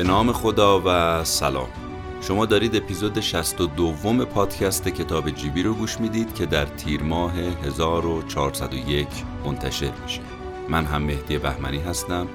به 0.00 0.06
نام 0.06 0.32
خدا 0.32 0.82
و 0.86 1.24
سلام. 1.24 1.68
شما 2.20 2.46
دارید 2.46 2.76
اپیزود 2.76 3.20
62 3.20 4.24
پادکست 4.24 4.88
کتاب 4.88 5.30
جیبی 5.30 5.62
رو 5.62 5.74
گوش 5.74 6.00
می‌دید 6.00 6.34
که 6.34 6.46
در 6.46 6.64
تیر 6.64 7.02
ماه 7.02 7.32
1401 7.38 9.08
منتشر 9.44 9.92
میشه. 10.02 10.20
من 10.68 10.84
هم 10.84 11.02
مهدی 11.02 11.38
بهمنی 11.38 11.78
هستم 11.78 12.26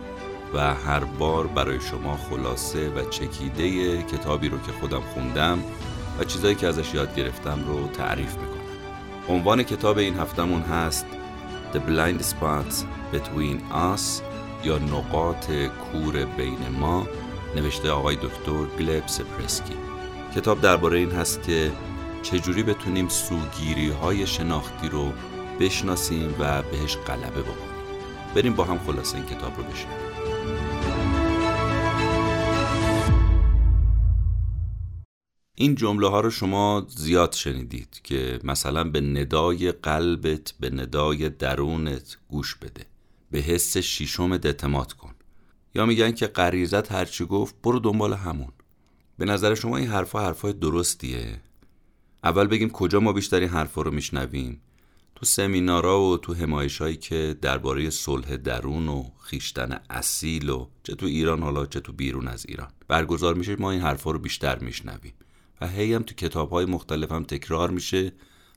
و 0.53 0.73
هر 0.73 0.99
بار 0.99 1.47
برای 1.47 1.79
شما 1.79 2.17
خلاصه 2.29 2.89
و 2.89 3.09
چکیده 3.09 3.97
کتابی 4.03 4.49
رو 4.49 4.57
که 4.57 4.71
خودم 4.79 5.01
خوندم 5.13 5.59
و 6.19 6.23
چیزایی 6.23 6.55
که 6.55 6.67
ازش 6.67 6.93
یاد 6.93 7.15
گرفتم 7.15 7.59
رو 7.67 7.87
تعریف 7.87 8.35
می‌کنم. 8.37 9.35
عنوان 9.35 9.63
کتاب 9.63 9.97
این 9.97 10.19
هفتمون 10.19 10.61
هست 10.61 11.05
The 11.73 11.77
Blind 11.77 12.21
Spots 12.21 12.75
Between 13.13 13.73
Us 13.73 14.21
یا 14.63 14.77
نقاط 14.77 15.51
کور 15.91 16.25
بین 16.25 16.59
ما. 16.79 17.07
نوشته 17.55 17.91
آقای 17.91 18.15
دکتر 18.15 18.65
گلب 18.79 19.07
سپرسکی 19.07 19.75
کتاب 20.35 20.61
درباره 20.61 20.97
این 20.97 21.11
هست 21.11 21.43
که 21.43 21.71
چجوری 22.23 22.63
بتونیم 22.63 23.07
سوگیری 23.07 23.89
های 23.89 24.27
شناختی 24.27 24.89
رو 24.89 25.13
بشناسیم 25.59 26.35
و 26.39 26.63
بهش 26.63 26.97
غلبه 26.97 27.41
بکنیم. 27.41 27.75
بریم 28.35 28.53
با 28.53 28.63
هم 28.63 28.79
خلاصه 28.79 29.17
این 29.17 29.25
کتاب 29.25 29.57
رو 29.57 29.63
بشنویم. 29.63 30.05
این 35.55 35.75
جمله 35.75 36.07
ها 36.07 36.19
رو 36.19 36.29
شما 36.29 36.85
زیاد 36.89 37.33
شنیدید 37.33 38.01
که 38.03 38.39
مثلا 38.43 38.83
به 38.83 39.01
ندای 39.01 39.71
قلبت 39.71 40.53
به 40.59 40.69
ندای 40.69 41.29
درونت 41.29 42.17
گوش 42.27 42.55
بده. 42.55 42.85
به 43.31 43.39
حس 43.39 43.77
شیشمت 43.77 44.45
اعتماد 44.45 44.93
کن. 44.93 45.14
یا 45.75 45.85
میگن 45.85 46.11
که 46.11 46.27
غریزت 46.27 46.91
هرچی 46.91 47.25
گفت 47.25 47.55
برو 47.63 47.79
دنبال 47.79 48.13
همون. 48.13 48.51
به 49.17 49.25
نظر 49.25 49.55
شما 49.55 49.77
این 49.77 49.87
حرفها 49.87 50.21
حرفای 50.21 50.53
درستیه؟ 50.53 51.41
اول 52.23 52.47
بگیم 52.47 52.69
کجا 52.69 52.99
ما 52.99 53.13
بیشتر 53.13 53.39
این 53.39 53.49
حرفا 53.49 53.81
رو 53.81 53.91
میشنویم؟ 53.91 54.61
تو 55.15 55.25
سمینارا 55.25 56.01
و 56.01 56.17
تو 56.17 56.33
همایش 56.33 56.81
هایی 56.81 56.97
که 56.97 57.35
درباره 57.41 57.89
صلح 57.89 58.35
درون 58.35 58.87
و 58.87 59.03
خیشتن 59.19 59.79
اصیل 59.89 60.49
و 60.49 60.67
چه 60.83 60.95
تو 60.95 61.05
ایران 61.05 61.43
حالا 61.43 61.65
چه 61.65 61.79
تو 61.79 61.93
بیرون 61.93 62.27
از 62.27 62.45
ایران. 62.45 62.67
برگزار 62.87 63.35
میشه 63.35 63.55
ما 63.55 63.71
این 63.71 63.81
حرفا 63.81 64.11
رو 64.11 64.19
بیشتر 64.19 64.59
میشنویم. 64.59 65.13
و 65.61 65.67
هی 65.67 65.93
هم 65.93 66.03
تو 66.03 66.15
کتاب 66.15 66.49
های 66.49 66.65
مختلف 66.65 67.11
هم 67.11 67.23
تکرار 67.23 67.69
میشه 67.69 68.11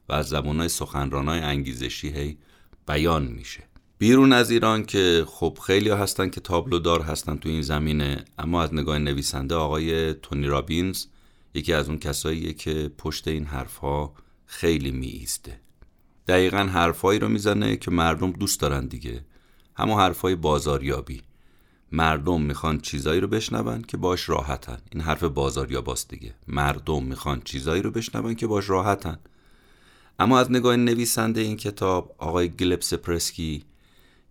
و 0.08 0.12
از 0.12 0.28
زبان 0.28 0.58
های 0.58 0.68
سخنران 0.68 1.28
انگیزشی 1.28 2.08
هی 2.08 2.38
بیان 2.86 3.26
میشه. 3.26 3.62
بیرون 3.98 4.32
از 4.32 4.50
ایران 4.50 4.84
که 4.84 5.24
خب 5.28 5.58
خیلی 5.66 5.90
هستن 5.90 6.30
که 6.30 6.40
تابلو 6.40 6.78
دار 6.78 7.02
هستن 7.02 7.36
تو 7.36 7.48
این 7.48 7.62
زمینه. 7.62 8.24
اما 8.38 8.62
از 8.62 8.74
نگاه 8.74 8.98
نویسنده 8.98 9.54
آقای 9.54 10.14
تونی 10.14 10.46
رابینز 10.46 11.04
یکی 11.54 11.72
از 11.72 11.88
اون 11.88 11.98
کساییه 11.98 12.52
که 12.52 12.90
پشت 12.98 13.28
این 13.28 13.44
حرفها 13.44 14.14
خیلی 14.46 14.90
می 14.90 15.06
ایسته 15.06 15.60
دقیقا 16.28 16.58
حرفهایی 16.58 17.18
رو 17.18 17.28
می‌زنه 17.28 17.76
که 17.76 17.90
مردم 17.90 18.32
دوست 18.32 18.60
دارن 18.60 18.86
دیگه. 18.86 19.24
همون 19.76 20.00
حرفهای 20.00 20.34
بازاریابی. 20.34 21.22
مردم 21.92 22.42
می‌خوان 22.42 22.80
چیزایی 22.80 23.20
رو 23.20 23.28
بشنون 23.28 23.82
که 23.82 23.96
باش 23.96 24.28
راحتن. 24.28 24.78
این 24.92 25.02
حرف 25.02 25.24
بازاریاباست 25.24 26.08
دیگه. 26.08 26.34
مردم 26.48 27.02
می‌خوان 27.02 27.40
چیزایی 27.44 27.82
رو 27.82 27.90
بشنون 27.90 28.34
که 28.34 28.46
باش 28.46 28.70
راحتن. 28.70 29.18
اما 30.18 30.38
از 30.38 30.52
نگاه 30.52 30.76
نویسنده 30.76 31.40
این 31.40 31.56
کتاب 31.56 32.14
آقای 32.18 32.48
گلب 32.48 32.80
سپرسکی 32.80 33.64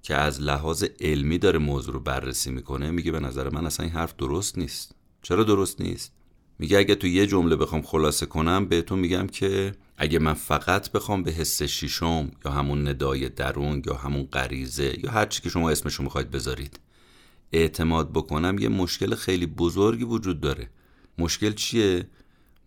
که 0.07 0.15
از 0.15 0.41
لحاظ 0.41 0.83
علمی 0.99 1.37
داره 1.37 1.59
موضوع 1.59 1.93
رو 1.93 1.99
بررسی 1.99 2.51
می‌کنه 2.51 2.91
میگه 2.91 3.11
به 3.11 3.19
نظر 3.19 3.49
من 3.49 3.65
اصلا 3.65 3.85
این 3.85 3.95
حرف 3.95 4.15
درست 4.15 4.57
نیست. 4.57 4.95
چرا 5.21 5.43
درست 5.43 5.81
نیست؟ 5.81 6.11
میگه 6.59 6.77
اگه 6.77 6.95
تو 6.95 7.07
یه 7.07 7.27
جمله 7.27 7.55
بخوام 7.55 7.81
خلاصه 7.81 8.25
کنم 8.25 8.65
بهتون 8.65 8.99
میگم 8.99 9.27
که 9.27 9.71
اگه 9.97 10.19
من 10.19 10.33
فقط 10.33 10.91
بخوام 10.91 11.23
به 11.23 11.31
حس 11.31 11.63
شیشم 11.63 12.31
یا 12.45 12.51
همون 12.51 12.87
ندای 12.87 13.29
درون 13.29 13.81
یا 13.85 13.93
همون 13.93 14.23
غریزه 14.23 14.99
یا 15.03 15.11
هر 15.11 15.25
چی 15.25 15.41
که 15.41 15.49
شما 15.49 15.69
اسمشو 15.69 16.03
می‌خواید 16.03 16.31
بذارید 16.31 16.79
اعتماد 17.51 18.13
بکنم 18.13 18.59
یه 18.59 18.69
مشکل 18.69 19.15
خیلی 19.15 19.45
بزرگی 19.45 20.03
وجود 20.03 20.41
داره. 20.41 20.69
مشکل 21.17 21.53
چیه؟ 21.53 22.07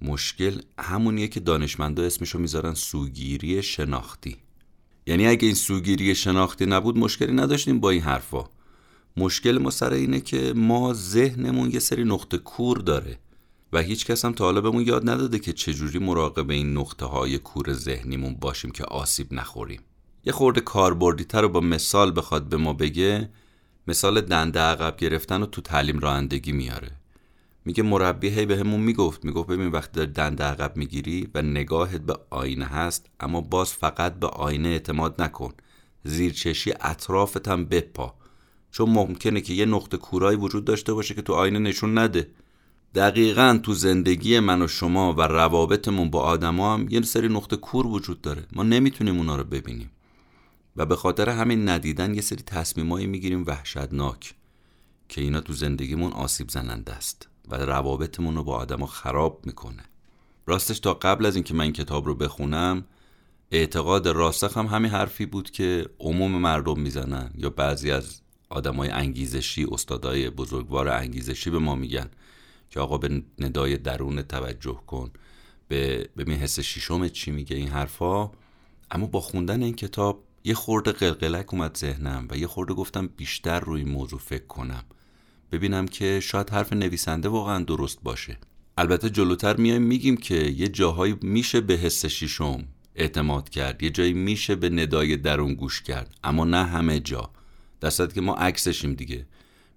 مشکل 0.02 0.60
همونیه 0.78 1.28
که 1.28 1.40
دانشمندا 1.40 2.02
اسمشو 2.02 2.38
می‌ذارن 2.38 2.74
سوگیری 2.74 3.62
شناختی. 3.62 4.36
یعنی 5.10 5.26
اگه 5.26 5.46
این 5.46 5.54
سوگیری 5.54 6.14
شناختی 6.14 6.66
نبود 6.66 6.98
مشکلی 6.98 7.32
نداشتیم 7.32 7.80
با 7.80 7.90
این 7.90 8.00
حرفا. 8.00 8.44
مشکل 9.16 9.58
ما 9.58 9.70
سر 9.70 9.92
اینه 9.92 10.20
که 10.20 10.52
ما 10.56 10.94
ذهنمون 10.94 11.70
یه 11.70 11.78
سری 11.78 12.04
نقطه 12.04 12.38
کور 12.38 12.78
داره 12.78 13.18
و 13.72 13.82
هیچ 13.82 14.06
کس 14.06 14.24
هم 14.24 14.32
تا 14.32 14.52
بهمون 14.52 14.86
یاد 14.86 15.10
نداده 15.10 15.38
که 15.38 15.52
چجوری 15.52 15.98
مراقب 15.98 16.50
این 16.50 16.76
نقطه 16.78 17.06
های 17.06 17.38
کور 17.38 17.72
ذهنیمون 17.72 18.34
باشیم 18.34 18.70
که 18.70 18.84
آسیب 18.84 19.32
نخوریم. 19.32 19.80
یه 20.24 20.32
خورده 20.32 20.60
کاربردی 20.60 21.24
تر 21.24 21.40
رو 21.40 21.48
با 21.48 21.60
مثال 21.60 22.12
بخواد 22.16 22.48
به 22.48 22.56
ما 22.56 22.72
بگه 22.72 23.30
مثال 23.88 24.20
دنده 24.20 24.60
عقب 24.60 24.96
گرفتن 24.96 25.40
رو 25.40 25.46
تو 25.46 25.60
تعلیم 25.60 25.98
رانندگی 25.98 26.52
میاره. 26.52 26.99
میگه 27.70 27.82
مربی 27.82 28.28
هی 28.28 28.46
به 28.46 28.58
همون 28.58 28.80
می‌گفت. 28.80 29.24
می‌گفت 29.24 29.48
ببین 29.48 29.66
وقتی 29.66 29.92
داری 29.92 30.12
دنده 30.12 30.44
عقب 30.44 30.76
می‌گیری 30.76 31.28
و 31.34 31.42
نگاهت 31.42 32.00
به 32.00 32.16
آینه 32.30 32.64
هست 32.64 33.06
اما 33.20 33.40
باز 33.40 33.72
فقط 33.72 34.14
به 34.14 34.26
آینه 34.26 34.68
اعتماد 34.68 35.22
نکن. 35.22 35.52
زیرچشی 36.04 36.72
اطرافت 36.80 37.48
هم 37.48 37.64
بپا. 37.64 38.14
چون 38.70 38.90
ممکنه 38.90 39.40
که 39.40 39.54
یه 39.54 39.66
نقطه 39.66 39.96
کورایی 39.96 40.38
وجود 40.38 40.64
داشته 40.64 40.92
باشه 40.92 41.14
که 41.14 41.22
تو 41.22 41.32
آینه 41.32 41.58
نشون 41.58 41.98
نده. 41.98 42.30
دقیقا 42.94 43.60
تو 43.62 43.74
زندگی 43.74 44.40
من 44.40 44.62
و 44.62 44.68
شما 44.68 45.12
و 45.12 45.20
روابطمون 45.20 46.10
با 46.10 46.22
آدما 46.22 46.74
هم 46.74 46.86
یه 46.90 47.02
سری 47.02 47.28
نقطه 47.28 47.56
کور 47.56 47.86
وجود 47.86 48.20
داره. 48.20 48.46
ما 48.52 48.62
نمی‌تونیم 48.62 49.16
اونا 49.16 49.36
رو 49.36 49.44
ببینیم. 49.44 49.90
و 50.76 50.86
به 50.86 50.96
خاطر 50.96 51.28
همین 51.28 51.68
ندیدن 51.68 52.14
یه 52.14 52.20
سری 52.20 52.42
تصمیمایی 52.42 53.06
می‌گیریم 53.06 53.44
وحشتناک 53.46 54.34
که 55.08 55.20
اینا 55.20 55.40
تو 55.40 55.52
زندگیمون 55.52 56.12
آسیب 56.12 56.48
زننده 56.48 56.92
است. 56.92 57.29
و 57.50 57.54
روابطمون 57.54 58.36
رو 58.36 58.44
با 58.44 58.56
آدما 58.56 58.86
خراب 58.86 59.40
می‌کنه. 59.46 59.82
راستش 60.46 60.78
تا 60.78 60.94
قبل 60.94 61.26
از 61.26 61.34
اینکه 61.34 61.54
من 61.54 61.72
کتاب 61.72 62.06
رو 62.06 62.14
بخونم 62.14 62.84
اعتقاد 63.50 64.08
راسخ 64.08 64.56
هم 64.56 64.66
همین 64.66 64.90
حرفی 64.90 65.26
بود 65.26 65.50
که 65.50 65.86
عموم 65.98 66.32
مردم 66.32 66.80
می‌زنن 66.80 67.30
یا 67.34 67.50
بعضی 67.50 67.90
از 67.90 68.20
آدمای 68.48 68.88
انگیزشی 68.88 69.66
استادای 69.70 70.30
بزرگوار 70.30 70.88
انگیزشی 70.88 71.50
به 71.50 71.58
ما 71.58 71.74
میگن 71.74 72.10
که 72.70 72.80
آقا 72.80 72.98
به 72.98 73.22
ندای 73.38 73.76
درون 73.76 74.22
توجه 74.22 74.80
کن 74.86 75.10
به 75.68 76.08
ببین 76.16 76.38
حس 76.38 76.60
شیشم 76.60 77.08
چی 77.08 77.30
میگه 77.30 77.56
این 77.56 77.68
حرفا. 77.68 78.30
اما 78.90 79.06
با 79.06 79.20
خوندن 79.20 79.62
این 79.62 79.74
کتاب 79.74 80.24
یه 80.44 80.54
خورده 80.54 80.92
قلقلک 80.92 81.54
اومد 81.54 81.76
ذهنم 81.76 82.28
و 82.30 82.36
یه 82.36 82.46
خورده 82.46 82.74
گفتم 82.74 83.06
بیشتر 83.06 83.60
روی 83.60 83.80
این 83.80 83.90
موضوع 83.90 84.18
فکر 84.18 84.46
کنم. 84.46 84.84
ببینم 85.52 85.88
که 85.88 86.20
شاید 86.20 86.50
حرف 86.50 86.72
نویسنده 86.72 87.28
واقعا 87.28 87.64
درست 87.64 87.98
باشه. 88.02 88.38
البته 88.78 89.10
جلوتر 89.10 89.56
میایم 89.56 89.82
میگیم 89.82 90.16
که 90.16 90.34
یه 90.34 90.68
جاهایی 90.68 91.16
میشه 91.22 91.60
به 91.60 91.74
حس 91.74 92.06
شیشم 92.06 92.64
اعتماد 92.94 93.48
کرد 93.48 93.82
یه 93.82 93.90
جایی 93.90 94.12
میشه 94.12 94.54
به 94.54 94.70
ندای 94.70 95.16
درون 95.16 95.54
گوش 95.54 95.82
کرد 95.82 96.14
اما 96.24 96.44
نه 96.44 96.64
همه 96.64 97.00
جا. 97.00 97.30
در 97.80 97.90
که 97.90 98.20
ما 98.20 98.34
عکسشیم 98.34 98.94
دیگه. 98.94 99.26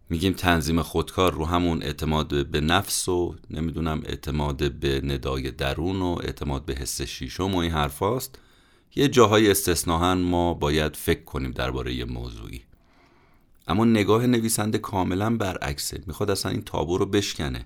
میگیم 0.10 0.34
تنظیم 0.34 0.81
خودکار 0.81 1.34
رو 1.34 1.46
همون 1.46 1.84
اعتماد 1.84 2.48
به 2.48 2.62
نفس 2.62 3.10
و 3.10 3.36
نمی‌دونم 3.50 4.02
اعتماد 4.06 4.72
به 4.72 5.02
ندای 5.04 5.52
درون 5.52 6.02
و 6.02 6.19
اعتماد 6.24 6.66
به 6.66 6.74
حس 6.74 7.02
شیشم 7.02 7.56
و 7.56 7.58
این 7.58 7.72
حرفاست. 7.72 8.40
یه 8.96 9.08
جاهای 9.08 9.52
استثناهن 9.52 10.18
ما 10.18 10.54
باید 10.54 10.96
فکر 10.96 11.24
کنیم 11.24 11.52
درباره 11.52 11.94
یه 11.94 12.06
موضوعی. 12.06 12.62
اما 13.68 13.86
نگاه 13.86 14.27
نویسنده 14.27 14.77
کاملا 14.77 15.38
برعکسه. 15.38 16.04
می‌خواد 16.07 16.31
اصلا 16.31 16.51
این 16.51 16.62
تابو 16.62 16.98
رو 16.98 17.06
بشکنه. 17.06 17.65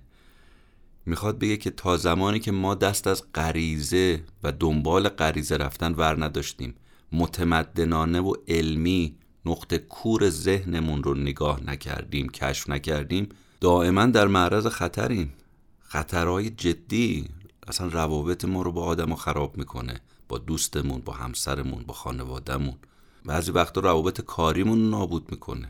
می‌خواد 1.05 1.39
بگه 1.39 1.57
که 1.57 1.69
تا 1.69 1.97
زمانی 1.97 2.39
که 2.39 2.51
ما 2.51 2.75
دست 2.75 3.07
از 3.07 3.23
غریزه 3.35 4.23
و 4.43 4.51
دنبال 4.51 5.09
غریزه 5.09 5.57
رفتن 5.57 5.93
ور 5.93 6.25
نداشتیم 6.25 6.75
متمدنانه 7.11 8.19
و 8.19 8.33
علمی 8.47 9.15
نقطه 9.45 9.77
کور 9.77 10.29
ذهنمون 10.29 11.03
رو 11.03 11.13
نگاه 11.13 11.63
نکردیم 11.63 12.29
کشف 12.29 12.69
نکردیم 12.69 13.29
دائما 13.61 14.05
در 14.05 14.27
معرض 14.27 14.67
خطریم. 14.67 15.33
خطرهای 15.79 16.49
جدی 16.49 17.29
اصلا 17.67 17.87
روابط 17.87 18.45
ما 18.45 18.61
رو 18.61 18.71
با 18.71 18.85
آدم 18.85 19.15
خراب 19.15 19.57
می‌کنه. 19.57 20.01
با 20.29 20.37
دوستمون 20.37 21.01
با 21.01 21.13
همسرمون 21.13 21.83
با 21.83 21.93
خانوادهمون. 21.93 22.75
بعضی 23.25 23.51
وقتا 23.51 23.81
روابط 23.81 24.21
کاریمون 24.21 24.89
نابود 24.89 25.31
می‌کنه. 25.31 25.69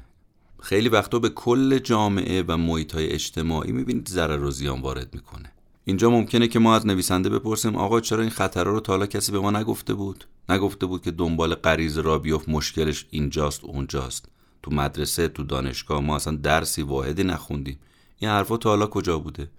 خیلی 0.67 0.89
وقتا 0.89 1.19
به 1.19 1.29
کل 1.29 1.79
جامعه 1.79 2.43
و 2.47 2.57
محیط 2.57 2.93
های 2.93 3.07
اجتماعی 3.09 3.71
می‌بینید 3.71 4.07
ضرر 4.07 4.43
و 4.43 4.51
زیان 4.51 4.81
وارد 4.81 5.13
می‌کنه. 5.13 5.51
اینجا 5.85 6.09
ممکنه 6.09 6.47
که 6.47 6.59
ما 6.59 6.75
از 6.75 6.87
نویسنده 6.87 7.29
بپرسیم 7.29 7.75
آقا 7.75 7.99
چرا 7.99 8.21
این 8.21 8.29
خطرها 8.29 8.71
رو 8.71 8.79
تا 8.79 8.93
حالا 8.93 9.05
کسی 9.05 9.31
به 9.31 9.39
ما 9.39 9.51
نگفته 9.51 9.93
بود؟ 9.93 10.25
نگفته 10.49 10.85
بود 10.85 11.01
که 11.01 11.11
دنبال 11.11 11.55
غریزه 11.55 12.01
را 12.01 12.19
بیفت 12.19 12.49
مشکلش 12.49 13.05
اینجاست 13.09 13.63
اونجاست. 13.63 14.29
تو 14.63 14.71
مدرسه 14.71 15.27
تو 15.27 15.43
دانشگاه 15.43 16.01
ما 16.01 16.15
اصلا 16.15 16.35
درسی 16.35 16.81
واحدی 16.81 17.23
نخوندیم. 17.23 17.79
این 18.19 18.31
حرفا 18.31 18.57
تا 18.57 18.69
حالا 18.69 18.87
کجا 18.87 19.19
بوده؟ 19.19 19.49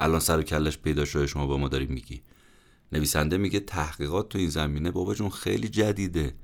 الان 0.00 0.20
سر 0.20 0.38
و 0.38 0.42
کلش 0.42 0.78
پیدا 0.78 1.04
شده 1.04 1.26
شما 1.26 1.46
با 1.46 1.56
ما 1.56 1.68
داری 1.68 1.86
میگی. 1.86 2.22
نویسنده 2.92 3.38
میگه 3.38 3.60
تحقیقات 3.60 4.28
تو 4.28 4.38
این 4.38 4.48
زمینه 4.48 4.90
بابا 4.90 5.14
جون 5.14 5.30
خیلی 5.30 5.68
جدیده. 5.68 6.34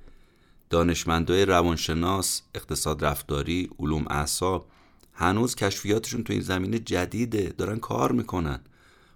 دانشمندای 0.71 1.45
روانشناس 1.45 2.43
اقتصاد 2.55 3.05
رفتاری 3.05 3.71
علوم 3.79 4.05
اعصاب 4.11 4.69
هنوز 5.13 5.55
کشفیاتشون 5.55 6.25
تو 6.25 6.33
این 6.33 6.43
زمینه 6.43 6.79
جدیده 6.79 7.55
دارن 7.59 7.79
کار 7.79 8.13
می‌کنن. 8.13 8.61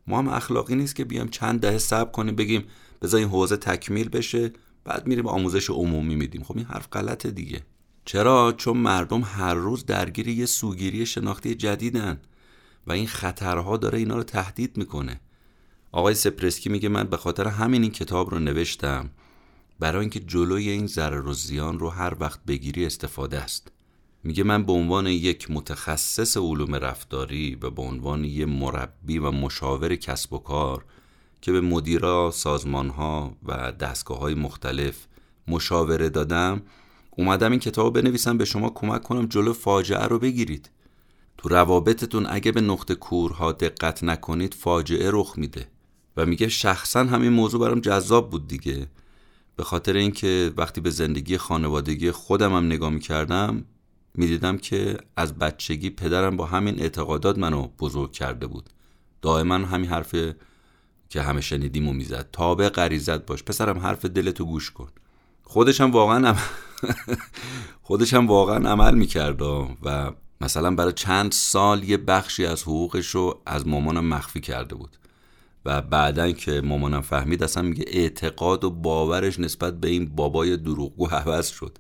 ما 0.06 0.18
هم 0.18 0.28
اخلاقی 0.28 0.74
نیست 0.74 0.96
که 0.96 1.04
بیام 1.04 1.28
چند 1.28 1.60
دهه 1.60 1.78
صبر 1.78 2.10
کنیم 2.10 2.36
بگیم 2.36 2.64
بذار 3.02 3.20
این 3.20 3.28
حوزه 3.28 3.56
تکمیل 3.56 4.08
بشه 4.08 4.52
بعد 4.84 5.06
میریم 5.06 5.26
آموزش 5.26 5.70
عمومی 5.70 6.14
میدیم. 6.14 6.42
خب 6.42 6.56
این 6.56 6.66
حرف 6.66 6.88
غلطه 6.92 7.30
دیگه. 7.30 7.62
چرا؟ 8.04 8.54
چون 8.56 8.76
مردم 8.76 9.22
هر 9.22 9.54
روز 9.54 9.86
درگیر 9.86 10.28
یه 10.28 10.46
سوگیری 10.46 11.06
شناختی 11.06 11.54
جدیدن 11.54 12.20
و 12.86 12.92
این 12.92 13.06
خطرها 13.06 13.76
داره 13.76 13.98
اینا 13.98 14.16
رو 14.16 14.22
تهدید 14.22 14.76
می‌کنه. 14.76 15.20
آقای 15.92 16.14
سپرسکی 16.14 16.70
میگه 16.70 16.88
من 16.88 17.04
به 17.04 17.16
خاطر 17.16 17.48
همین 17.48 17.82
این 17.82 17.92
کتاب 17.92 18.30
رو 18.30 18.38
نوشتم. 18.38 19.10
برای 19.80 20.00
اینکه 20.00 20.20
جلوی 20.20 20.68
این 20.68 20.86
ضرر 20.86 21.26
و 21.26 21.32
زیان 21.32 21.78
رو 21.78 21.88
هر 21.88 22.16
وقت 22.20 22.44
بگیری 22.44 22.86
استفاده 22.86 23.38
است. 23.38 23.72
میگه 24.24 24.44
من 24.44 24.64
به 24.64 24.72
عنوان 24.72 25.06
یک 25.06 25.50
متخصص 25.50 26.36
علوم 26.36 26.74
رفتاری 26.74 27.58
و 27.62 27.70
به 27.70 27.82
عنوان 27.82 28.24
یک 28.24 28.48
مربی 28.48 29.18
و 29.18 29.30
مشاور 29.30 29.96
کسب 29.96 30.32
و 30.32 30.38
کار 30.38 30.84
که 31.40 31.52
به 31.52 31.60
مدیرا 31.60 32.30
سازمانها 32.30 33.36
و 33.46 33.72
دستگاه 33.72 34.18
های 34.18 34.34
مختلف 34.34 35.06
مشاوره 35.48 36.08
دادم 36.08 36.62
اومدم 37.10 37.50
این 37.50 37.60
کتاب 37.60 38.00
بنویسم 38.00 38.38
به 38.38 38.44
شما 38.44 38.70
کمک 38.70 39.02
کنم 39.02 39.26
جلو 39.26 39.52
فاجعه 39.52 40.06
رو 40.06 40.18
بگیرید. 40.18 40.70
تو 41.38 41.48
روابطتون 41.48 42.26
اگه 42.30 42.52
به 42.52 42.60
نقطه 42.60 42.94
کورها 42.94 43.52
دقت 43.52 44.04
نکنید 44.04 44.54
فاجعه 44.54 45.10
رخ 45.12 45.34
میده. 45.36 45.68
و 46.16 46.26
میگه 46.26 46.48
شخصا 46.48 47.04
همین 47.04 47.32
موضوع 47.32 47.60
برام 47.60 47.80
جذاب 47.80 48.30
بود 48.30 48.48
دیگه. 48.48 48.86
به 49.60 49.64
خاطر 49.64 49.96
اینکه 49.96 50.52
وقتی 50.56 50.80
به 50.80 50.90
زندگی 50.90 51.36
خانوادگی 51.36 52.10
خودم 52.10 52.56
هم 52.56 52.66
نگاه 52.66 52.90
می‌کردم 52.90 53.64
می‌دیدم 54.14 54.58
که 54.58 54.96
از 55.16 55.38
بچگی 55.38 55.90
پدرم 55.90 56.36
با 56.36 56.46
همین 56.46 56.80
اعتقادات 56.80 57.38
منو 57.38 57.68
بزرگ 57.78 58.12
کرده 58.12 58.46
بود. 58.46 58.70
دائما 59.22 59.54
همین 59.54 59.90
حرف 59.90 60.14
که 61.08 61.22
همه 61.22 61.40
شنیدیم 61.40 61.88
و 61.88 61.92
می‌زد 61.92 62.28
تابع 62.32 62.68
غریزت 62.68 63.26
باش 63.26 63.42
پسرم 63.42 63.78
حرف 63.78 64.04
دلتو 64.04 64.44
گوش 64.44 64.70
کن. 64.70 64.88
خودش 65.42 65.80
هم 65.80 65.90
واقعا 65.90 66.36
خودش 67.88 68.14
هم 68.14 68.26
واقعا 68.26 68.70
عمل 68.70 68.94
می‌کرد 68.94 69.42
و 69.42 69.68
مثلا 70.40 70.74
برای 70.74 70.92
چند 70.92 71.32
سال 71.32 71.84
یه 71.84 71.96
بخشی 71.96 72.46
از 72.46 72.62
حقوقش 72.62 73.06
رو 73.06 73.42
از 73.46 73.66
مامانم 73.66 74.04
مخفی 74.04 74.40
کرده 74.40 74.74
بود. 74.74 74.96
و 75.64 75.82
بعدا 75.82 76.32
که 76.32 76.60
مامانم 76.60 77.00
فهمید 77.00 77.42
اصلا 77.42 77.62
میگه 77.62 77.84
اعتقاد 77.88 78.64
و 78.64 78.70
باورش 78.70 79.40
نسبت 79.40 79.80
به 79.80 79.88
این 79.88 80.06
بابای 80.06 80.56
دروغگو 80.56 81.06
عوض 81.06 81.48
شد. 81.48 81.78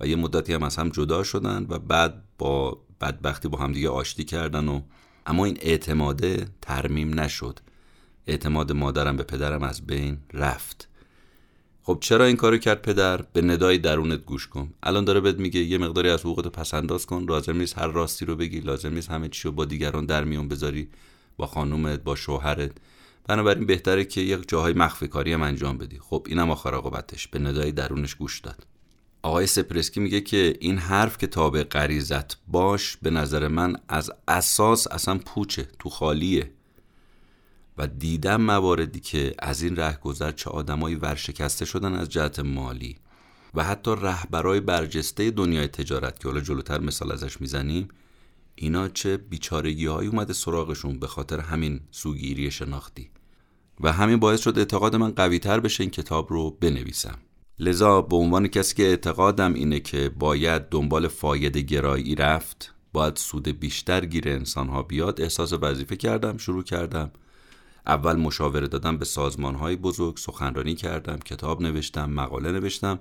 و 0.00 0.06
یه 0.06 0.16
مدتی 0.16 0.52
هم 0.52 0.62
از 0.62 0.76
هم 0.76 0.88
جدا 0.88 1.22
شدن 1.22 1.66
و 1.68 1.78
بعد 1.78 2.22
با 2.38 2.78
بدبختی 3.00 3.48
با 3.48 3.58
همدیگه 3.58 3.88
آشتی 3.88 4.24
کردن 4.24 4.68
و 4.68 4.80
اما 5.26 5.44
این 5.44 5.58
اعتماده 5.60 6.48
ترمیم 6.62 7.20
نشد. 7.20 7.58
اعتماد 8.26 8.72
مادرم 8.72 9.16
به 9.16 9.22
پدرم 9.22 9.62
از 9.62 9.86
بین 9.86 10.18
رفت. 10.32 10.88
خب 11.82 11.98
چرا 12.00 12.24
این 12.24 12.36
کارو 12.36 12.58
کرد 12.58 12.82
پدر؟ 12.82 13.22
به 13.32 13.42
ندای 13.42 13.78
درونت 13.78 14.24
گوش 14.24 14.46
کن. 14.46 14.72
الان 14.82 15.04
داره 15.04 15.20
بهت 15.20 15.38
میگه 15.38 15.60
یه 15.60 15.78
مقداری 15.78 16.08
از 16.08 16.20
حقوقت 16.20 16.48
پس 16.48 16.74
انداز 16.74 17.06
کن. 17.06 17.24
لازم 17.28 17.56
نیست 17.56 17.78
هر 17.78 17.86
راستی 17.86 18.24
رو 18.24 18.36
بگی. 18.36 18.60
لازم 18.60 18.94
نیست 18.94 19.10
همه 19.10 19.28
چی 19.28 19.48
رو 19.48 19.52
با 19.52 19.64
دیگران 19.64 20.06
در 20.06 20.24
میون 20.24 20.48
بذاری. 20.48 20.88
با 21.36 21.46
خانومت 21.46 22.00
با 22.00 22.16
شوهرت. 22.16 22.72
بنابراین 23.28 23.66
بهتره 23.66 24.04
که 24.04 24.20
یک 24.20 24.48
جاهای 24.48 24.72
مخفی 24.72 25.08
کاری 25.08 25.32
هم 25.32 25.42
انجام 25.42 25.78
بدی. 25.78 25.98
خب 25.98 26.26
اینم 26.28 26.50
آخر 26.50 26.74
عاقبتش. 26.74 27.28
به 27.28 27.38
ندای 27.38 27.72
درونش 27.72 28.14
گوش 28.14 28.40
داد. 28.40 28.66
آقای 29.22 29.46
سپرسکی 29.46 30.00
میگه 30.00 30.20
که 30.20 30.56
این 30.60 30.78
حرف 30.78 31.18
که 31.18 31.26
تابع 31.26 31.62
غریزت 31.62 32.38
باش 32.48 32.96
به 33.02 33.10
نظر 33.10 33.48
من 33.48 33.76
از 33.88 34.10
اساس 34.28 34.86
اصلا 34.86 35.18
پوچه 35.18 35.68
تو 35.78 35.88
خالیه. 35.88 36.50
و 37.78 37.86
دیدم 37.86 38.40
مواردی 38.40 39.00
که 39.00 39.34
از 39.38 39.62
این 39.62 39.76
رهگذر 39.76 40.32
چه 40.32 40.50
آدمایی 40.50 40.96
ورشکسته 40.96 41.64
شدن 41.64 41.94
از 41.94 42.08
جهت 42.08 42.38
مالی. 42.38 42.96
و 43.54 43.64
حتی 43.64 43.90
رهبرای 43.90 44.60
برجسته 44.60 45.30
دنیای 45.30 45.68
تجارت 45.68 46.20
که 46.20 46.28
حالا 46.28 46.40
جلوتر 46.40 46.80
مثال 46.80 47.12
ازش 47.12 47.40
می‌زنیم 47.40 47.88
اینا 48.54 48.88
چه 48.88 49.16
بیچارگی 49.16 49.86
های 49.86 50.06
اومده 50.06 50.32
سراغشون 50.32 50.98
به 50.98 51.06
خاطر 51.06 51.40
همین 51.40 51.80
سوگیری 51.90 52.50
شناختی. 52.50 53.10
و 53.80 53.92
همین 53.92 54.16
باعث 54.16 54.40
شد 54.40 54.58
اعتقاد 54.58 54.96
من 54.96 55.10
قویتر 55.10 55.60
بشه 55.60 55.82
این 55.82 55.90
کتاب 55.90 56.32
رو 56.32 56.50
بنویسم. 56.50 57.18
لذا 57.58 58.02
به 58.02 58.16
عنوان 58.16 58.48
کسی 58.48 58.74
که 58.74 58.82
اعتقادم 58.82 59.54
اینه 59.54 59.80
که 59.80 60.08
باید 60.08 60.68
دنبال 60.68 61.08
فایده 61.08 61.60
گرایی 61.60 62.14
رفت 62.14 62.74
باید 62.92 63.16
سود 63.16 63.48
بیشتر 63.48 64.04
گیر 64.04 64.28
انسانها 64.28 64.82
بیاد 64.82 65.20
احساس 65.20 65.52
وظیفه 65.52 65.96
کردم 65.96 66.36
شروع 66.36 66.62
کردم. 66.62 67.10
اول 67.86 68.16
مشاوره 68.16 68.68
دادم 68.68 68.98
به 68.98 69.04
سازمان 69.04 69.54
های 69.54 69.76
بزرگ 69.76 70.16
سخنرانی 70.16 70.74
کردم 70.74 71.16
کتاب 71.16 71.62
نوشتم 71.62 72.10
مقاله 72.10 72.52
نوشتم. 72.52 73.00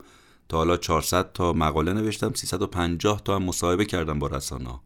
تا 0.50 0.58
حالا 0.58 0.78
400 0.78 1.32
تا 1.32 1.54
مقاله 1.54 1.94
نوشتم 1.94 2.34
350 2.34 3.22
تا 3.26 3.36
هم 3.36 3.44
مصاحبه 3.44 3.86
کردم 3.86 4.20
با 4.20 4.28
رسانه 4.28 4.80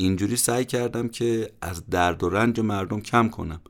اینجوری 0.00 0.36
سعی 0.36 0.64
کردم 0.64 1.08
که 1.08 1.50
از 1.60 1.86
درد 1.86 2.22
و 2.22 2.28
رنج 2.28 2.60
مردم 2.60 3.00
کم 3.00 3.28
کنم 3.28 3.60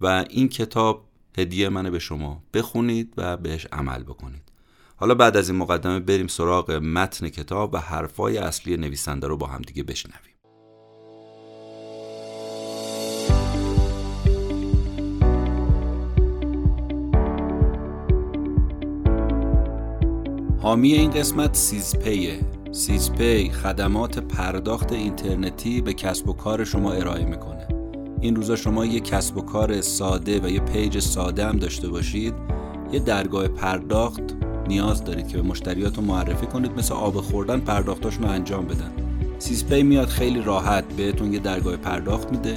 و 0.00 0.24
این 0.30 0.48
کتاب 0.48 1.04
هدیه 1.38 1.68
منه 1.68 1.90
به 1.90 1.98
شما 1.98 2.42
بخونید 2.54 3.14
و 3.16 3.36
بهش 3.36 3.66
عمل 3.72 4.02
بکنید. 4.02 4.42
حالا 4.96 5.14
بعد 5.14 5.36
از 5.36 5.50
این 5.50 5.58
مقدمه 5.58 6.00
بریم 6.00 6.26
سراغ 6.26 6.70
متن 6.70 7.28
کتاب 7.28 7.74
و 7.74 7.76
حرفای 7.76 8.38
اصلی 8.38 8.76
نویسنده 8.76 9.26
رو 9.26 9.36
با 9.36 9.46
هم 9.46 9.62
دیگه 9.62 9.82
بشنویم. 9.82 10.34
حامی 20.62 20.92
این 20.92 21.10
قسمت 21.10 21.56
سیزپیه. 21.56 22.59
سیزپی 22.72 23.50
خدمات 23.50 24.18
پرداخت 24.18 24.92
اینترنتی 24.92 25.80
به 25.80 25.94
کسب 25.94 26.28
و 26.28 26.32
کار 26.32 26.64
شما 26.64 26.92
ارائه 26.92 27.24
می‌کنه. 27.24 27.68
این 28.20 28.36
روزا 28.36 28.56
شما 28.56 28.84
یه 28.84 29.00
کسب 29.00 29.36
و 29.36 29.40
کار 29.40 29.80
ساده 29.80 30.40
و 30.40 30.48
یه 30.48 30.60
پیج 30.60 30.98
ساده 30.98 31.46
هم 31.46 31.58
داشته 31.58 31.88
باشید. 31.88 32.34
یه 32.92 33.00
درگاه 33.00 33.48
پرداخت 33.48 34.22
نیاز 34.68 35.04
دارید 35.04 35.28
که 35.28 35.36
به 35.36 35.42
مشتریاتون 35.42 36.04
معرفی 36.04 36.46
کنید 36.46 36.72
مثل 36.72 36.94
آب 36.94 37.20
خوردن 37.20 37.60
پرداختاشون 37.60 38.22
رو 38.22 38.30
انجام 38.30 38.64
بدن. 38.64 38.92
سیزپی 39.38 39.82
میاد 39.82 40.08
خیلی 40.08 40.42
راحت 40.42 40.84
بهتون 40.84 41.32
یه 41.32 41.38
درگاه 41.38 41.76
پرداخت 41.76 42.30
میده 42.32 42.56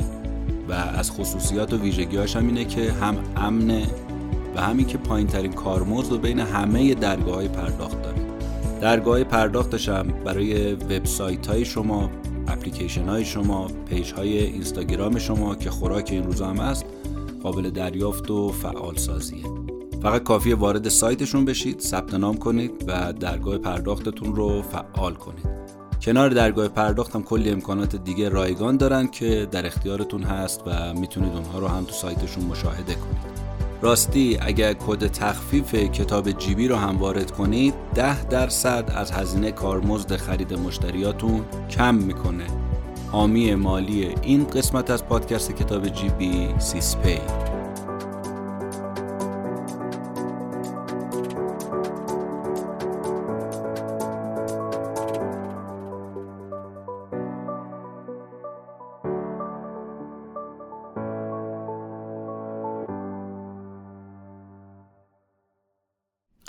و 0.70 0.74
از 0.74 1.12
خصوصیات 1.12 1.74
و 1.74 1.78
ویژگیهاش 1.78 2.36
هم 2.36 2.48
اینه 2.48 2.66
که 2.66 2.92
هم 2.92 3.18
امنه 3.36 3.88
و 4.56 4.62
همین 4.62 4.86
که 4.86 4.98
پایین 4.98 5.28
ترین 5.28 5.54
کارمزد 5.54 6.12
رو 6.12 6.18
بین 6.18 6.40
همه 6.40 6.94
درگاه 6.94 7.36
های 7.36 7.48
پرداخت 7.48 8.02
داره 8.02 8.33
درگاه 8.84 9.24
پرداختش 9.24 9.90
هم 9.90 10.08
برای 10.08 10.74
وبسایت 10.74 11.48
های 11.48 11.66
شما 11.66 12.10
اپلیکیشن 12.48 13.10
های 13.10 13.26
شما 13.26 13.68
پیج 13.90 14.14
های 14.14 14.38
اینستاگرام 14.38 15.20
شما 15.20 15.56
که 15.56 15.70
خوراک 15.70 16.10
این 16.12 16.24
روزا 16.24 16.48
هم 16.48 16.58
هست 16.58 16.86
قابل 17.44 17.70
دریافت 17.70 18.32
و 18.32 18.52
فعال 18.52 18.96
سازیه 18.96 19.44
فقط 20.02 20.24
کافیه 20.24 20.54
وارد 20.54 20.90
سایتشون 20.90 21.46
بشید 21.46 21.80
ثبت 21.80 22.14
نام 22.14 22.38
کنید 22.38 22.72
و 22.88 23.14
درگاه 23.14 23.58
پرداختتون 23.58 24.36
رو 24.36 24.62
فعال 24.62 25.14
کنید. 25.14 25.48
کنار 26.02 26.30
درگاه 26.30 26.68
پرداخت 26.68 27.16
هم 27.16 27.24
کلی 27.24 27.50
امکانات 27.50 27.96
دیگه 27.96 28.30
رایگان 28.30 28.78
دارن 28.78 29.08
که 29.08 29.48
در 29.52 29.66
اختیارتون 29.66 30.24
هست 30.24 30.62
و 30.66 30.94
می‌تونید 30.94 31.34
اونها 31.34 31.60
رو 31.60 31.68
هم 31.68 31.84
تو 31.84 31.92
سایتشون 31.92 32.44
مشاهده 32.44 32.94
کنید. 32.94 33.33
راستی 33.84 34.38
اگر 34.42 34.74
کد 34.74 35.08
تخفیف 35.08 35.76
کتاب 35.76 36.32
جیبی 36.32 36.68
رو 36.68 36.76
هم 36.76 36.98
وارد 36.98 37.32
کنید 37.32 37.74
ده 37.96 38.24
درصد 38.24 38.92
از 38.96 39.12
هزینه 39.12 39.52
کارمزد 39.52 40.16
خرید 40.16 40.54
مشتریاتون 40.54 41.46
کم 41.70 41.96
می‌کنه. 41.96 42.46
حامی 43.12 43.56
مالی 43.56 44.16
این 44.22 44.48
قسمت 44.48 44.90
از 44.90 45.06
پادکست 45.06 45.52
کتاب 45.52 45.88
جیبی 45.88 46.50
سیسپی. 46.60 47.20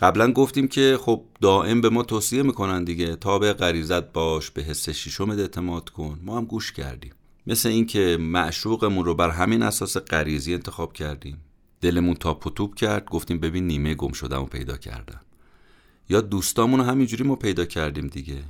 قبلا 0.05 0.33
گفتیم 0.33 0.69
که 0.69 0.99
خب 1.01 1.25
دائم 1.41 1.81
به 1.81 1.89
ما 1.89 2.03
توصیه 2.03 2.43
می‌کنن 2.43 2.85
دیگه 2.85 3.17
تابع 3.17 3.53
غریزت 3.53 4.13
باش 4.13 4.51
به 4.51 4.63
حس 4.63 4.89
شیشم 4.89 5.31
اعتماد 5.31 5.91
کن. 5.91 6.21
ما 6.23 6.37
هم 6.37 6.45
گوش 6.45 6.73
کردیم. 6.73 7.13
مثل 7.47 7.69
اینکه 7.69 8.17
معشوقمون 8.21 9.05
رو 9.05 9.15
بر 9.15 9.31
همین 9.31 9.63
اساس 9.63 9.97
غریزی 9.97 10.55
انتخاب 10.55 10.93
کردیم. 10.93 11.41
دلمون 11.81 12.15
تا 12.15 12.35
پتوب 12.35 12.75
کرد 12.75 13.05
گفتیم 13.05 13.39
ببین 13.39 13.67
نیمه 13.67 13.95
گم 13.95 14.13
شدم 14.13 14.43
و 14.43 14.47
پیدا 14.47 14.77
کردم 14.77 15.21
یا 16.09 16.21
دوستامون 16.21 16.81
رو 16.81 16.87
همینجوری 16.87 17.25
ما 17.25 17.37
پیدا 17.37 17.65
کردیم 17.65 18.07
دیگه. 18.07 18.43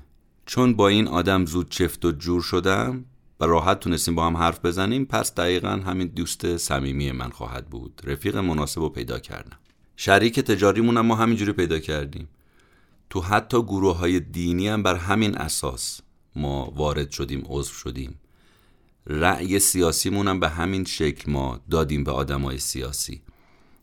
چون 0.47 0.75
با 0.75 0.89
این 0.89 1.09
آدم 1.09 1.47
زود 1.47 1.71
چفت 1.71 2.05
و 2.05 2.13
جور 2.13 2.43
شدم 2.43 3.05
و 3.41 3.45
راحت 3.45 3.81
تونستیم 3.81 4.15
با 4.15 4.27
هم 4.27 4.37
حرف 4.37 4.65
بزنیم 4.65 5.05
پس 5.05 5.35
دقیقا 5.35 5.69
همین 5.69 6.09
دوست 6.09 6.57
صمیمی 6.57 7.13
من 7.13 7.31
خواهد 7.31 7.67
بود. 7.71 8.01
رفیق 8.05 8.37
مناسب 8.37 8.81
رو 8.81 8.89
پیدا 8.89 9.19
کردم. 9.19 9.59
شریک 9.97 10.41
تجاریمون 10.41 10.97
هم 10.97 11.07
ما 11.07 11.15
همینجوری 11.15 11.53
پیدا 11.53 11.79
کردیم. 11.79 12.29
تو 13.11 13.21
حتی 13.21 13.63
گروه 13.63 13.97
های 13.97 14.21
دینی 14.21 14.69
هم 14.69 14.83
بر 14.83 14.95
همین 14.95 15.39
اساس 15.39 16.01
ما 16.37 16.73
وارد 16.77 17.11
شدیم 17.11 17.43
عضو 17.47 17.73
شدیم. 17.73 18.19
رأی 19.07 19.59
سیاسیمون 19.59 20.29
هم 20.29 20.41
به 20.41 20.49
همین 20.49 20.85
شکل 20.85 21.33
ما 21.33 21.61
دادیم 21.71 22.05
به 22.05 22.11
آدمای 22.11 22.59
سیاسی. 22.59 23.23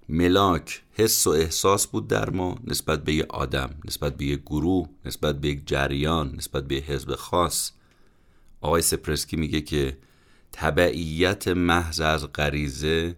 ملاک 0.10 0.82
حس 0.94 1.28
و 1.28 1.30
احساس 1.30 1.88
بود 1.88 2.08
در 2.08 2.30
ما 2.30 2.58
نسبت 2.64 3.04
به 3.04 3.14
یه 3.14 3.26
آدم 3.30 3.70
نسبت 3.86 4.18
به 4.18 4.26
یه 4.26 4.36
گروه 4.36 4.90
نسبت 5.06 5.42
به 5.42 5.48
یک 5.48 5.68
جریان 5.68 6.36
نسبت 6.36 6.68
به 6.68 6.76
حزب 6.76 7.16
خاص. 7.16 7.72
آقای 8.62 8.82
سپرسکی 8.82 9.38
میگه 9.38 9.62
که 9.62 9.98
تبعیت 10.52 11.48
محض 11.48 12.00
از 12.00 12.32
غریزه 12.34 13.16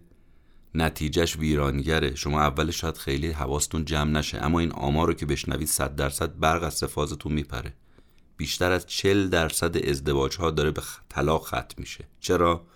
نتیجهش 0.74 1.36
ویرانگره. 1.36 2.14
شما 2.14 2.40
اولش 2.40 2.80
شاید 2.80 2.96
خیلی 2.96 3.30
حواستون 3.30 3.84
جمع 3.84 4.10
نشه 4.10 4.38
اما 4.38 4.60
این 4.60 4.72
آمار 4.72 5.06
رو 5.06 5.14
که 5.14 5.26
بشنوید 5.26 5.68
صد 5.68 5.96
درصد 5.96 6.38
برق 6.38 6.62
از 6.62 6.74
سفازتون 6.74 7.32
میپره. 7.32 7.72
بیشتر 8.36 8.72
از 8.72 8.86
چل 8.86 9.28
درصد 9.28 9.76
ازدواج 9.88 10.36
ها 10.36 10.50
داره 10.50 10.70
به 10.70 10.82
طلاق 11.08 11.46
ختم 11.46 11.74
میشه. 11.76 12.04
چرا؟ 12.20 12.66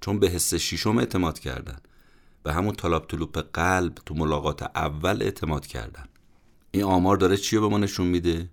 چون 0.00 0.18
به 0.18 0.28
حس 0.28 0.54
شیشم 0.54 0.98
اعتماد 0.98 1.38
کردن. 1.38 1.78
به 2.42 2.52
همون 2.52 2.74
طلاب 2.74 3.06
طلوپ 3.06 3.38
قلب 3.52 3.94
تو 4.06 4.14
ملاقات 4.14 4.62
اول 4.62 5.22
اعتماد 5.22 5.66
کردن. 5.66 6.04
این 6.70 6.84
آمار 6.84 7.16
داره 7.16 7.36
چی 7.36 7.58
به 7.58 7.68
ما 7.68 7.78
نشون 7.78 8.06
میده؟ 8.06 8.50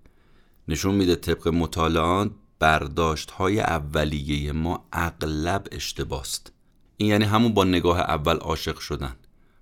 نشون 0.68 0.96
میده 0.96 1.16
طبق 1.16 1.48
مطالعات 1.48 2.32
برداشت 2.60 3.32
های 3.32 3.60
اولیه 3.60 4.52
ما 4.52 4.88
اغلب 4.94 5.68
اشتباست. 5.72 6.55
این 6.98 7.10
یعنی 7.10 7.26
همون 7.26 7.54
با 7.54 7.64
نگاه 7.64 8.00
اول 8.00 8.36
عاشق 8.36 8.80
شدن. 8.80 9.16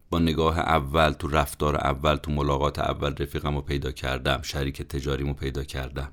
با 0.10 0.20
نگاه 0.20 0.60
اول 0.60 1.12
تو 1.12 1.28
رفتار 1.28 1.76
اول 1.76 2.16
تو 2.16 2.32
ملاقات 2.32 2.80
اول 2.80 3.16
رفیقم 3.20 3.56
رو 3.56 3.62
پیدا 3.62 3.92
کردم 3.92 4.42
شریک 4.42 4.82
تجاریمو 4.82 5.34
پیدا 5.34 5.64
کردم. 5.64 6.12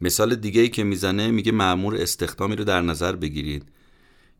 مثال 0.00 0.34
دیگه 0.34 0.60
ای 0.60 0.68
که 0.68 0.84
می‌زنه 0.84 1.30
میگه 1.30 1.52
معمور 1.52 1.96
استخدامی 1.96 2.56
رو 2.56 2.64
در 2.64 2.80
نظر 2.80 3.16
بگیرید 3.16 3.68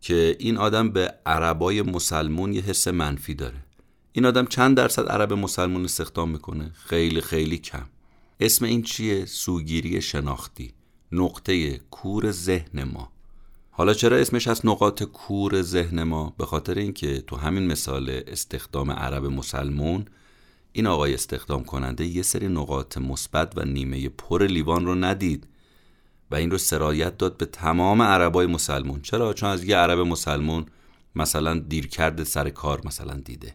که 0.00 0.37
این 0.38 0.56
آدم 0.56 0.90
به 0.90 1.14
عربای 1.26 1.82
مسلمون 1.82 2.52
یه 2.52 2.62
حس 2.62 2.88
منفی 2.88 3.35
داره. 3.35 3.64
این 4.12 4.26
آدم 4.26 4.46
چند 4.46 4.76
درصد 4.76 5.08
عرب 5.08 5.32
مسلمون 5.32 5.85
استخدام 5.85 6.30
می‌کنه؟ 6.30 6.70
خیلی 6.75 7.20
خیلی 7.20 7.58
کم. 7.58 7.87
اسم 8.40 8.64
این 8.64 8.82
چیه؟ 8.82 9.25
سوگیری 9.25 10.02
شناختی. 10.02 10.73
نقطه 11.12 11.78
کور 11.78 12.30
ذهن 12.30 12.85
ما. 12.85 13.12
حالا 13.78 13.95
چرا 13.95 14.16
اسمش 14.16 14.49
از 14.49 14.66
نقاط 14.66 15.02
کور 15.02 15.62
ذهن 15.62 16.02
ما؟ 16.02 16.35
به 16.38 16.47
خاطر 16.47 16.75
اینکه 16.75 17.21
تو 17.21 17.37
همین 17.37 17.66
مثال 17.66 18.23
استخدام 18.26 18.90
عرب 18.90 19.25
مسلمون 19.25 20.04
این 20.73 20.87
آقای 20.87 21.14
استخدام 21.14 21.64
کننده 21.64 22.06
یه 22.06 22.23
سری 22.23 22.49
نقاط 22.49 22.99
مثبت 22.99 23.52
و 23.56 23.64
نیمه 23.64 24.09
پر 24.09 24.47
لیوان 24.47 24.87
رو 24.87 24.95
ندید 24.95 25.47
و 26.30 26.35
این 26.35 26.50
رو 26.50 26.59
سرایت 26.59 27.18
داد 27.18 27.37
به 27.37 27.47
تمام 27.47 28.02
عربای 28.02 28.47
مسلمون. 28.47 29.02
چرا؟ 29.02 29.33
چون 29.33 29.49
از 29.49 29.64
یه 29.64 29.76
عرب 29.76 29.99
مسلمون 29.99 30.66
مثلا 31.16 31.59
دیر 31.59 31.87
کرده 31.87 32.25
سر 32.25 32.50
کار 32.50 32.80
مثلا 32.85 33.14
دیده 33.14 33.54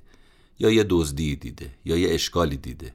یا 0.59 0.71
یه 0.71 0.85
دزدی 0.89 1.35
دیده 1.35 1.69
یا 1.85 1.97
یه 1.97 2.13
اشکالی 2.13 2.57
دیده. 2.57 2.93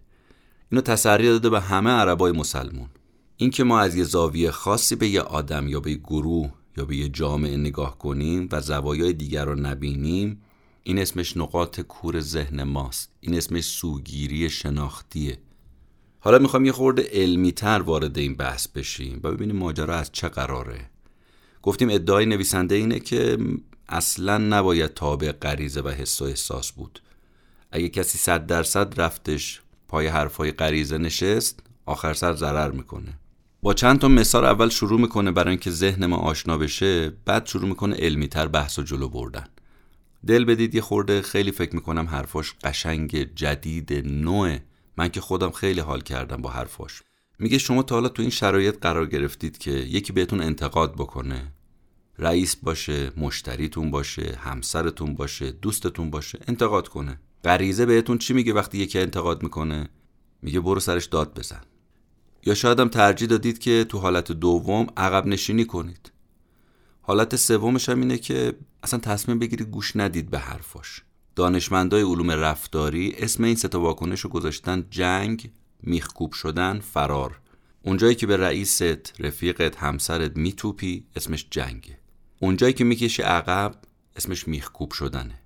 اینو 0.71 0.83
تسری 0.83 1.27
داده 1.27 1.51
به 1.51 1.61
همه 1.61 1.91
عربای 1.91 2.33
مسلمون. 2.33 2.89
اینکه 3.37 3.65
ما 3.65 3.81
از 3.81 3.97
یه 3.97 4.05
زاویه 4.05 4.51
خاصی 4.51 4.97
به 4.97 5.09
یه 5.09 5.21
آدم 5.21 5.69
یا 5.69 5.81
به 5.81 5.91
یه 5.91 5.97
گروه 5.97 6.51
یا 6.77 6.85
به 6.85 6.97
یه 6.97 7.09
جامعه 7.09 7.57
نگاه 7.57 7.99
کنیم 7.99 8.49
و 8.53 8.61
زوایای 8.61 9.13
دیگر 9.13 9.45
رو 9.45 9.55
نبینیم 9.55 10.43
این 10.83 10.99
اسمش 10.99 11.37
نقاط 11.37 11.81
کور 11.81 12.21
ذهن 12.21 12.63
ماست. 12.63 13.13
این 13.21 13.35
اسمش 13.35 13.65
سوگیری 13.65 14.51
شناختیه. 14.51 15.39
حالا 16.21 16.39
می‌خوام 16.39 16.65
یه 16.65 16.73
خورده 16.73 17.09
علمی 17.13 17.53
تر 17.53 17.83
وارد 17.83 18.19
این 18.19 18.35
بحث 18.35 18.69
بشیم 18.69 19.21
و 19.23 19.31
ببینیم 19.31 19.57
ماجرا 19.57 19.97
از 19.97 20.13
چه 20.13 20.29
قراره. 20.29 20.91
گفتیم 21.63 21.91
ادعای 21.91 22.27
نویسنده 22.27 22.75
اینه 22.75 23.01
که 23.01 23.39
اصلا 23.89 24.39
نباید 24.39 24.95
تابع 24.95 25.33
غریزه 25.33 25.81
و 25.81 25.89
حس 25.89 26.23
و 26.23 26.25
احساس 26.25 26.73
بود. 26.73 27.03
اگه 27.71 27.89
کسی 27.89 28.19
صد 28.19 28.47
درصد 28.47 29.01
رفتش 29.01 29.61
پای 29.89 30.07
حرفای 30.07 30.53
غریزه 30.53 30.99
نشست 30.99 31.61
آخر 31.87 32.15
سر 32.15 32.35
ضرر 32.35 32.71
می‌کنه. 32.71 33.19
با 33.67 33.75
چند 33.75 33.99
تا 33.99 34.09
مثال 34.09 34.45
اول 34.45 34.69
شروع 34.69 35.01
می‌کنه 35.01 35.33
برای 35.33 35.51
اینکه 35.51 35.71
ذهن 35.71 36.07
ما 36.07 36.17
آشنا 36.17 36.59
بشه 36.59 37.11
بعد 37.25 37.47
شروع 37.47 37.69
می‌کنه 37.69 37.97
علمی 37.97 38.29
تر 38.29 38.49
بحث 38.49 38.79
و 38.79 38.83
جلو 38.83 39.09
بردن. 39.09 39.47
دل 40.27 40.45
بدید 40.45 40.75
یه 40.75 40.81
خورده 40.81 41.23
خیلی 41.23 41.53
فکر 41.53 41.75
می‌کنم 41.75 42.07
حرفاش 42.07 42.55
قشنگ 42.65 43.35
جدید 43.35 43.93
نوع 44.07 44.57
من 44.97 45.09
که 45.09 45.21
خودم 45.21 45.51
خیلی 45.51 45.81
حال 45.81 46.01
کردم 46.01 46.43
با 46.43 46.51
حرفاش. 46.51 47.03
میگه 47.39 47.59
شما 47.59 47.83
تا 47.83 47.95
حالا 47.95 48.09
تو 48.09 48.23
این 48.23 48.31
شرایط 48.31 48.79
قرار 48.81 49.07
گرفتید 49.07 49.59
که 49.59 49.71
یکی 49.71 50.13
بهتون 50.13 50.41
انتقاد 50.41 50.95
بکنه. 50.95 51.53
رئیس 52.19 52.57
باشه 52.57 53.11
مشتریتون 53.17 53.91
باشه 53.91 54.39
همسرتون 54.41 55.15
باشه 55.15 55.51
دوستتون 55.51 56.11
باشه 56.11 56.39
انتقاد 56.49 56.89
کنه. 56.89 57.21
غریزه 57.45 57.87
بهتون 57.87 58.19
چی 58.19 58.35
میگه 58.35 58.53
وقتی 58.53 58.79
یکی 58.79 58.99
انتقاد 58.99 59.43
می‌کنه؟ 59.43 59.89
میگه 60.43 60.61
برو 60.61 60.81
سرش 60.81 61.07
داد 61.07 61.39
بزن. 61.39 61.61
یا 62.47 62.55
شاید 62.55 62.81
هم 62.81 62.89
ترجیح 62.89 63.29
دادید 63.29 63.59
که 63.59 63.87
تو 63.89 63.99
حالت 63.99 64.33
دوم 64.33 64.87
عقب 64.97 65.27
نشینی 65.27 65.65
کنید. 65.65 66.13
حالت 67.03 67.37
سومش 67.37 67.89
هم 67.89 68.01
اینه 68.01 68.19
که 68.19 68.53
اصلا 68.83 69.01
تصمیم 69.01 69.39
بگیرید 69.39 69.69
گوش 69.69 69.97
ندید 69.97 70.31
به 70.31 70.39
حرفاش. 70.39 71.03
دانشمندای 71.37 72.03
علوم 72.03 72.31
رفتاری 72.31 73.15
اسم 73.19 73.45
این 73.45 73.55
ستا 73.55 73.81
واکنش 73.81 74.21
رو 74.21 74.31
گذاشتن 74.31 74.87
جنگ 74.91 75.51
میخکوب 75.83 76.33
شدن 76.33 76.81
فرار. 76.81 77.41
اونجایی 77.83 78.15
که 78.15 78.27
به 78.27 78.37
رئیست 78.37 79.21
رفیقت 79.21 79.77
همسرت 79.77 80.37
میتوپی 80.37 81.05
اسمش 81.17 81.47
جنگه. 81.51 81.99
اونجایی 82.41 82.73
که 82.73 82.85
می‌کشی 82.85 83.23
عقب 83.23 83.75
اسمش 84.17 84.49
میخکوب 84.49 84.93
شدنه. 84.93 85.41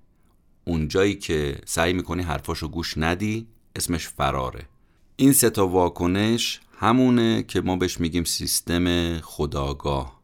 اونجایی 0.65 1.15
که 1.15 1.57
سعی 1.65 1.93
می‌کنی 1.93 2.23
حرفاشو 2.23 2.67
گوش 2.67 2.97
ندی 2.97 3.47
اسمش 3.75 4.07
فراره. 4.07 4.67
این 5.15 5.33
ستا 5.33 5.67
واکنش 5.67 6.61
همونه 6.81 7.43
که 7.43 7.61
ما 7.61 7.75
بهش 7.75 7.99
میگیم 7.99 8.23
سیستم 8.23 9.17
خداگاه 9.19 10.21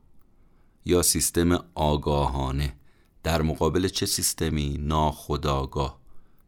یا 0.85 1.01
سیستم 1.01 1.65
آگاهانه. 1.75 2.75
در 3.23 3.41
مقابل 3.41 3.87
چه 3.87 4.05
سیستمی؟ 4.05 4.77
ناخداگاه 4.79 5.99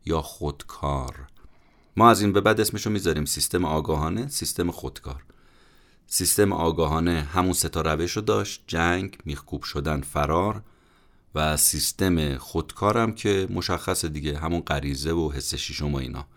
یا 0.06 0.22
خودکار. 0.22 1.28
ما 1.98 2.10
از 2.10 2.22
این 2.22 2.34
به 2.34 2.42
بعد 2.42 2.62
اسمشو 2.62 2.90
می‌ذاریم 2.90 3.26
سیستم 3.26 3.66
آگاهانه 3.66 4.28
سیستم 4.28 4.72
خودکار. 4.72 5.24
سیستم 6.08 6.54
آگاهانه 6.54 7.22
همون 7.22 7.54
ستا 7.54 7.82
روش 7.82 8.12
رو 8.12 8.22
داشت 8.22 8.64
جنگ 8.68 9.18
میخکوب 9.26 9.64
شدن 9.64 10.02
فرار 10.02 10.64
و 11.36 11.58
سیستم 11.58 12.38
خودکارم 12.38 13.14
که 13.14 13.48
مشخص 13.50 14.06
دیگه 14.06 14.40
همون 14.40 14.62
غریزه 14.62 15.12
و 15.12 15.32
حس 15.32 15.56
شیشم 15.56 15.94
و 15.94 15.98
اینا. 15.98 16.28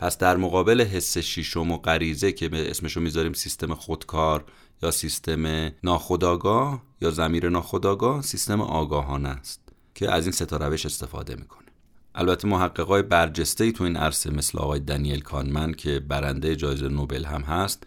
پس 0.00 0.18
در 0.18 0.36
مقابل 0.36 0.80
حس 0.80 1.18
شیشم 1.18 1.70
و 1.70 1.76
غریزه 1.76 2.32
که 2.32 2.48
به 2.48 2.70
اسمشو 2.70 3.00
می‌ذاریم 3.00 3.32
سیستم 3.32 3.74
خودکار 3.74 4.44
یا 4.82 4.90
سیستم 4.90 5.72
ناخداگاه 5.84 6.82
یا 7.00 7.10
زمیر 7.10 7.48
ناخداگاه 7.48 8.22
سیستم 8.22 8.60
آگاهانه 8.60 9.28
است 9.28 9.60
که 9.94 10.10
از 10.10 10.24
این 10.24 10.32
ستا 10.32 10.56
روش 10.56 10.86
استفاده 10.86 11.36
می‌کنه. 11.36 11.68
البته 12.14 12.48
محققای 12.48 13.02
برجسته 13.02 13.64
ای 13.64 13.72
تو 13.72 13.84
این 13.84 13.96
عرصه 13.96 14.30
مثل 14.30 14.58
آقای 14.58 14.80
دنیل 14.80 15.20
کانمن 15.20 15.72
که 15.72 16.00
برنده 16.00 16.56
جایزه 16.56 16.88
نوبل 16.88 17.24
هم 17.24 17.42
هست 17.42 17.86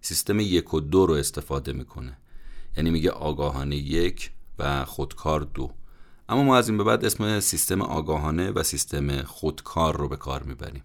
سیستم 0.00 0.40
یک 0.40 0.74
و 0.74 0.80
دو 0.80 1.06
رو 1.06 1.14
استفاده 1.14 1.72
می‌کنه. 1.72 2.18
یعنی 2.76 2.90
میگه 2.90 3.10
آگاهانه 3.10 3.76
یک 3.76 4.30
و 4.58 4.84
خودکار 4.84 5.40
دو. 5.40 5.70
اما 6.28 6.42
ما 6.42 6.56
از 6.56 6.68
این 6.68 6.78
به 6.78 6.84
بعد 6.84 7.04
اسم 7.04 7.40
سیستم 7.40 7.82
آگاهانه 7.82 8.50
و 8.50 8.62
سیستم 8.62 9.22
خودکار 9.22 9.96
رو 9.96 10.08
به 10.08 10.16
کار 10.16 10.42
می‌بریم. 10.42 10.82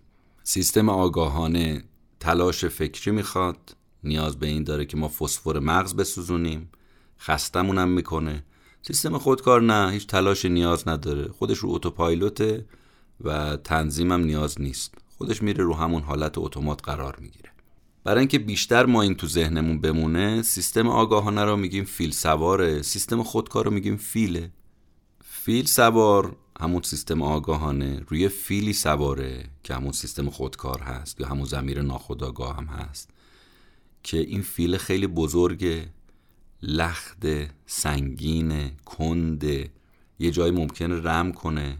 سیستم 0.49 0.89
آگاهانه 0.89 1.83
تلاش 2.19 2.65
فکری 2.65 3.11
می‌خواد 3.11 3.75
نیاز 4.03 4.39
به 4.39 4.47
این 4.47 4.63
داره 4.63 4.85
که 4.85 4.97
ما 4.97 5.07
فسفر 5.07 5.59
مغز 5.59 5.95
بسوزونیم. 5.95 6.69
خستمونم 7.19 7.89
می‌کنه. 7.89 8.43
سیستم 8.81 9.17
خودکار 9.17 9.61
نه 9.61 9.91
هیچ 9.91 10.07
تلاش 10.07 10.45
نیاز 10.45 10.87
نداره. 10.87 11.27
خودش 11.27 11.57
رو 11.57 11.71
اتوپایلوته 11.71 12.65
و 13.21 13.57
تنظیمم 13.57 14.23
نیاز 14.23 14.61
نیست. 14.61 14.93
خودش 15.17 15.43
میره 15.43 15.63
رو 15.63 15.73
همون 15.73 16.03
حالت 16.03 16.37
اتومات 16.37 16.81
قرار 16.83 17.17
می‌گیره. 17.19 17.51
برای 18.03 18.19
اینکه 18.19 18.39
بیشتر 18.39 18.85
ما 18.85 19.01
این 19.01 19.15
تو 19.15 19.27
ذهنمون 19.27 19.81
بمونه 19.81 20.41
سیستم 20.41 20.87
آگاهانه 20.87 21.43
رو 21.43 21.57
میگیم 21.57 21.83
فیل 21.83 22.11
سواره. 22.11 22.81
سیستم 22.81 23.23
خودکار 23.23 23.65
رو 23.65 23.71
میگیم 23.71 23.97
فیله. 23.97 24.51
فیل 25.23 25.65
سوار 25.65 26.35
همون 26.59 26.81
سیستم 26.81 27.21
آگاهانه 27.21 28.01
روی 28.07 28.29
فیلی 28.29 28.73
سواره 28.73 29.45
که 29.63 29.75
همون 29.75 29.91
سیستم 29.91 30.29
خودکار 30.29 30.81
هست 30.81 31.21
یا 31.21 31.27
همون 31.27 31.45
زمیر 31.45 31.81
ناخودآگاه 31.81 32.57
هم 32.57 32.65
هست 32.65 33.09
که 34.03 34.17
این 34.17 34.41
فیل 34.41 34.77
خیلی 34.77 35.07
بزرگه 35.07 35.89
لخت 36.61 37.25
سنگین 37.65 38.69
کند 38.85 39.43
یه 40.19 40.31
جایی 40.31 40.51
ممکنه 40.51 41.01
رم 41.01 41.31
کنه. 41.31 41.77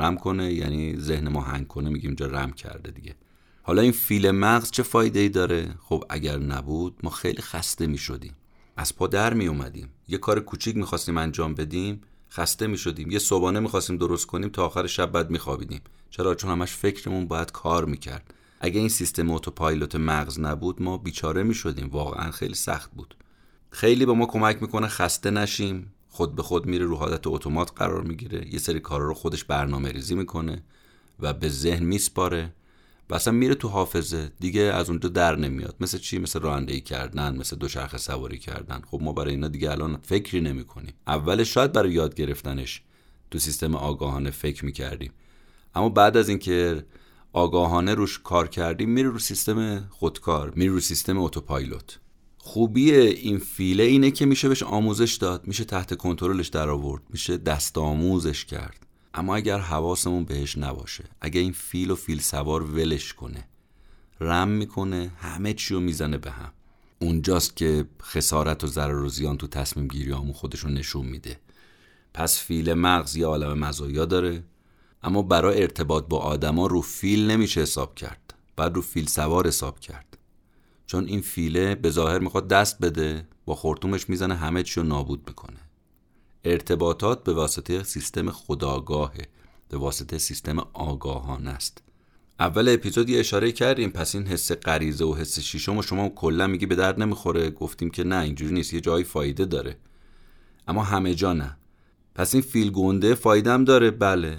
رم 0.00 0.16
کنه 0.16 0.52
یعنی 0.52 0.96
ذهن 0.96 1.28
ما 1.28 1.40
هنگ 1.40 1.66
کنه 1.66 1.90
میگیم 1.90 2.14
جا 2.14 2.26
رم 2.26 2.52
کرده 2.52 2.90
دیگه. 2.90 3.14
حالا 3.62 3.82
این 3.82 3.92
فیل 3.92 4.30
مغز 4.30 4.70
چه 4.70 4.82
فایده 4.82 5.20
ای 5.20 5.28
داره؟ 5.28 5.74
خب 5.80 6.04
اگر 6.08 6.38
نبود 6.38 6.98
ما 7.02 7.10
خیلی 7.10 7.42
خسته 7.42 7.86
می 7.86 7.98
شدیم 7.98 8.34
از 8.76 8.96
پا 8.96 9.06
در 9.06 9.34
می 9.34 9.46
اومدیم 9.46 9.88
یه 10.08 10.18
کار 10.18 10.40
کوچیک 10.40 10.76
می‌خواستیم 10.76 11.16
انجام 11.16 11.54
بدیم. 11.54 12.00
خسته 12.32 12.66
می 12.66 12.78
شدیم 12.78 13.10
یه 13.10 13.18
صبحانه 13.18 13.60
می‌خواستیم 13.60 13.96
درست 13.96 14.26
کنیم 14.26 14.48
تا 14.48 14.66
آخر 14.66 14.86
شب 14.86 15.12
بعد 15.12 15.30
میخوابیدیم. 15.30 15.80
چرا؟ 16.10 16.34
چون 16.34 16.50
همش 16.50 16.72
فکرمون 16.72 17.28
باید 17.28 17.52
کار 17.52 17.84
می‌کرد. 17.84 18.34
اگه 18.60 18.80
این 18.80 18.88
سیستم 18.88 19.30
اتوپایلوت 19.30 19.96
مغز 19.96 20.40
نبود 20.40 20.82
ما 20.82 20.98
بیچاره 20.98 21.42
می 21.42 21.54
شدیم 21.54 21.88
واقعا 21.88 22.30
خیلی 22.30 22.54
سخت 22.54 22.90
بود. 22.90 23.14
خیلی 23.70 24.06
به 24.06 24.12
ما 24.12 24.26
کمک 24.26 24.62
می‌کنه 24.62 24.88
خسته 24.88 25.30
نشیم. 25.30 25.92
خود 26.08 26.34
به 26.34 26.42
خود 26.42 26.66
میره 26.66 26.84
رو 26.84 26.96
حالت 26.96 27.26
اتومات 27.26 27.72
قرار 27.76 28.02
می‌گیره. 28.02 28.52
یه 28.52 28.58
سری 28.58 28.80
کارا 28.80 29.06
رو 29.06 29.14
خودش 29.14 29.44
برنامه 29.44 29.92
ریزی 29.92 30.14
می‌کنه 30.14 30.62
و 31.20 31.32
به 31.32 31.48
ذهن 31.48 31.84
میسپاره. 31.84 32.52
و 33.10 33.14
اصلا 33.14 33.32
میره 33.32 33.54
تو 33.54 33.68
حافظه. 33.68 34.32
دیگه 34.40 34.60
از 34.60 34.90
اونجا 34.90 35.08
در 35.08 35.36
نمیاد. 35.36 35.76
مثل 35.80 35.98
چی؟ 35.98 36.18
مثل 36.18 36.40
رانندگی 36.40 36.80
کردن 36.80 37.36
مثل 37.36 37.56
دوچرخه 37.56 37.98
سواری 37.98 38.38
کردن. 38.38 38.82
خب 38.86 38.98
ما 39.02 39.12
برای 39.12 39.30
اینا 39.30 39.48
دیگه 39.48 39.70
الان 39.70 39.98
فکری 40.02 40.40
نمی 40.40 40.64
کنیم 40.64 40.94
اولش 41.06 41.54
شاید 41.54 41.72
برای 41.72 41.92
یاد 41.92 42.14
گرفتنش 42.14 42.82
تو 43.30 43.38
سیستم 43.38 43.74
آگاهانه 43.74 44.30
فکر 44.30 44.64
می‌کردیم. 44.64 45.12
اما 45.74 45.88
بعد 45.88 46.16
از 46.16 46.28
اینکه 46.28 46.84
آگاهانه 47.32 47.94
روش 47.94 48.18
کار 48.18 48.48
کردیم 48.48 48.90
میره 48.90 49.08
رو 49.08 49.18
سیستم 49.18 49.88
خودکار 49.90 50.52
میره 50.56 50.72
رو 50.72 50.80
سیستم 50.80 51.18
اتوپایلوت. 51.18 51.98
خوبی 52.38 52.90
این 52.92 53.38
فیله 53.38 53.82
اینه 53.82 54.10
که 54.10 54.26
میشه 54.26 54.48
بهش 54.48 54.62
آموزش 54.62 55.14
داد 55.14 55.46
میشه 55.46 55.64
تحت 55.64 55.94
کنترلش 55.94 56.48
در 56.48 56.68
آورد 56.68 57.02
میشه 57.10 57.36
دست 57.36 57.78
آموزش 57.78 58.44
کرد. 58.44 58.86
اما 59.14 59.36
اگر 59.36 59.58
حواسمون 59.58 60.24
بهش 60.24 60.58
نباشه 60.58 61.04
اگر 61.20 61.40
این 61.40 61.52
فیل 61.52 61.90
و 61.90 61.94
فیل 61.94 62.20
سوار 62.20 62.62
ولش 62.62 63.12
کنه 63.12 63.44
رم 64.20 64.48
می‌کنه 64.48 65.12
همه 65.18 65.52
چی 65.52 65.74
رو 65.74 65.80
می‌زنه 65.80 66.18
به 66.18 66.30
هم. 66.30 66.52
اونجاست 66.98 67.56
که 67.56 67.84
خسارت 68.02 68.64
و 68.64 68.66
ضرر 68.66 69.02
و 69.02 69.08
زیان 69.08 69.36
تو 69.36 69.46
تصمیم 69.46 69.88
گیری 69.88 70.12
همون 70.12 70.32
خودشون 70.32 70.74
نشون 70.74 71.06
میده. 71.06 71.40
پس 72.14 72.38
فیل 72.38 72.74
مغز 72.74 73.16
یه 73.16 73.26
عالم 73.26 73.58
مزایا 73.58 74.04
داره 74.04 74.44
اما 75.02 75.22
برای 75.22 75.62
ارتباط 75.62 76.06
با 76.06 76.18
آدما 76.18 76.66
رو 76.66 76.80
فیل 76.80 77.30
نمیشه 77.30 77.60
حساب 77.60 77.94
کرد. 77.94 78.34
بعد 78.56 78.74
رو 78.74 78.82
فیل 78.82 79.06
سوار 79.06 79.46
حساب 79.46 79.80
کرد. 79.80 80.16
چون 80.86 81.06
این 81.06 81.20
فیله 81.20 81.74
به 81.74 81.90
ظاهر 81.90 82.18
می‌خواد 82.18 82.48
دست 82.48 82.78
بده 82.78 83.28
با 83.44 83.54
خورتومش 83.54 84.08
می‌زنه 84.08 84.34
همه 84.34 84.62
چی 84.62 84.80
رو 84.80 84.86
نابود 84.86 85.28
می‌کنه. 85.28 85.60
ارتباطات 86.44 87.24
به 87.24 87.32
واسطه 87.32 87.82
سیستم 87.82 88.30
خداگاهه 88.30 89.28
به 89.68 89.76
واسطه 89.76 90.18
سیستم 90.18 90.58
آگاهانه 90.72 91.50
است. 91.50 91.82
اول 92.40 92.68
اپیزود 92.68 93.08
یه 93.08 93.20
اشاره 93.20 93.52
کردیم 93.52 93.90
پس 93.90 94.14
این 94.14 94.26
حس 94.26 94.52
غریزه 94.52 95.04
و 95.04 95.14
حس 95.14 95.40
شیشم 95.40 95.76
و 95.76 95.82
شما 95.82 96.08
کلا 96.08 96.46
میگی 96.46 96.66
به 96.66 96.74
درد 96.74 97.02
نمی‌خوره. 97.02 97.50
گفتیم 97.50 97.90
که 97.90 98.04
نه 98.04 98.20
اینجوری 98.20 98.54
نیست 98.54 98.74
یه 98.74 98.80
جایی 98.80 99.04
فایده 99.04 99.44
داره. 99.44 99.76
اما 100.68 100.82
همه 100.82 101.14
جا 101.14 101.32
نه. 101.32 101.56
پس 102.14 102.34
این 102.34 102.42
فیل 102.42 102.70
گنده 102.70 103.14
فایده 103.14 103.52
هم 103.52 103.64
داره. 103.64 103.90
بله. 103.90 104.38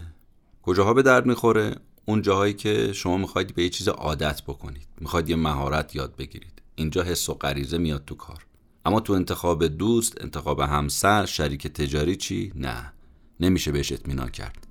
کجاها 0.62 0.94
به 0.94 1.02
درد 1.02 1.26
می‌خوره؟ 1.26 1.76
اون 2.06 2.22
جاهایی 2.22 2.54
که 2.54 2.94
شما 2.94 3.18
می‌خواید 3.18 3.56
به 3.56 3.64
یه 3.64 3.70
چیز 3.70 3.88
عادت 3.88 4.42
بکنید. 4.42 4.88
می‌خواید 5.00 5.30
یه 5.30 5.36
مهارت 5.36 5.96
یاد 5.96 6.16
بگیرید. 6.16 6.62
اینجا 6.76 7.04
حس 7.04 7.30
و 7.30 7.34
غریزه 7.34 7.78
میاد 7.78 8.06
تو 8.06 8.16
کار. 8.16 8.46
اما 8.86 9.00
تو 9.00 9.14
انتخاب 9.14 9.68
دوست 9.68 10.22
انتخاب 10.22 10.60
همسر 10.60 11.26
شریک 11.26 11.68
تجاری 11.68 12.16
چی؟ 12.16 12.52
نه. 12.56 12.94
نمیشه 13.40 13.72
بهش 13.72 13.92
اطمینان 13.92 14.30
کرد. 14.30 14.68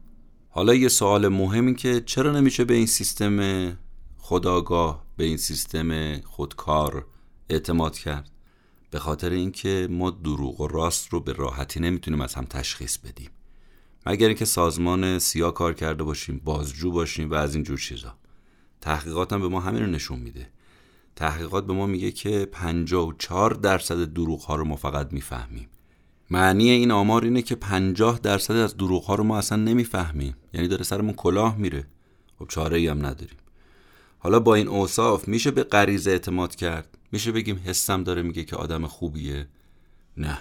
حالا 0.48 0.74
یه 0.74 0.88
سوال 0.88 1.28
مهم 1.28 1.74
که 1.74 2.00
چرا 2.06 2.32
نمیشه 2.32 2.64
به 2.64 2.74
این 2.74 2.86
سیستم 2.86 3.78
خداگاه 4.18 5.06
به 5.16 5.24
این 5.24 5.36
سیستم 5.36 6.20
خودکار 6.20 7.06
اعتماد 7.48 7.98
کرد؟ 7.98 8.30
به 8.90 8.98
خاطر 8.98 9.30
اینکه 9.30 9.88
ما 9.90 10.10
دروغ 10.10 10.60
و 10.60 10.68
راست 10.68 11.08
رو 11.08 11.20
به 11.20 11.32
راحتی 11.32 11.80
نمی‌تونیم 11.80 12.20
از 12.20 12.34
هم 12.34 12.44
تشخیص 12.44 12.98
بدیم. 12.98 13.30
مگر 14.06 14.26
اینکه 14.26 14.44
سازمان 14.44 15.18
سیا 15.18 15.50
کار 15.50 15.74
کرده 15.74 16.02
باشیم 16.02 16.40
بازجو 16.44 16.90
باشیم 16.90 17.30
و 17.30 17.34
از 17.34 17.54
این 17.54 17.64
جور 17.64 17.78
چیزا. 17.78 18.14
تحقیقات 18.80 19.32
هم 19.32 19.40
به 19.40 19.48
ما 19.48 19.60
همین 19.60 19.82
رو 19.82 19.90
نشون 19.90 20.18
میده. 20.18 20.48
تحقیقات 21.20 21.66
به 21.66 21.72
ما 21.72 21.86
میگه 21.86 22.10
که 22.12 22.48
54 22.52 23.50
درصد 23.50 24.04
دروغ 24.04 24.42
ها 24.42 24.56
رو 24.56 24.64
ما 24.64 24.76
فقط 24.76 25.12
می‌فهمیم. 25.12 25.68
معنی 26.30 26.70
این 26.70 26.90
آمار 26.90 27.24
اینه 27.24 27.42
که 27.42 27.54
50 27.54 28.18
درصد 28.18 28.54
از 28.54 28.76
دروغ 28.76 29.04
ها 29.04 29.14
رو 29.14 29.24
ما 29.24 29.38
اصلا 29.38 29.62
نمی‌فهمیم. 29.62 30.36
یعنی 30.52 30.68
داره 30.68 30.84
سرمون 30.84 31.12
کلاه 31.12 31.56
میره. 31.56 31.86
خب 32.38 32.46
چاره 32.48 32.76
ای 32.76 32.86
هم 32.86 33.06
نداریم. 33.06 33.36
حالا 34.18 34.40
با 34.40 34.54
این 34.54 34.68
اوصاف 34.68 35.28
میشه 35.28 35.50
به 35.50 35.62
غریزه 35.62 36.10
اعتماد 36.10 36.54
کرد؟ 36.54 36.98
میشه 37.12 37.32
بگیم 37.32 37.60
حسم 37.64 38.04
داره 38.04 38.22
میگه 38.22 38.44
که 38.44 38.56
آدم 38.56 38.86
خوبیه؟ 38.86 39.48
نه. 40.16 40.38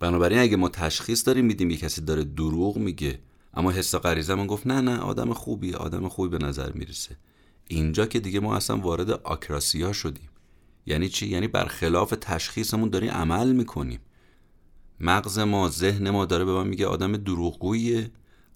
بنابراین 0.00 0.38
اگه 0.38 0.56
ما 0.56 0.68
تشخیص 0.68 1.26
داریم 1.26 1.44
میدیم 1.44 1.70
یه 1.70 1.76
کسی 1.76 2.00
داره 2.00 2.24
دروغ 2.24 2.76
میگه. 2.76 3.18
اما 3.54 3.70
حس 3.70 3.94
غریزه 3.94 4.34
من 4.34 4.46
گفت 4.46 4.66
نه 4.66 4.80
نه 4.80 4.98
آدم 4.98 5.32
خوبیه. 5.32 5.76
آدم 5.76 6.08
خوبی 6.08 6.38
به 6.38 6.46
نظر 6.46 6.72
می‌رسه. 6.72 7.16
اینجا 7.68 8.06
که 8.06 8.20
دیگه 8.20 8.40
ما 8.40 8.56
اصلا 8.56 8.76
وارد 8.76 9.10
آکراسیا 9.10 9.92
شدیم. 9.92 10.28
یعنی 10.86 11.08
چی؟ 11.08 11.26
یعنی 11.26 11.48
برخلاف 11.48 12.14
تشخیصمون 12.20 12.88
داریم 12.88 13.10
عمل 13.10 13.52
می‌کنیم. 13.52 14.00
مغز 15.00 15.38
ما 15.38 15.68
ذهن 15.68 16.10
ما 16.10 16.24
داره 16.24 16.44
به 16.44 16.52
من 16.52 16.66
میگه 16.68 16.86
آدم 16.86 17.16
دروغگوییه. 17.16 18.10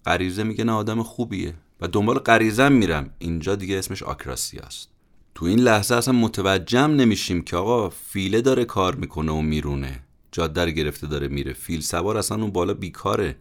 غریزه 0.05 0.43
میگه 0.43 0.63
نه 0.63 0.71
آدم 0.71 1.03
خوبیه. 1.03 1.53
و 1.81 1.87
دنبال 1.87 2.19
غریزه 2.19 2.69
میرم. 2.69 3.09
اینجا 3.19 3.55
دیگه 3.55 3.77
اسمش 3.77 4.03
آکراسیاست 4.03 4.89
تو 5.35 5.45
این 5.45 5.59
لحظه 5.59 5.95
اصلا 5.95 6.13
متوجهم 6.13 6.91
نمیشیم 6.91 7.41
که 7.41 7.57
آقا 7.57 7.89
فیله 7.89 8.41
داره 8.41 8.65
کار 8.65 8.95
می‌کنه 8.95 9.31
و 9.31 9.41
میرونه. 9.41 10.03
جاده 10.31 10.71
گرفته 10.71 11.07
داره 11.07 11.27
میره. 11.27 11.53
فیل 11.53 11.81
سوار 11.81 12.17
اصلا 12.17 12.41
اون 12.41 12.51
بالا 12.51 12.73
بیکاره. 12.73 13.35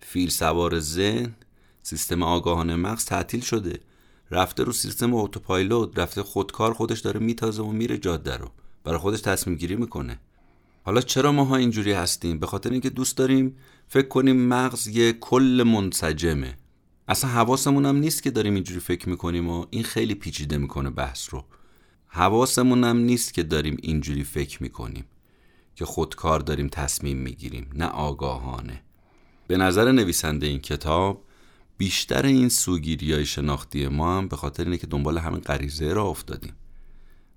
فیل 0.00 0.30
سوار 0.30 0.80
ذهن 0.80 1.34
سیستم 1.82 2.22
آگاهانه 2.22 2.76
مغز 2.76 3.04
تعطیل 3.04 3.40
شده. 3.40 3.80
رفته 4.34 4.64
رو 4.64 4.72
سیستم 4.72 5.14
اتوپایلوت 5.14 5.98
رفته 5.98 6.22
خودکار 6.22 6.74
خودش 6.74 7.00
داره 7.00 7.20
میتازه 7.20 7.62
و 7.62 7.72
میره 7.72 7.98
جاده 7.98 8.36
رو. 8.36 8.50
برای 8.84 8.98
خودش 8.98 9.20
تصمیم 9.20 9.56
گیری 9.56 9.76
می‌کنه. 9.76 10.20
حالا 10.84 11.00
چرا 11.00 11.32
ماها 11.32 11.56
اینجوری 11.56 11.92
هستیم؟ 11.92 12.38
به 12.38 12.46
خاطر 12.46 12.70
اینکه 12.70 12.90
دوست 12.90 13.16
داریم 13.16 13.56
فکر 13.88 14.08
کنیم 14.08 14.36
مغز 14.36 14.88
یه 14.88 15.12
کل 15.12 15.64
منسجمه. 15.66 16.58
اصلا 17.08 17.30
حواسمون 17.30 17.86
هم 17.86 17.96
نیست 17.96 18.22
که 18.22 18.30
داریم 18.30 18.54
اینجوری 18.54 18.80
فکر 18.80 19.08
می‌کنیم 19.08 19.50
و 19.50 19.66
این 19.70 19.82
خیلی 19.82 20.14
پیچیده 20.14 20.58
می‌کنه 20.58 20.90
بحث 20.90 21.34
رو. 21.34 21.44
حواسمون 22.06 22.84
هم 22.84 22.96
نیست 22.96 23.34
که 23.34 23.42
داریم 23.42 23.76
اینجوری 23.82 24.24
فکر 24.24 24.62
می‌کنیم 24.62 25.04
که 25.74 25.84
خودکار 25.84 26.40
داریم 26.40 26.68
تصمیم 26.68 27.16
می‌گیریم 27.16 27.70
نه 27.74 27.86
آگاهانه. 27.86 28.82
به 29.46 29.56
نظر 29.56 29.92
نویسنده 29.92 30.46
این 30.46 30.58
کتاب 30.58 31.24
بیشتر 31.76 32.26
این 32.26 32.48
سوگیری 32.48 33.12
های 33.12 33.26
شناختی 33.26 33.88
ما 33.88 34.18
هم 34.18 34.28
به 34.28 34.36
خاطر 34.36 34.64
اینه 34.64 34.76
که 34.76 34.86
دنبال 34.86 35.18
همین 35.18 35.40
غریزه 35.40 35.92
را 35.92 36.04
افتادیم. 36.04 36.52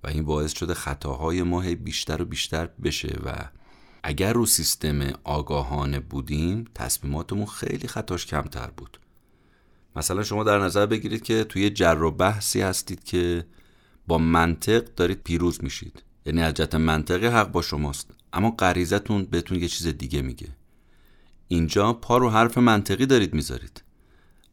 و 0.04 0.08
این 0.08 0.26
باعث 0.26 0.58
شده 0.58 0.74
خطاهای 0.74 1.44
ما 1.44 1.62
بیشتر 1.62 2.22
و 2.22 2.26
بیشتر 2.26 2.66
بشه 2.84 3.20
و 3.26 3.50
اگر 4.04 4.34
رو 4.34 4.46
سیستم 4.46 5.00
آگاهانه 5.24 6.00
بودیم 6.00 6.66
تصمیماتمون 6.76 7.46
خیلی 7.46 7.88
خطاش 7.88 8.26
کمتر 8.26 8.68
بود. 8.78 9.00
مثلا 9.96 10.24
شما 10.24 10.44
در 10.44 10.60
نظر 10.60 10.86
بگیرید 10.86 11.24
که 11.24 11.44
توی 11.44 11.70
جر 11.70 12.02
و 12.02 12.12
بحثی 12.12 12.62
هستید 12.62 13.04
که 13.04 13.46
با 14.08 14.18
منطق 14.18 14.84
دارید 14.96 15.24
پیروز 15.24 15.64
میشید. 15.64 16.04
یعنی 16.26 16.42
از 16.42 16.54
جهت 16.54 16.76
منطقی 16.76 17.28
حق 17.28 17.52
با 17.52 17.62
شماست. 17.62 18.12
اما 18.34 18.52
غریزتون 18.52 19.26
بهتون 19.26 19.60
یه 19.60 19.68
چیز 19.68 19.88
دیگه 19.88 20.22
میگه. 20.22 20.48
اینجا 21.48 21.94
پا 21.94 22.18
رو 22.18 22.30
حرف 22.30 22.58
منطقی 22.58 23.06
دارید 23.06 23.34
می‌ذارید. 23.34 23.84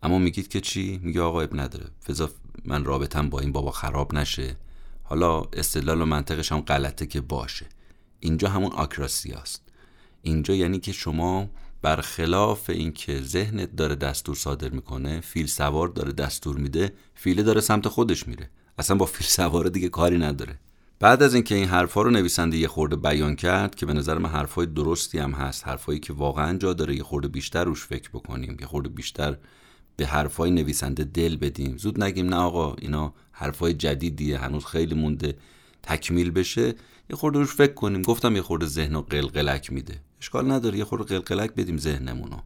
اما 0.05 0.19
میگید 0.19 0.49
که 0.49 0.61
چی؟ 0.61 1.01
میگه 1.03 1.21
آقا 1.21 1.41
اب 1.41 1.61
نداره. 1.61 1.87
فضا 2.07 2.31
من 2.65 2.85
رابطم 2.85 3.29
با 3.29 3.41
این 3.41 3.53
بابا 3.53 3.71
خراب 3.71 4.15
نشه. 4.15 4.57
حالا 5.03 5.43
استدلال 5.53 6.03
و 6.03 6.05
منطقش 6.05 6.53
هم 6.53 6.61
غلطه 6.61 7.07
که 7.07 7.21
باشه. 7.21 7.67
اینجا 8.21 8.49
همون 8.49 8.73
آکراسیاست 8.73 9.63
اینجا 10.23 10.55
یعنی 10.55 10.79
که 10.79 10.93
شما 10.93 11.51
برخلاف 11.83 12.71
اینکه 12.71 13.21
ذهنت 13.21 13.77
داره 13.77 13.95
دستور 13.95 14.35
صادر 14.35 14.69
می‌کنه 14.69 15.21
فیل 15.21 15.47
سوار 15.47 15.89
داره 15.89 16.13
دستور 16.13 16.57
میده 16.57 16.93
فیله 17.15 17.43
داره 17.43 17.61
سمت 17.61 17.89
خودش 17.89 18.29
میره. 18.29 18.51
اصلا 18.79 18.97
با 18.97 19.07
فیل 19.07 19.27
سواره 19.27 19.71
دیگه 19.71 19.89
کاری 19.89 20.19
نداره. 20.19 20.59
بعد 21.01 21.23
از 21.23 21.35
اینکه 21.35 21.55
این 21.55 21.69
حرفا 21.69 22.03
رو 22.03 22.11
نویسنده 22.11 22.57
یه 22.57 22.69
خورده 22.69 22.97
بیان 22.97 23.37
کرد 23.37 23.75
که 23.75 23.87
به 23.87 23.93
نظر 23.93 24.19
من 24.19 24.29
حرفای 24.31 24.67
درستی 24.67 25.19
هم 25.19 25.33
هست 25.33 25.69
حرفایی 25.69 26.01
که 26.01 26.13
واقعا 26.13 26.59
جا 26.59 26.73
داره 26.73 26.97
یه 26.97 27.03
خورده 27.03 27.29
بیشتر 27.29 27.65
روش 27.65 27.87
فکر 27.87 28.11
بکنیم 28.11 28.57
یه 28.61 28.67
خورده 28.67 28.89
بیشتر 28.89 29.37
به 29.97 30.07
حرفای 30.07 30.51
نویسنده 30.51 31.05
دل 31.05 31.37
بدیم. 31.37 31.77
زود 31.77 32.03
نگیم 32.03 32.29
نه 32.29 32.37
آقا 32.37 32.75
اینا 32.75 33.15
حرفای 33.33 33.75
جدیدیه 33.75 34.39
هنوز 34.39 34.67
خیلی 34.67 34.95
مونده. 34.95 35.37
تکمیل 35.83 36.31
بشه 36.31 36.75
یه 37.11 37.17
خورده 37.17 37.39
روش 37.39 37.55
فکر 37.55 37.75
کنیم. 37.75 38.03
گفتم 38.03 38.37
یه 38.37 38.43
خورده 38.43 38.67
ذهن 38.67 38.95
و 38.95 39.03
قلقلک 39.03 39.73
میده. 39.73 40.01
اشکال 40.21 40.51
نداره 40.51 40.79
یه 40.79 40.85
خورده 40.85 41.19
قلقلک 41.19 41.55
بدیم 41.55 41.79
ذهنمونو. 41.79 42.37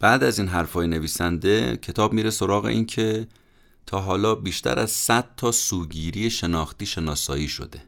بعد 0.00 0.24
از 0.24 0.38
این 0.38 0.48
حرفای 0.48 0.86
نویسنده 0.86 1.76
کتاب 1.76 2.12
میره 2.12 2.30
سراغ 2.30 2.64
این 2.64 2.86
که 2.86 3.26
تا 3.86 4.00
حالا 4.00 4.34
بیشتر 4.34 4.78
از 4.78 4.90
100 4.90 5.28
تا 5.36 5.52
سوگیری 5.52 6.30
شناختی 6.30 6.86
شناسایی 6.86 7.48
شده. 7.48 7.82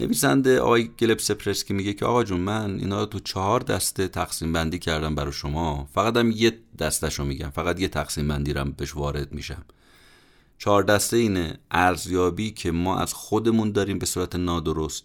نویسنده 0.00 0.60
آقای 0.60 0.88
گلب 0.98 1.18
سپرسکی 1.18 1.74
میگه 1.74 1.92
که 1.92 2.04
آقا 2.04 2.24
جون 2.24 2.40
من 2.40 2.78
اینا 2.78 3.00
رو 3.00 3.06
تو 3.06 3.18
چهار 3.18 3.60
دسته 3.60 4.08
تقسیم 4.08 4.52
بندی 4.52 4.78
کردم 4.78 5.14
برای 5.14 5.32
شما. 5.32 5.88
فقط 5.94 6.16
هم 6.16 6.30
یه 6.30 6.58
دستش 6.78 7.18
رو 7.18 7.24
میگم. 7.24 7.50
فقط 7.50 7.80
یه 7.80 7.88
تقسیم 7.88 8.28
بندی 8.28 8.52
رو 8.52 8.64
بهش 8.64 8.96
وارد 8.96 9.32
میشم. 9.32 9.64
چهار 10.58 10.82
دسته 10.82 11.16
اینه. 11.16 11.58
ارزیابی 11.70 12.50
که 12.50 12.70
ما 12.70 12.98
از 12.98 13.14
خودمون 13.14 13.72
داریم 13.72 13.98
به 13.98 14.06
صورت 14.06 14.36
نادرست. 14.36 15.04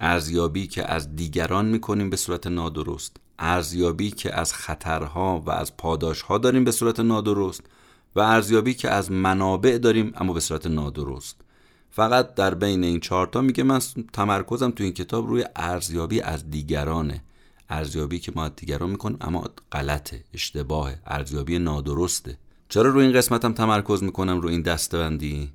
ارزیابی 0.00 0.66
که 0.66 0.92
از 0.92 1.16
دیگران 1.16 1.66
می‌کنیم 1.66 2.10
به 2.10 2.16
صورت 2.16 2.46
نادرست. 2.46 3.16
ارزیابی 3.38 4.10
که 4.10 4.34
از 4.34 4.52
خطرها 4.52 5.42
و 5.46 5.50
از 5.50 5.76
پاداشها 5.76 6.38
داریم 6.38 6.64
به 6.64 6.72
صورت 6.72 7.00
نادرست. 7.00 7.62
و 8.16 8.20
ارزیابی 8.20 8.74
که 8.74 8.90
از 8.90 9.12
منابع 9.12 9.78
داریم 9.78 10.12
اما 10.16 10.32
به 10.32 10.40
صورت 10.40 10.66
نادرست. 10.66 11.43
فقط 11.96 12.34
در 12.34 12.54
بین 12.54 12.84
این 12.84 13.00
چهارتا 13.00 13.40
میگه 13.40 13.64
من 13.64 13.80
تمرکزم 14.12 14.70
تو 14.70 14.84
این 14.84 14.92
کتاب 14.92 15.28
روی 15.28 15.44
ارزیابی 15.56 16.20
از 16.20 16.50
دیگرانه. 16.50 17.22
ارزیابی 17.68 18.18
که 18.18 18.32
ما 18.34 18.44
از 18.44 18.50
دیگران 18.56 18.90
می‌کنیم 18.90 19.18
اما 19.20 19.44
غلطه 19.72 20.24
اشتباهه 20.34 20.98
ارزیابی 21.06 21.58
نادرسته. 21.58 22.38
چرا 22.68 22.90
روی 22.90 23.04
این 23.04 23.12
قسمتم 23.12 23.52
تمرکز 23.52 24.02
می‌کنم 24.02 24.40
روی 24.40 24.52
این 24.52 24.62
دستبندی؟ 24.62 25.52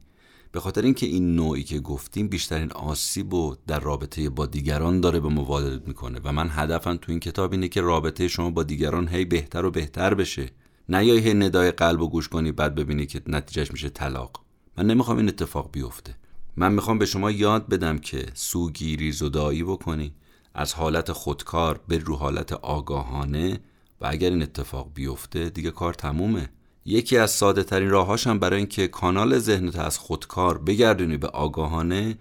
به 0.52 0.60
خاطر 0.60 0.82
اینکه 0.82 1.06
این 1.06 1.36
نوعی 1.36 1.64
که 1.64 1.80
گفتیم 1.80 2.28
بیشترین 2.28 2.72
آسیب 2.72 3.34
و 3.34 3.56
در 3.68 3.80
رابطه 3.80 4.30
با 4.30 4.46
دیگران 4.46 5.02
داره 5.02 5.20
به 5.20 5.30
وارد 5.30 5.88
می‌کنه 5.88 6.20
و 6.24 6.32
من 6.32 6.50
هدفم 6.52 6.96
تو 6.96 7.12
این 7.12 7.20
کتاب 7.20 7.52
اینه 7.52 7.68
که 7.68 7.82
رابطه 7.82 8.28
شما 8.28 8.50
با 8.50 8.64
دیگران 8.64 9.08
هی 9.08 9.26
بهتر 9.26 9.66
و 9.66 9.72
بهتر 9.72 10.14
بشه. 10.14 10.50
نیای 10.90 11.20
هی 11.20 11.34
ندای 11.34 11.72
قلب 11.72 12.02
و 12.02 12.10
گوش 12.10 12.28
کنی 12.28 12.52
بعد 12.52 12.76
ببینی 12.76 13.06
که 13.06 13.22
نتیجهش 13.28 13.72
میشه 13.72 13.90
طلاق. 13.90 14.32
من 14.78 14.86
نمی‌خوام 14.86 15.18
این 15.18 15.28
اتفاق 15.28 15.72
بیفته. 15.72 16.16
من 16.60 16.74
می‌خوام 16.74 16.98
به 16.98 17.06
شما 17.06 17.32
یاد 17.32 17.70
بدم 17.70 17.98
که 17.98 18.26
سوگیری 18.34 19.12
زدایی 19.12 19.64
بکنی 19.64 20.14
از 20.54 20.74
حالت 20.74 21.12
خودکار 21.12 21.82
به 21.88 21.98
رو 21.98 22.16
حالت 22.16 22.54
آگاهانه 22.54 23.60
و 24.02 24.08
اگر 24.10 24.30
این 24.30 24.42
اتفاق 24.42 24.92
بیفته 24.94 25.50
دیگه 25.50 25.72
کار 25.72 25.94
تمومه. 25.94 26.50
یکی 26.86 27.18
از 27.18 27.32
ساده 27.32 27.64
ترین 27.64 27.90
راهاش 27.90 28.28
هم 28.28 28.40
برای 28.40 28.58
اینکه 28.58 28.88
کانال 28.88 29.40
ذهنت 29.40 29.76
از 29.76 29.98
خودکار 29.98 30.58
بگردونی 30.58 31.18
به 31.18 31.28
آگاهانه 31.28 32.18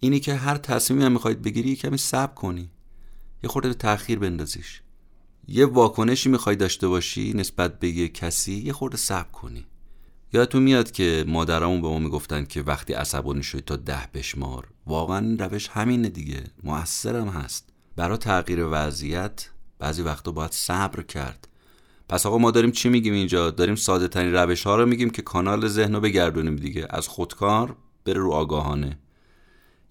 اینی 0.00 0.20
که 0.20 0.34
هر 0.34 0.56
تصمیمی 0.56 1.04
هم 1.04 1.12
می‌خواید 1.12 1.42
بگیری 1.42 1.76
کمی 1.76 1.98
صبر 1.98 2.34
کنی. 2.34 2.70
یه 3.42 3.50
خورده 3.50 3.68
به 3.68 3.74
تاخیر 3.74 4.18
بندازیش. 4.18 4.82
یه 5.48 5.66
واکنشی 5.66 6.28
می‌خوای 6.28 6.56
داشته 6.56 6.88
باشی 6.88 7.32
نسبت 7.32 7.78
به 7.78 7.88
یه 7.88 8.08
کسی 8.08 8.54
یه 8.54 8.72
خورده 8.72 8.96
صبر 8.96 9.30
کنی. 9.30 9.66
یادتون 10.36 10.62
میاد 10.62 10.90
که 10.90 11.24
مادرامون 11.28 11.82
به 11.82 11.88
ما 11.88 11.98
می‌گفتن 11.98 12.44
که 12.44 12.62
وقتی 12.62 12.92
عصبانی 12.92 13.42
شدی 13.42 13.60
تا 13.60 13.76
ده 13.76 14.08
بشمار. 14.14 14.68
واقعا 14.86 15.36
روش 15.38 15.68
همینه 15.68 16.08
دیگه. 16.08 16.44
موثرم 16.64 17.28
هست. 17.28 17.68
برای 17.96 18.18
تغییر 18.18 18.66
وضعیت 18.70 19.50
بعضی 19.78 20.02
وقتا 20.02 20.32
باید 20.32 20.52
صبر 20.52 21.02
کرد. 21.02 21.48
پس 22.08 22.26
آقا 22.26 22.38
ما 22.38 22.50
داریم 22.50 22.70
چی 22.70 22.88
میگیم 22.88 23.14
اینجا؟ 23.14 23.50
داریم 23.50 23.74
ساده 23.74 24.08
ترین 24.08 24.32
روش 24.32 24.66
ها 24.66 24.76
رو 24.76 24.86
میگیم 24.86 25.10
که 25.10 25.22
کانال 25.22 25.68
ذهن 25.68 25.94
رو 25.94 26.00
بگردونیم 26.00 26.56
دیگه. 26.56 26.86
از 26.90 27.08
خودکار 27.08 27.76
بره 28.04 28.20
رو 28.20 28.32
آگاهانه. 28.32 28.98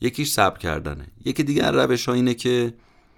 یکیش 0.01 0.31
صبر 0.31 0.57
کردنه. 0.57 1.07
یکی 1.25 1.43
دیگر 1.43 1.71
روش 1.71 2.05
ها 2.05 2.13
اینه 2.13 2.33
که 2.33 2.73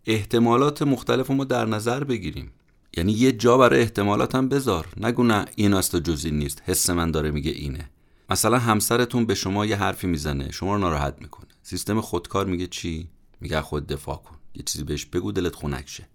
احتمالات 0.05 0.81
مختلف 0.81 1.31
ما 1.31 1.43
در 1.43 1.65
نظر 1.65 2.03
بگیریم. 2.03 2.51
یعنی 2.97 3.11
یه 3.11 3.31
جا 3.31 3.57
برای 3.57 3.81
احتمالات 3.81 4.35
هم 4.35 4.49
بذار. 4.49 4.87
نگو 4.97 5.23
نه 5.23 5.45
این 5.55 5.73
است 5.73 5.95
و 5.95 5.99
جزی 5.99 6.31
نیست. 6.31 6.61
حس 6.65 6.89
من 6.89 7.11
داره 7.11 7.31
میگه 7.31 7.51
اینه. 7.51 7.89
مثلا 8.29 8.59
همسرتون 8.59 9.25
به 9.25 9.35
شما 9.35 9.65
یه 9.65 9.75
حرفی 9.75 10.07
می‌زنه. 10.07 10.51
شما 10.51 10.73
رو 10.73 10.79
ناراحت 10.79 11.15
می‌کنه. 11.21 11.47
سیستم 11.63 12.01
خودکار 12.01 12.45
میگه 12.45 12.67
چی؟ 12.67 13.09
میگه 13.41 13.61
خود 13.61 13.87
دفاع 13.87 14.15
کن. 14.15 14.35
یه 14.55 14.63
چیزی 14.63 14.83
بهش 14.83 15.05
بگو 15.05 15.31
دلت 15.31 15.55
خنک 15.55 15.89
شه. 15.89 16.07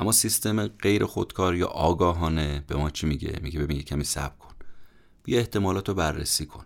اما 0.00 0.12
سیستم 0.12 0.66
غیر 0.66 1.04
خودکار 1.04 1.54
یا 1.54 1.66
آگاهانه 1.66 2.64
به 2.66 2.76
ما 2.76 2.90
چی 2.90 3.06
میگه؟ 3.06 3.38
میگه 3.42 3.60
ببین 3.60 3.82
کمی 3.82 4.04
صبر 4.04 4.36
کن. 4.38 4.54
بیا 5.22 5.38
احتمالات 5.38 5.88
رو 5.88 5.94
بررسی 5.94 6.46
کن. 6.46 6.64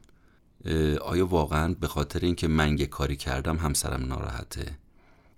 آیا 1.01 1.27
واقعا 1.27 1.75
به 1.81 1.89
خاطر 1.89 2.21
اینکه 2.21 2.49
من 2.49 2.79
یه 2.79 2.87
کاری 2.87 3.17
کردم 3.17 3.57
همسرم 3.57 4.07
ناراحته؟ 4.07 4.79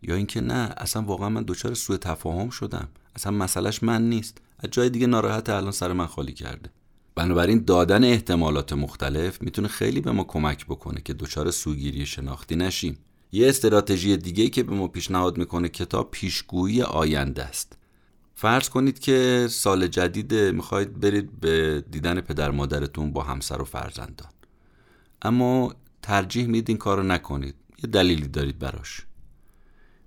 یا 0.02 0.14
اینکه 0.14 0.40
نه 0.40 0.74
اصلا 0.76 1.02
واقعا 1.02 1.28
من 1.28 1.42
دچار 1.42 1.74
سوء 1.74 1.96
تفاهم 1.96 2.50
شدم. 2.50 2.88
اصلا 3.16 3.32
مسئلهش 3.32 3.82
من 3.82 4.08
نیست. 4.08 4.38
از 4.58 4.70
جای 4.70 4.90
دیگه 4.90 5.06
ناراحت 5.06 5.48
الان 5.50 5.72
سر 5.72 5.92
من 5.92 6.06
خالی 6.06 6.32
کرده. 6.32 6.70
بنابراین 7.14 7.64
دادن 7.64 8.04
احتمالات 8.04 8.72
مختلف 8.72 9.42
می‌تونه 9.42 9.68
خیلی 9.68 10.00
به 10.00 10.12
ما 10.12 10.24
کمک 10.24 10.66
بکنه 10.66 11.00
که 11.00 11.14
دچار 11.14 11.50
سوگیری 11.50 12.06
شناختی 12.06 12.56
نشیم. 12.56 12.98
یه 13.32 13.48
استراتژی 13.48 14.16
دیگه 14.16 14.48
که 14.48 14.62
به 14.62 14.74
ما 14.74 14.88
پیشنهاد 14.88 15.38
می‌کنه 15.38 15.68
کتاب 15.68 16.10
پیشگویی 16.10 16.82
آینده 16.82 17.44
است. 17.44 17.78
فرض 18.34 18.68
کنید 18.68 18.98
که 18.98 19.46
سال 19.50 19.86
جدید 19.86 20.34
می‌خواید 20.34 21.00
برید 21.00 21.40
به 21.40 21.84
دیدن 21.90 22.20
پدر 22.20 22.50
مادرتون 22.50 23.12
با 23.12 23.22
همسر 23.22 23.62
و 23.62 23.64
فرزندان. 23.64 24.28
اما 25.22 25.74
ترجیح 26.02 26.46
میدین 26.46 26.64
این 26.68 26.78
کار 26.78 26.96
رو 26.96 27.02
نکنید. 27.02 27.54
یه 27.84 27.90
دلیلی 27.90 28.28
دارید 28.28 28.58
براش. 28.58 29.06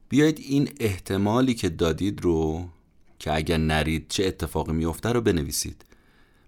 بیایید 0.10 0.40
این 0.40 0.70
احتمالی 0.80 1.54
که 1.54 1.70
دادید 1.70 2.22
رو 2.22 2.70
که 3.20 3.36
اگر 3.36 3.58
نرید 3.58 4.06
چه 4.10 4.26
اتفاقی 4.26 4.74
میفته 4.74 5.10
رو 5.10 5.22
بنویسید. 5.22 5.86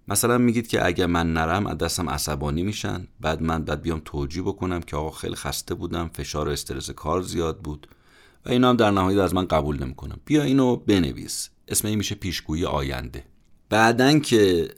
مثلا 0.07 0.37
میگید 0.37 0.67
که 0.67 0.85
اگر 0.85 1.05
من 1.05 1.33
نرم 1.33 1.67
از 1.67 1.77
دستم 1.77 2.09
عصبانی 2.09 2.63
میشن. 2.63 3.07
بعد 3.19 3.41
من 3.41 3.63
بعد 3.63 3.81
بیام 3.81 4.01
توجیه 4.05 4.41
بکنم 4.43 4.81
که 4.81 4.97
آقا 4.97 5.11
خیلی 5.11 5.35
خسته 5.35 5.75
بودم 5.75 6.09
فشار 6.13 6.47
و 6.47 6.51
استرس 6.51 6.89
کار 6.89 7.21
زیاد 7.21 7.59
بود 7.59 7.87
و 8.45 8.49
اینا 8.49 8.69
هم 8.69 8.75
در 8.75 8.91
نهایت 8.91 9.19
از 9.19 9.33
من 9.33 9.45
قبول 9.45 9.83
نمی‌کنم 9.83 10.19
بیا 10.25 10.43
اینو 10.43 10.75
بنویس. 10.75 11.49
اسم 11.67 11.87
این 11.87 11.97
میشه 11.97 12.15
پیشگویی 12.15 12.65
آینده. 12.65 13.23
بعدن 13.69 14.19
که 14.19 14.69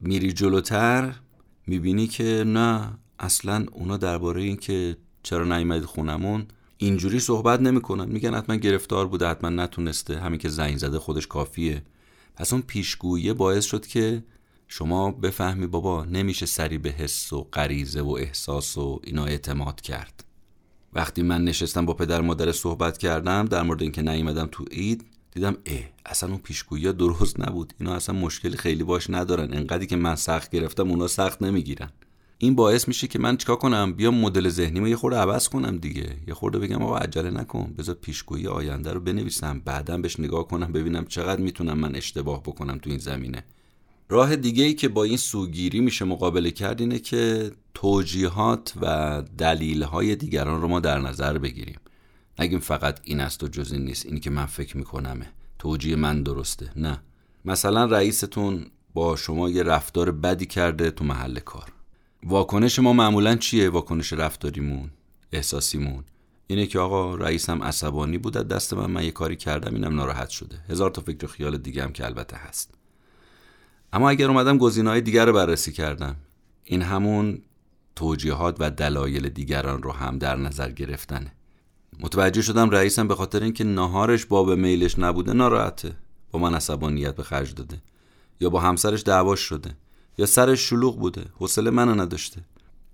میری 0.00 0.32
جلوتر 0.32 1.14
می‌بینی 1.66 2.06
که 2.06 2.44
نه 2.46 2.98
اصلا 3.18 3.66
اونا 3.72 3.96
درباره 3.96 4.42
این 4.42 4.56
که 4.56 4.96
چرا 5.22 5.44
نیومدید 5.44 5.84
خونمون 5.84 6.46
اینجوری 6.82 7.20
صحبت 7.20 7.60
نمی‌کنن. 7.60 8.08
میگن 8.08 8.34
حتما 8.34 8.56
گرفتار 8.56 9.06
بوده 9.06 9.26
حتما 9.26 9.50
نتونسته. 9.50 10.20
همین 10.20 10.38
که 10.38 10.48
زنگ 10.48 10.76
زده 10.76 10.98
خودش 10.98 11.26
کافیه. 11.26 11.82
پس 12.36 12.52
اون 12.52 12.62
پیشگویی 12.62 13.32
باعث 13.32 13.64
شد 13.64 13.86
که 13.86 14.24
شما 14.68 15.10
بفهمی 15.10 15.66
بابا 15.66 16.04
نمیشه 16.04 16.46
سری 16.46 16.78
به 16.78 16.90
حس 16.90 17.32
و 17.32 17.48
غریزه 17.52 18.00
و 18.00 18.10
احساس 18.10 18.78
و 18.78 19.00
اینا 19.04 19.24
اعتماد 19.24 19.80
کرد. 19.80 20.24
وقتی 20.92 21.22
من 21.22 21.44
نشستم 21.44 21.86
با 21.86 21.94
پدر 21.94 22.20
مادر 22.20 22.52
صحبت 22.52 22.98
کردم 22.98 23.44
در 23.44 23.62
مورد 23.62 23.82
اینکه 23.82 24.02
نیومدم 24.02 24.48
تو 24.52 24.64
عید 24.64 25.04
دیدم 25.30 25.56
اه 25.66 25.80
اصلا 26.06 26.28
اون 26.28 26.38
پیشگویی 26.38 26.92
درست 26.92 27.40
نبود. 27.40 27.72
اینا 27.80 27.94
اصلا 27.94 28.14
مشکلی 28.14 28.56
خیلی 28.56 28.84
باش 28.84 29.10
ندارن. 29.10 29.54
انقدری 29.54 29.86
که 29.86 29.96
من 29.96 30.16
سخت 30.16 30.50
گرفتم 30.50 30.90
اونا 30.90 31.06
سخت 31.06 31.42
نمی‌گیرن. 31.42 31.90
این 32.42 32.54
باعث 32.54 32.88
میشه 32.88 33.06
که 33.06 33.18
من 33.18 33.36
چیکار 33.36 33.56
کنم؟ 33.56 33.92
بیام 33.92 34.14
مدل 34.14 34.48
ذهنیمو 34.48 34.88
یه 34.88 34.96
خورده 34.96 35.16
عوض 35.16 35.48
کنم 35.48 35.76
دیگه. 35.76 36.16
یه 36.28 36.34
خورده 36.34 36.58
بگم 36.58 36.82
آقا 36.82 36.96
عجله 36.96 37.30
نکن. 37.30 37.74
بذار 37.78 37.94
پیشگویی 37.94 38.46
آینده 38.46 38.92
رو 38.92 39.00
بنویسم. 39.00 39.62
بعدا 39.64 39.98
بهش 39.98 40.20
نگاه 40.20 40.48
کنم 40.48 40.72
ببینم 40.72 41.04
چقدر 41.04 41.40
می‌تونم 41.40 41.78
من 41.78 41.96
اشتباه 41.96 42.42
بکنم 42.42 42.78
تو 42.78 42.90
این 42.90 42.98
زمینه. 42.98 43.44
راه 44.08 44.36
دیگه 44.36 44.64
ای 44.64 44.74
که 44.74 44.88
با 44.88 45.04
این 45.04 45.16
سوگیری 45.16 45.80
میشه 45.80 46.04
مقابله 46.04 46.50
کرد 46.50 46.80
اینه 46.80 46.98
که 46.98 47.50
توجیهات 47.74 48.72
و 48.80 49.22
دلیل 49.38 49.82
های 49.82 50.16
دیگران 50.16 50.62
رو 50.62 50.68
ما 50.68 50.80
در 50.80 50.98
نظر 50.98 51.38
بگیریم. 51.38 51.80
نگیم 52.38 52.58
فقط 52.58 53.00
این 53.04 53.20
است 53.20 53.42
و 53.42 53.48
جز 53.48 53.72
این 53.72 53.84
نیست. 53.84 54.06
اینی 54.06 54.20
که 54.20 54.30
من 54.30 54.46
فکر 54.46 54.76
میکنمه. 54.76 55.26
توجیه 55.58 55.96
من 55.96 56.22
درسته. 56.22 56.70
نه. 56.76 57.02
مثلا 57.44 57.84
رئیستون 57.84 58.66
با 58.94 59.16
شما 59.16 59.50
یه 59.50 59.62
رفتار 59.62 60.10
بدی 60.10 60.46
کرده 60.46 60.90
تو 60.90 61.04
محل 61.04 61.38
کار. 61.38 61.72
واکنش 62.26 62.78
ما 62.78 62.92
معمولا 62.92 63.36
چیه 63.36 63.70
واکنش 63.70 64.12
رفتاریمون 64.12 64.90
احساسیمون؟ 65.32 66.04
اینه 66.46 66.66
که 66.66 66.78
آقا 66.78 67.14
رئیسم 67.14 67.62
عصبانی 67.62 68.18
بود 68.18 68.36
از 68.36 68.48
دست 68.48 68.74
من 68.74 68.90
من 68.90 69.04
یه 69.04 69.10
کاری 69.10 69.36
کردم 69.36 69.74
اینم 69.74 69.94
ناراحت 69.94 70.28
شده. 70.28 70.56
هزار 70.68 70.90
تا 70.90 71.02
فکر 71.02 71.24
و 71.24 71.28
خیال 71.28 71.58
دیگه 71.58 71.82
هم 71.82 71.92
که 71.92 72.04
البته 72.04 72.36
هست. 72.36 72.74
اما 73.92 74.10
اگر 74.10 74.28
اومدم 74.28 74.58
گزینه‌های 74.58 75.00
دیگر 75.00 75.26
رو 75.26 75.32
بررسی 75.32 75.72
کردم 75.72 76.16
این 76.64 76.82
همون 76.82 77.42
توجیهات 77.96 78.56
و 78.58 78.70
دلایل 78.70 79.28
دیگران 79.28 79.82
رو 79.82 79.92
هم 79.92 80.18
در 80.18 80.36
نظر 80.36 80.70
گرفتنه. 80.70 81.32
متوجه 82.00 82.42
شدم 82.42 82.70
رئیسم 82.70 83.08
به 83.08 83.14
خاطر 83.14 83.42
اینکه 83.42 83.64
نهارش 83.64 84.26
باب 84.26 84.50
میلش 84.50 84.98
نبوده 84.98 85.32
ناراحته. 85.32 85.96
با 86.30 86.38
من 86.38 86.54
عصبانیت 86.54 87.14
به 87.14 87.22
خرج 87.22 87.54
داده. 87.54 87.82
یا 88.40 88.50
با 88.50 88.60
همسرش 88.60 89.02
دعواش 89.02 89.40
شده. 89.40 89.76
یا 90.18 90.26
سرش 90.26 90.60
شلوغ 90.60 90.98
بوده؟ 90.98 91.24
حوصله 91.38 91.70
منو 91.70 91.94
نداشته. 91.94 92.40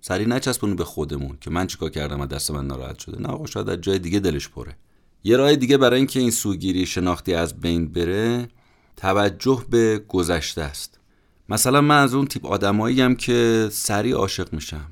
سری 0.01 0.25
نچسبونی 0.25 0.73
به 0.73 0.85
خودمون 0.85 1.37
که 1.41 1.49
من 1.49 1.67
چیکار 1.67 1.89
کردم 1.89 2.21
و 2.21 2.25
دست 2.25 2.51
من 2.51 2.67
ناراحت 2.67 2.99
شده؟ 2.99 3.21
نه 3.21 3.27
آقا 3.27 3.45
شاید 3.45 3.69
از 3.69 3.81
جای 3.81 3.99
دیگه 3.99 4.19
دلش 4.19 4.49
پره. 4.49 4.75
یه 5.23 5.37
راه 5.37 5.55
دیگه 5.55 5.77
برای 5.77 5.97
اینکه 5.97 6.19
این 6.19 6.31
سوگیری 6.31 6.85
شناختی 6.85 7.33
از 7.33 7.59
بین 7.59 7.87
بره 7.87 8.49
توجه 8.97 9.65
به 9.69 10.01
گذشته 10.07 10.61
است. 10.61 10.99
مثلا 11.49 11.81
من 11.81 12.03
از 12.03 12.13
اون 12.13 12.27
تیپ 12.27 12.45
آدمایی 12.45 13.01
هم 13.01 13.15
که 13.15 13.69
سریع 13.71 14.15
عاشق 14.15 14.53
میشم. 14.53 14.91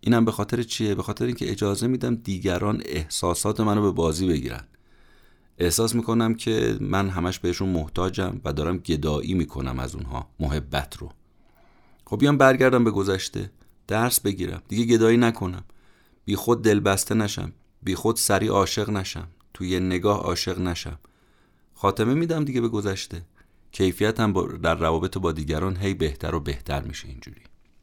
اینم 0.00 0.24
به 0.24 0.32
خاطر 0.32 0.62
چیه؟ 0.62 0.94
به 0.94 1.02
خاطر 1.02 1.24
اینکه 1.24 1.50
اجازه 1.50 1.86
میدم 1.86 2.14
دیگران 2.14 2.82
احساسات 2.84 3.60
منو 3.60 3.82
به 3.82 3.90
بازی 3.90 4.28
بگیرن. 4.28 4.64
احساس 5.58 5.94
می‌کنم 5.94 6.34
که 6.34 6.76
من 6.80 7.08
همش 7.08 7.38
بهشون 7.38 7.68
محتاجم 7.68 8.40
و 8.44 8.52
دارم 8.52 8.78
گدایی 8.78 9.34
می‌کنم 9.34 9.78
از 9.78 9.94
اونها 9.94 10.28
محبت 10.40 10.96
رو. 10.96 11.10
خب 12.12 12.18
بیام 12.18 12.36
برگردم 12.38 12.84
به 12.84 12.90
گذشته. 12.90 13.50
درس 13.88 14.20
بگیرم. 14.20 14.62
دیگه 14.68 14.84
گدایی 14.84 15.16
نکنم. 15.16 15.64
بی 16.24 16.36
خود 16.36 16.64
دلبسته 16.64 17.14
نشم. 17.14 17.52
بی 17.82 17.94
خود 17.94 18.16
سریع 18.16 18.50
عاشق 18.50 18.90
نشم. 18.90 19.28
توی 19.54 19.80
نگاه 19.80 20.18
عاشق 20.18 20.60
نشم. 20.60 20.98
خاتمه 21.74 22.14
میدم 22.14 22.44
دیگه 22.44 22.60
به 22.60 22.68
گذشته. 22.68 23.22
کیفیتم 23.72 24.56
در 24.58 24.74
روابط 24.74 25.18
با 25.18 25.32
دیگران 25.32 25.76
هی 25.76 25.94
بهتر 25.94 26.34
و 26.34 26.40
بهتر 26.40 26.82
میشه 26.82 27.08
اینجوری. 27.08 27.40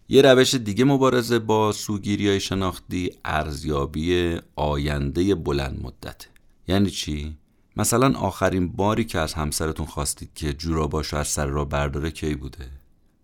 یه 0.09 0.21
روش 0.21 0.55
دیگه 0.55 0.83
مبارزه 0.83 1.39
با 1.39 1.71
سوگیری 1.71 2.29
های 2.29 2.39
شناختی 2.39 3.11
ارزیابی 3.25 4.39
آینده 4.55 5.35
بلند 5.35 5.79
مدته 5.83 6.27
یعنی 6.67 6.89
چی؟ 6.89 7.37
مثلا 7.77 8.19
آخرین 8.19 8.67
باری 8.67 9.05
که 9.05 9.19
از 9.19 9.33
همسرتون 9.33 9.85
خواستید 9.85 10.29
که 10.35 10.53
جوراباشو 10.53 11.17
از 11.17 11.27
سر 11.27 11.45
را 11.45 11.65
برداره 11.65 12.11
کی 12.11 12.35
بوده؟ 12.35 12.78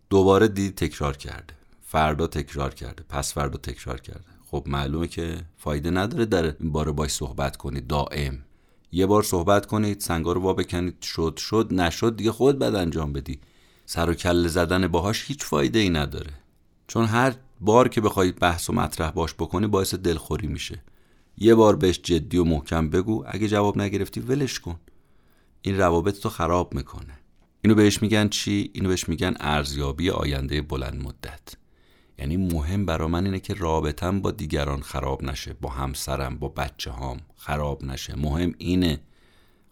دوباره 0.10 0.48
دید 0.48 0.76
تکرار 0.76 1.18
کرده. 1.18 1.54
فردا 1.82 2.28
تکرار 2.28 2.74
کرده. 2.74 3.04
پس 3.10 3.34
فردا 3.34 3.58
تکرار 3.58 4.02
کرده. 4.02 4.26
خب 4.46 4.64
معلومه 4.68 5.08
که 5.08 5.38
فایده 5.58 5.92
نداره 5.92 6.26
در 6.26 6.44
این 6.44 6.72
باره 6.72 6.92
باش 6.92 7.12
صحبت 7.12 7.58
کنید 7.58 7.88
دائم. 7.88 8.46
یه 8.92 9.06
بار 9.06 9.24
صحبت 9.24 9.66
کنید 9.66 10.00
سنگا 10.00 10.34
رو 10.34 10.54
بکنید. 10.54 11.02
شد 11.02 11.38
شد. 11.38 11.68
نشد 11.72 12.16
دیگه 12.16 12.32
خود 12.32 12.60
بعد 12.60 12.76
انجام 12.76 13.14
بدی. 13.14 13.40
سر 13.86 14.10
و 14.10 14.14
کله 14.14 14.48
زدن 14.48 14.88
باهاش 14.88 15.26
هیچ 15.28 15.44
فایده 15.44 15.80
ای 15.80 15.90
نداره. 15.90 16.34
چون 16.88 17.06
هر 17.06 17.34
بار 17.62 17.88
که 17.88 18.02
بخواید 18.02 18.40
بحث 18.40 18.70
و 18.70 18.74
مطرح 18.74 19.12
باش 19.12 19.34
بکنی 19.34 19.68
باعث 19.68 19.96
دلخوری 19.96 20.48
میشه. 20.48 20.84
یه 21.38 21.56
بار 21.56 21.76
بهش 21.76 22.00
جدی 22.00 22.38
و 22.38 22.44
محکم 22.44 22.90
بگو. 22.90 23.24
اگه 23.28 23.48
جواب 23.48 23.78
نگرفتی 23.78 24.20
ولش 24.20 24.60
کن. 24.60 24.80
این 25.62 25.78
روابط 25.78 26.20
تو 26.20 26.30
خراب 26.30 26.74
می‌کنه. 26.74 27.20
اینو 27.66 27.76
بهش 27.76 28.02
میگن 28.02 28.28
چی؟ 28.28 28.72
اینو 28.74 28.90
بهش 28.90 29.10
میگن 29.10 29.34
ارزیابی 29.40 30.10
آینده 30.10 30.62
بلند 30.62 31.04
مدت. 31.04 31.56
یعنی 32.20 32.38
مهم 32.38 32.86
برا 32.86 33.08
من 33.08 33.26
اینه 33.26 33.40
که 33.40 33.54
رابطم 33.54 34.22
با 34.22 34.32
دیگران 34.32 34.82
خراب 34.82 35.24
نشه 35.24 35.56
با 35.62 35.70
همسرم 35.70 36.38
با 36.38 36.48
بچه 36.48 36.92
هام 36.92 37.18
خراب 37.36 37.86
نشه. 37.86 38.16
مهم 38.18 38.54
اینه. 38.58 39.00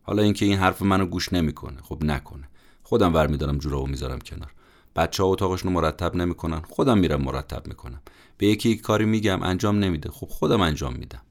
حالا 0.01 0.23
اینکه 0.23 0.45
این 0.45 0.57
حرف 0.57 0.81
منو 0.81 1.05
گوش 1.05 1.33
نمی‌کنه. 1.33 1.81
خب 1.81 2.03
نکنه. 2.03 2.49
خودم 2.83 3.13
ور 3.13 3.27
میدارم 3.27 3.57
جورابو 3.57 3.87
می‌ذارم 3.87 4.19
کنار. 4.19 4.53
بچه 4.95 5.23
ها 5.23 5.29
اتاقشون 5.29 5.73
رو 5.73 5.81
مرتب 5.81 6.15
نمی‌کنن. 6.15 6.61
خودم 6.69 6.97
میرم 6.97 7.21
مرتب 7.21 7.67
می‌کنم. 7.67 8.01
به 8.37 8.47
یکی 8.47 8.69
یک 8.69 8.81
کاری 8.81 9.05
میگم 9.05 9.43
انجام 9.43 9.79
نمیده. 9.79 10.09
خب 10.09 10.27
خودم 10.27 10.61
انجام 10.61 10.93
میدم. 10.93 11.21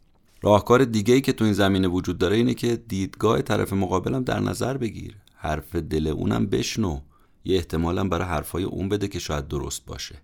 راهکار 0.42 0.85
دیگه 0.85 1.14
ای 1.14 1.20
که 1.20 1.33
تو 1.33 1.44
این 1.44 1.53
زمینه 1.53 1.88
وجود 1.88 2.18
داره 2.18 2.37
اینه 2.37 2.55
که 2.55 2.77
دیدگاه 2.77 3.42
طرف 3.42 3.72
مقابلم 3.72 4.25
در 4.25 4.40
نظر 4.40 4.77
بگیر. 4.77 5.16
حرف 5.42 5.76
دل 5.76 6.07
اونم 6.07 6.46
بشنو. 6.46 7.00
یه 7.44 7.57
احتمالا 7.57 8.05
برای 8.05 8.28
حرفای 8.28 8.64
اون 8.64 8.88
بده 8.88 9.09
که 9.09 9.18
شاید 9.18 9.48
درست 9.48 9.87
باشه. 9.87 10.14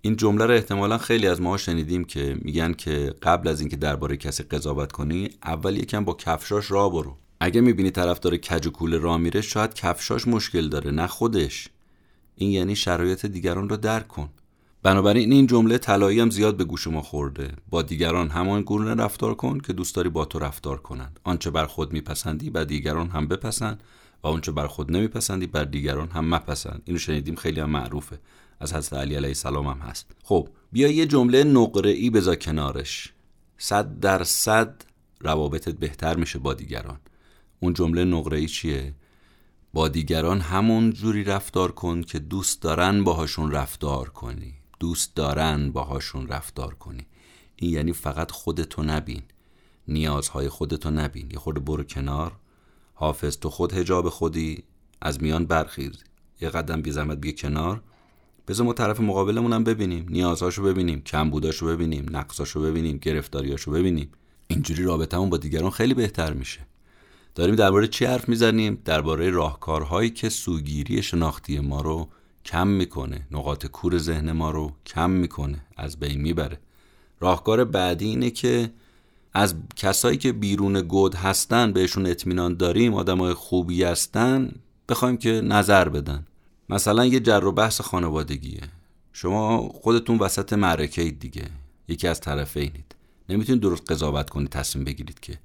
این 0.00 0.16
جمله 0.16 0.46
رو 0.46 0.54
احتمالا 0.54 0.98
خیلی 0.98 1.26
از 1.26 1.40
ما 1.40 1.56
شنیدیم 1.56 2.04
که 2.04 2.36
میگن 2.40 2.72
که 2.72 3.14
قبل 3.22 3.48
از 3.48 3.60
اینکه 3.60 3.76
درباره 3.76 4.16
کسی 4.16 4.42
قضاوت 4.42 4.92
کنی 4.92 5.30
اول 5.42 5.76
یکم 5.76 6.04
با 6.04 6.14
کفشاش 6.14 6.70
راه 6.70 6.92
برو. 6.92 7.16
اگه 7.40 7.60
می‌بینی 7.60 7.90
طرف 7.90 8.18
داره 8.20 8.38
کج 8.38 8.66
و 8.66 8.70
کول 8.70 8.98
راه 8.98 9.16
میره 9.16 9.40
شاید 9.40 9.74
کفشاش 9.74 10.28
مشکل 10.28 10.68
داره 10.68 10.90
نه 10.90 11.06
خودش. 11.06 11.68
این 12.36 12.50
یعنی 12.50 12.76
شرایط 12.76 13.26
دیگران 13.26 13.68
رو 13.68 13.76
درک 13.76 14.08
کن. 14.08 14.28
بنابراین 14.82 15.32
این 15.32 15.46
جمله 15.46 15.78
طلایی 15.78 16.20
هم 16.20 16.30
زیاد 16.30 16.56
به 16.56 16.64
گوش 16.64 16.86
ما 16.86 17.02
خورده. 17.02 17.50
با 17.70 17.82
دیگران 17.82 18.28
همان 18.28 18.62
گونه 18.62 18.94
رفتار 18.94 19.34
کن 19.34 19.60
که 19.60 19.72
دوست 19.72 19.94
داری 19.94 20.08
با 20.08 20.24
تو 20.24 20.38
رفتار 20.38 20.80
کنند. 20.80 21.20
آنچه 21.24 21.50
بر 21.50 21.66
خود 21.66 21.92
میپسندی 21.92 22.50
بر 22.50 22.64
دیگران 22.64 23.08
هم 23.08 23.28
بپسند. 23.28 23.82
و 24.22 24.26
آنچه 24.28 24.52
بر 24.52 24.66
خود 24.66 24.92
نمیپسندی 24.92 25.46
بر 25.46 25.64
دیگران 25.64 26.08
هم 26.08 26.34
مپسند. 26.34 26.82
اینو 26.84 26.98
شنیدیم 26.98 27.34
خیلی 27.34 27.60
هم 27.60 27.70
معروفه. 27.70 28.18
از 28.60 28.74
حضرت 28.74 28.92
علی 28.92 29.14
علیه 29.14 29.28
السلام 29.28 29.66
هم 29.66 29.78
هست. 29.78 30.10
خب 30.22 30.48
بیا 30.72 30.88
یه 30.88 31.06
جمله 31.06 31.44
نقره 31.44 31.90
ای 31.90 32.10
بذار 32.10 32.36
کنارش. 32.36 33.12
صد 33.58 34.00
در 34.00 34.24
صد 34.24 34.82
روابطت 35.20 35.74
بهتر 35.74 36.16
میشه 36.16 36.38
با 36.38 36.54
دیگران. 36.54 37.00
اون 37.60 37.72
جمله 37.72 38.04
نقره 38.04 38.38
ای 38.38 38.46
چیه؟ 38.46 38.94
با 39.72 39.88
دیگران 39.88 40.40
همون 40.40 40.92
جوری 40.92 41.24
رفتار 41.24 41.72
کن 41.72 42.02
که 42.02 42.18
دوست 42.18 42.62
دارن 42.62 43.04
باهاشون 43.04 43.50
رفتار 43.50 44.08
کنی. 44.08 44.54
دوست 44.80 45.14
دارن 45.16 45.72
باهاشون 45.72 46.28
رفتار 46.28 46.74
کنی. 46.74 47.06
این 47.56 47.70
یعنی 47.70 47.92
فقط 47.92 48.30
خودتو 48.30 48.82
نبین. 48.82 49.22
نیازهای 49.88 50.48
خودتو 50.48 50.90
نبین. 50.90 51.30
یه 51.30 51.38
خورده 51.38 51.60
برو 51.60 51.84
کنار. 51.84 52.32
حافظ 53.02 53.36
تو 53.38 53.50
خود 53.50 53.72
هجاب 53.72 54.08
خودی 54.08 54.62
از 55.00 55.22
میان 55.22 55.46
برخیز. 55.46 55.92
یه 56.40 56.48
قدم 56.48 56.82
بی 56.82 56.90
زحمت 56.90 57.18
بیا 57.18 57.32
کنار. 57.32 57.82
بذار 58.48 58.66
ما 58.66 58.72
طرف 58.72 59.00
مقابلمونم 59.00 59.64
ببینیم. 59.64 60.06
نیازهاشو 60.08 60.62
ببینیم. 60.62 61.00
کمبوداشو 61.00 61.66
ببینیم. 61.66 62.06
نقصاشو 62.16 62.62
ببینیم. 62.62 62.98
گرفتاریاشو 62.98 63.70
ببینیم. 63.70 64.08
اینجوری 64.46 64.84
رابطمون 64.84 65.30
با 65.30 65.36
دیگران 65.36 65.70
خیلی 65.70 65.94
بهتر 65.94 66.32
میشه. 66.32 66.60
داریم 67.34 67.54
درباره 67.54 67.86
چی 67.86 68.04
حرف 68.04 68.28
می‌زنیم؟ 68.28 68.78
درباره 68.84 69.30
راهکارهایی 69.30 70.10
که 70.10 70.28
سوگیری 70.28 71.02
شناختی 71.02 71.60
ما 71.60 71.80
رو 71.80 72.08
کم 72.44 72.68
می‌کنه. 72.68 73.26
نقاط 73.30 73.66
کور 73.66 73.98
ذهن 73.98 74.32
ما 74.32 74.50
رو 74.50 74.72
کم 74.86 75.10
می‌کنه. 75.10 75.66
از 75.76 76.00
بین 76.00 76.20
می‌بره. 76.20 76.58
راهکار 77.20 77.64
بعدی 77.64 78.06
اینه 78.06 78.30
که 78.30 78.70
از 79.34 79.54
کسایی 79.76 80.18
که 80.18 80.32
بیرون 80.32 80.80
گود 80.80 81.14
هستن 81.14 81.72
بهشون 81.72 82.06
اطمینان 82.06 82.56
داریم 82.56 82.94
آدمای 82.94 83.34
خوبی 83.34 83.82
هستن 83.82 84.52
بخوایم 84.88 85.16
که 85.16 85.30
نظر 85.30 85.88
بدن. 85.88 86.26
مثلا 86.68 87.06
یه 87.06 87.20
جر 87.20 87.44
و 87.44 87.52
بحث 87.52 87.80
خانوادگیه. 87.80 88.60
شما 89.12 89.68
خودتون 89.68 90.18
وسط 90.18 90.52
معرکه 90.52 91.04
دیگه. 91.04 91.44
یکی 91.88 92.08
از 92.08 92.20
طرفینید 92.20 92.94
نمی‌تونید 93.28 93.62
درست 93.62 93.90
قضاوت 93.92 94.30
کنید 94.30 94.48
تصمیم 94.48 94.84
بگیرید 94.84 95.20
که 95.20 95.38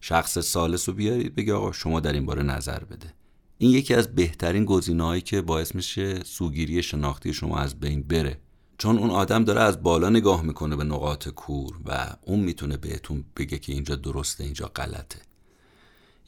شخص 0.00 0.38
سالس 0.38 0.88
رو 0.88 0.94
بیارید 0.94 1.34
بگی 1.34 1.50
آقا 1.52 1.72
شما 1.72 2.00
در 2.00 2.12
این 2.12 2.26
باره 2.26 2.42
نظر 2.42 2.84
بده. 2.84 3.12
این 3.58 3.70
یکی 3.70 3.94
از 3.94 4.14
بهترین 4.14 4.64
گزینه‌هایی 4.64 5.20
که 5.20 5.40
باعث 5.40 5.74
میشه 5.74 6.24
سوگیری 6.24 6.82
شناختی 6.82 7.32
شما 7.32 7.58
از 7.58 7.80
بین 7.80 8.02
بره. 8.02 8.38
چون 8.78 8.98
اون 8.98 9.10
آدم 9.10 9.44
داره 9.44 9.60
از 9.60 9.82
بالا 9.82 10.08
نگاه 10.08 10.42
می‌کنه 10.42 10.76
به 10.76 10.84
نقاط 10.84 11.28
کور 11.28 11.76
و 11.84 12.16
اون 12.22 12.40
می‌تونه 12.40 12.76
بهتون 12.76 13.24
بگه 13.36 13.58
که 13.58 13.72
اینجا 13.72 13.94
درسته 13.94 14.44
اینجا 14.44 14.66
غلطه. 14.66 15.18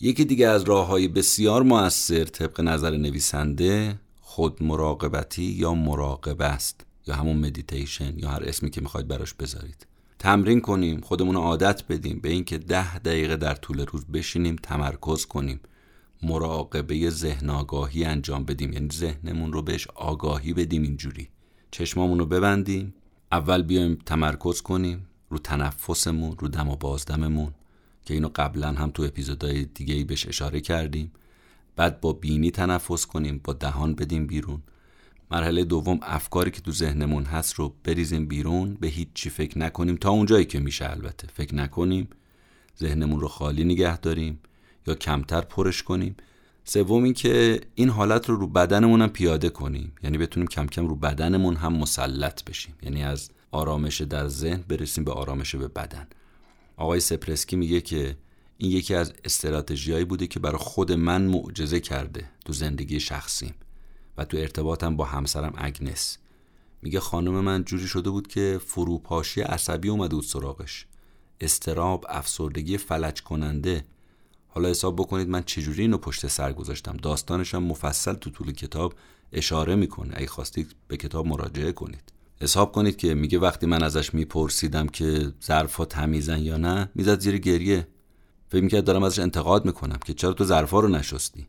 یکی 0.00 0.24
دیگه 0.24 0.48
از 0.48 0.62
راه 0.62 0.87
های 0.87 1.09
بسیار 1.09 1.62
موثر 1.62 2.24
طبق 2.24 2.61
نظر 2.61 2.96
نویسنده 2.96 3.98
خود 4.20 4.62
مراقبتی 4.62 5.42
یا 5.42 5.74
مراقبه 5.74 6.44
است 6.44 6.87
یا 7.06 7.14
همون 7.14 7.37
مدیتیشن 7.37 8.18
یا 8.18 8.28
هر 8.28 8.42
اسمی 8.44 8.70
که 8.70 8.80
می‌خواید 8.80 9.09
براش 9.09 9.35
بذارید. 9.35 9.87
تمرین 10.18 10.61
کنیم 10.61 11.00
خودمون 11.00 11.37
عادت 11.37 11.85
بدیم 11.88 12.20
به 12.20 12.28
اینکه 12.28 12.59
ده 12.59 12.98
دقیقه 12.98 13.37
در 13.37 13.54
طول 13.54 13.87
روز 13.87 14.06
بشینیم 14.06 14.56
تمرکز 14.62 15.26
کنیم 15.26 15.61
مراقبه 16.22 17.11
ذهن 17.11 17.50
آگاهی 17.50 18.04
انجام 18.04 18.44
بدیم. 18.44 18.72
یعنی 18.72 18.88
ذهنمون 18.92 19.52
رو 19.52 19.62
بهش 19.62 19.87
آگاهی 19.87 20.52
بدیم 20.52 20.82
اینجوری. 20.82 21.28
چشمامون 21.70 22.18
رو 22.18 22.26
ببندیم. 22.26 22.94
اول 23.33 23.62
بیایم 23.62 23.98
تمرکز 24.07 24.61
کنیم 24.62 25.07
رو 25.31 25.38
تنفسمون 25.38 26.37
رو 26.38 26.48
دم 26.48 26.68
و 26.68 26.76
بازدممون 26.76 27.52
که 28.05 28.14
اینو 28.14 28.29
قبلا 28.35 28.68
هم 28.68 28.90
تو 28.90 29.02
اپیزودهای 29.02 29.64
دیگه 29.64 29.94
ای 29.94 30.05
بهش 30.05 30.29
اشاره 30.29 30.61
کردیم. 30.61 31.12
بعد 31.76 32.00
با 32.00 32.12
بینی 32.12 32.50
تنفس 32.50 33.07
کنیم 33.07 33.40
با 33.44 33.52
دهان 33.52 33.94
بدیم 33.94 34.26
بیرون. 34.26 34.62
مرحله 35.31 35.64
دوم 35.64 35.98
افکاری 36.02 36.50
که 36.50 36.61
تو 36.61 36.72
ذهنمون 36.72 37.24
هست 37.24 37.55
رو 37.55 37.74
بریزیم 37.85 38.26
بیرون 38.26 38.74
به 38.74 38.87
هیچ 38.87 39.09
چی 39.14 39.31
فکر 39.31 39.59
نکنیم. 39.59 39.96
تا 39.96 40.11
اونجایی 40.11 40.44
که 40.44 40.61
میشه 40.61 40.90
البته. 40.90 41.29
فکر 41.35 41.55
نکنیم. 41.55 42.09
ذهنمون 42.81 43.20
رو 43.20 43.29
خالی 43.29 43.64
نگه 43.64 43.98
داریم 43.98 44.38
یا 44.87 44.94
کمتر 44.94 45.40
پرش 45.40 45.83
کنیم. 45.83 46.16
سوم 46.68 47.05
این 47.05 47.12
که 47.14 47.61
این 47.74 47.88
حالت 47.88 48.29
رو 48.29 48.37
رو 48.37 48.46
بدنمون 48.46 49.02
هم 49.02 49.09
پیاده 49.09 49.48
کنیم. 49.48 49.92
یعنی 50.02 50.18
بتونیم 50.18 50.48
کم 50.48 50.66
کم 50.66 50.88
رو 50.88 50.96
بدنمون 50.96 51.57
هم 51.57 51.72
مسلط 51.72 52.44
بشیم. 52.44 52.74
یعنی 52.83 53.05
از 53.05 53.31
آرامش 53.50 54.00
در 54.00 54.29
ذهن 54.29 54.64
برسیم 54.68 55.05
به 55.05 55.12
آرامش 55.12 55.55
به 55.55 55.68
بدن. 55.68 56.07
آقای 56.76 57.00
سپرسکی 57.00 57.57
میگه 57.57 57.81
که 57.81 58.16
این 58.59 58.70
یکی 58.70 58.94
از 58.94 59.12
استراتژیایی 59.24 60.05
بوده 60.05 60.26
که 60.26 60.40
برای 60.40 60.59
خود 60.59 60.92
من 60.92 61.22
معجزه 61.22 61.81
کرده 61.81 62.29
تو 62.44 62.52
زندگی 62.52 63.00
شخصیم 63.00 63.55
و 64.18 64.24
تو 64.24 64.37
ارتباطم 64.37 64.96
با 64.96 65.05
همسرم 65.05 65.52
اگنس. 65.57 66.18
میگه 66.83 67.00
خانم 67.00 67.40
من 67.40 67.64
جوری 67.64 67.87
شده 67.87 68.11
بود 68.11 68.26
که 68.26 68.61
فروپاشی 68.66 69.40
عصبی 69.40 69.88
اومده 69.88 70.14
بود 70.14 70.24
سراغش. 70.24 70.87
استراب 71.40 72.07
افسردگی 72.09 72.79
فلج 72.79 73.22
کننده 73.22 73.85
حالا 74.56 74.68
حساب 74.68 74.96
بکنید 74.96 75.28
من 75.28 75.42
چجوری 75.42 75.82
اینو 75.82 75.98
پشت 75.98 76.26
سر 76.26 76.52
گذاشتم. 76.52 76.96
داستانش 77.02 77.54
هم 77.54 77.62
مفصل 77.62 78.14
تو 78.14 78.30
طول 78.30 78.52
کتاب 78.52 78.94
اشاره 79.32 79.74
می‌کنه. 79.74 80.14
اگه 80.16 80.26
خواستید 80.26 80.74
به 80.88 80.96
کتاب 80.96 81.26
مراجعه 81.26 81.72
کنید. 81.72 82.12
حساب 82.40 82.72
کنید 82.72 82.96
که 82.96 83.14
میگه 83.14 83.38
وقتی 83.38 83.66
من 83.66 83.82
ازش 83.82 84.14
میپرسیدم 84.14 84.86
که 84.86 85.32
ظرفا 85.44 85.84
تمیزن 85.84 86.38
یا 86.38 86.56
نه 86.56 86.90
می‌زد 86.94 87.20
زیر 87.20 87.38
گریه. 87.38 87.88
فکر 88.48 88.62
می‌کرد 88.62 88.84
دارم 88.84 89.02
ازش 89.02 89.18
انتقاد 89.18 89.64
می‌کنم 89.64 89.98
که 90.04 90.14
چرا 90.14 90.32
تو 90.32 90.44
ظرفا 90.44 90.80
رو 90.80 90.88
نشستی؟ 90.88 91.46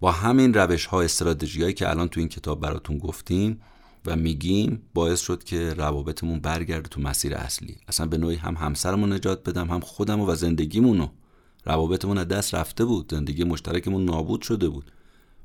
با 0.00 0.12
همین 0.12 0.54
روش 0.54 0.86
ها 0.86 1.02
استراتژی 1.02 1.72
که 1.72 1.90
الان 1.90 2.08
تو 2.08 2.20
این 2.20 2.28
کتاب 2.28 2.60
براتون 2.60 2.98
گفتیم 2.98 3.60
و 4.06 4.16
میگیم 4.16 4.82
باعث 4.94 5.20
شد 5.20 5.44
که 5.44 5.74
روابطمون 5.74 6.40
برگرده 6.40 6.88
تو 6.88 7.00
مسیر 7.00 7.34
اصلی. 7.34 7.76
اصلا 7.88 8.06
به 8.06 8.18
نوعی 8.18 8.36
هم 8.36 8.54
همسرمون 8.54 9.12
نجات 9.12 9.48
بدم 9.48 9.70
هم 9.70 9.80
خودم 9.80 10.20
و 10.20 10.34
زندگیمونو 10.34 11.08
روابطمون 11.64 12.18
از 12.18 12.28
دست 12.28 12.54
رفته 12.54 12.84
بود. 12.84 13.10
زندگی 13.10 13.44
مشترکمون 13.44 14.04
نابود 14.04 14.42
شده 14.42 14.68
بود. 14.68 14.92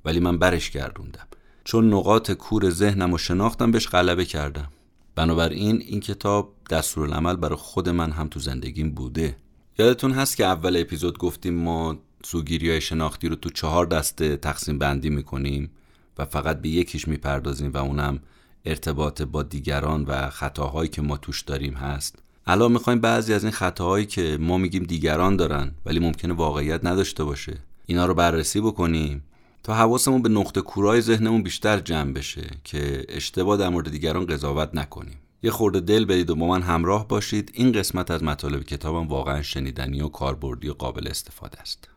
ولی 0.06 0.20
من 0.20 0.38
برش 0.38 0.72
گردوندم. 0.72 1.28
چون 1.64 1.94
نقاط 1.94 2.32
کور 2.32 2.70
ذهنم 2.70 3.14
و 3.14 3.18
شناختم 3.18 3.72
بهش 3.72 3.88
غلبه 3.88 4.26
کردم. 4.26 4.68
بنابراین 5.16 5.82
این 5.82 6.00
کتاب 6.00 6.54
دستورالعمل 6.70 7.36
برای 7.36 7.56
خود 7.56 7.90
من 7.90 8.12
هم 8.12 8.28
تو 8.28 8.40
زندگیم 8.40 8.92
بوده. 8.92 9.38
یادتون 9.80 10.12
هست 10.12 10.38
که 10.38 10.46
اول 10.46 10.78
اپیزود 10.78 11.18
گفتیم 11.18 11.54
ما 11.54 11.98
سوگیری 12.26 12.70
های 12.70 12.82
شناختی 12.82 13.28
رو 13.28 13.36
تو 13.36 13.50
چهار 13.50 13.86
دسته 13.86 14.38
تقسیم 14.38 14.78
بندی 14.78 15.10
می‌کنیم 15.10 15.72
و 16.18 16.26
فقط 16.26 16.62
به 16.62 16.70
یکیش 16.70 17.08
می‌پردازیم 17.08 17.72
و 17.74 17.78
اونم 17.78 18.20
ارتباط 18.66 19.22
با 19.22 19.44
دیگران 19.44 20.04
و 20.04 20.30
خطاهایی 20.30 20.90
که 20.90 21.02
ما 21.02 21.18
توش 21.18 21.42
داریم 21.42 21.74
هست. 21.74 22.24
الان 22.48 22.72
می‌خوایم 22.72 23.00
بعضی 23.00 23.34
از 23.34 23.44
این 23.44 23.54
خطاهایی 23.54 24.06
که 24.06 24.38
ما 24.42 24.58
میگیم 24.58 24.84
دیگران 24.84 25.36
دارن 25.36 25.72
ولی 25.86 26.00
ممکنه 26.00 26.34
واقعیت 26.34 26.86
نداشته 26.86 27.24
باشه 27.24 27.58
اینا 27.86 28.06
رو 28.06 28.14
بررسی 28.14 28.62
بکنیم 28.62 29.24
تا 29.64 29.74
حواسمون 29.74 30.22
به 30.22 30.30
نقطه 30.30 30.62
کورای 30.62 31.02
ذهنمون 31.02 31.44
بیشتر 31.44 31.80
جمع 31.80 32.12
بشه 32.12 32.48
که 32.64 33.06
اشتباه 33.10 33.58
در 33.58 33.70
مورد 33.70 33.92
دیگران 33.92 34.26
قضاوت 34.26 34.70
نکنیم. 34.74 35.18
یه 35.44 35.52
خورده 35.52 35.80
دل 35.80 36.06
بدید 36.06 36.30
و 36.30 36.36
با 36.36 36.48
من 36.48 36.62
همراه 36.62 37.08
باشید. 37.08 37.52
این 37.54 37.72
قسمت 37.72 38.12
از 38.12 38.24
مطالب 38.24 38.64
کتابم 38.64 39.08
واقعا 39.08 39.42
شنیدنی 39.42 40.02
و 40.02 40.08
کاربردی 40.08 40.70
و 40.70 40.74
قابل 40.74 41.08
استفاده 41.08 41.60
است. 41.60 41.95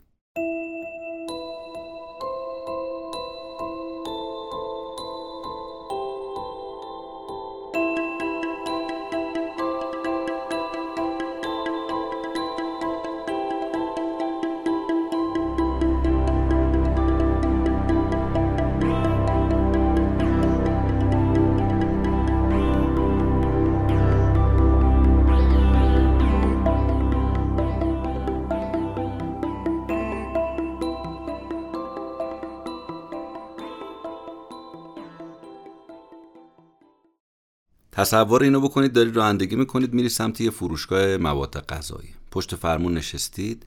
تصور 37.99 38.43
اینو 38.43 38.61
بکنید 38.61 38.93
دارید 38.93 39.17
رانندگی 39.17 39.57
می‌کنید 39.57 39.93
میری 39.93 40.09
سمت 40.09 40.41
یه 40.41 40.51
فروشگاه 40.51 41.17
مواد 41.17 41.67
غذایی. 41.67 42.15
پشت 42.31 42.55
فرمون 42.55 42.95
نشستید 42.95 43.67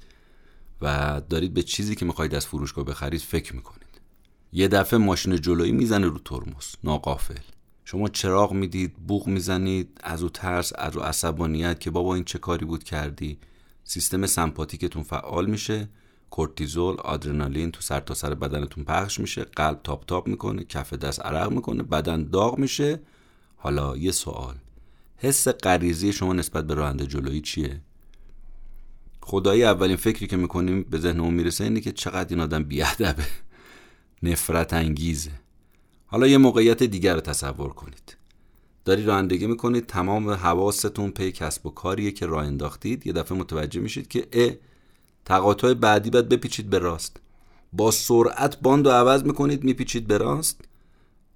و 0.82 1.22
دارید 1.30 1.54
به 1.54 1.64
چیزی 1.64 1.96
که 1.96 2.06
می‌خواید 2.06 2.36
از 2.36 2.48
فروشگاه 2.48 2.86
بخرید 2.86 3.22
فکر 3.22 3.56
می‌کنید. 3.56 4.02
یه 4.54 4.68
دفعه 4.68 5.00
ماشین 5.00 5.36
جلویی 5.36 5.72
می‌زنه 5.72 6.08
رو 6.08 6.20
ترمز 6.26 6.76
ناقافل. 6.84 7.42
شما 7.86 8.08
چراغ 8.08 8.54
می‌دید 8.54 8.94
بوغ 8.94 9.28
می‌زنید 9.28 10.02
از 10.04 10.24
او 10.24 10.30
ترس 10.30 10.74
از 10.76 10.98
او 10.98 11.04
عصبانیت 11.04 11.80
که 11.80 11.92
بابا 11.92 12.16
این 12.16 12.24
چه 12.24 12.40
کاری 12.40 12.66
بود 12.66 12.84
کردی؟ 12.84 13.38
سیستم 13.84 14.26
سمپاتیکتون 14.26 15.04
فعال 15.04 15.46
میشه 15.46 15.90
کورتیزول 16.30 16.96
آدرنالین 17.00 17.72
تو 17.72 17.82
سرتاسر 17.82 18.28
سر 18.28 18.36
بدنتون 18.36 18.84
پخش 18.84 19.20
میشه 19.20 19.44
قلب 19.44 19.80
تاپ 19.84 20.06
تاپ 20.06 20.28
می‌کنه 20.28 20.64
کف 20.64 20.94
دست 20.94 21.20
عرق 21.20 21.52
می‌کنه 21.52 21.84
بدن 21.84 22.24
داغ 22.24 22.58
میشه. 22.58 23.00
حالا 23.62 23.98
یه 23.98 24.12
سوال. 24.12 24.56
حس 25.18 25.48
غریزی 25.48 26.14
شما 26.14 26.34
نسبت 26.34 26.68
به 26.68 26.74
راننده 26.74 27.06
جلویی 27.06 27.42
چیه؟ 27.42 27.82
خدایی 29.22 29.64
اولین 29.64 29.96
فکری 29.96 30.28
که 30.28 30.38
می‌کنیم 30.38 30.84
به 30.84 31.00
ذهنمون 31.00 31.34
می‌رسه 31.34 31.64
اینه 31.64 31.82
که 31.82 31.92
چقدر 31.92 32.30
این 32.30 32.40
آدم 32.40 32.64
بیادبه. 32.64 33.26
نفرت 34.24 34.74
انگیزه. 34.74 35.32
حالا 36.06 36.28
یه 36.28 36.38
موقعیت 36.38 36.84
دیگر 36.84 37.16
رو 37.16 37.22
تصور 37.22 37.70
کنید. 37.74 38.18
داری 38.86 39.04
رانندگی 39.04 39.48
می‌کنید 39.48 39.86
تمام 39.86 40.30
حواستون 40.30 41.12
پی 41.12 41.32
کسب 41.32 41.66
و 41.66 41.70
کاریه 41.70 42.12
که 42.12 42.26
راه 42.26 42.46
انداختید. 42.46 43.08
یه 43.08 43.14
دفعه 43.14 43.38
متوجه 43.38 43.82
میشید 43.82 44.08
که 44.08 44.28
ا 44.34 44.50
تقاطع 45.26 45.74
بعدی 45.74 46.10
باید 46.10 46.30
بپیچید 46.30 46.70
به 46.70 46.80
راست. 46.80 47.18
با 47.74 47.92
سرعت 47.92 48.60
باند 48.62 48.88
و 48.88 48.90
عوض 48.90 49.24
می‌کنید 49.24 49.64
میپیچید 49.64 50.08
به 50.08 50.18
راست. 50.18 50.62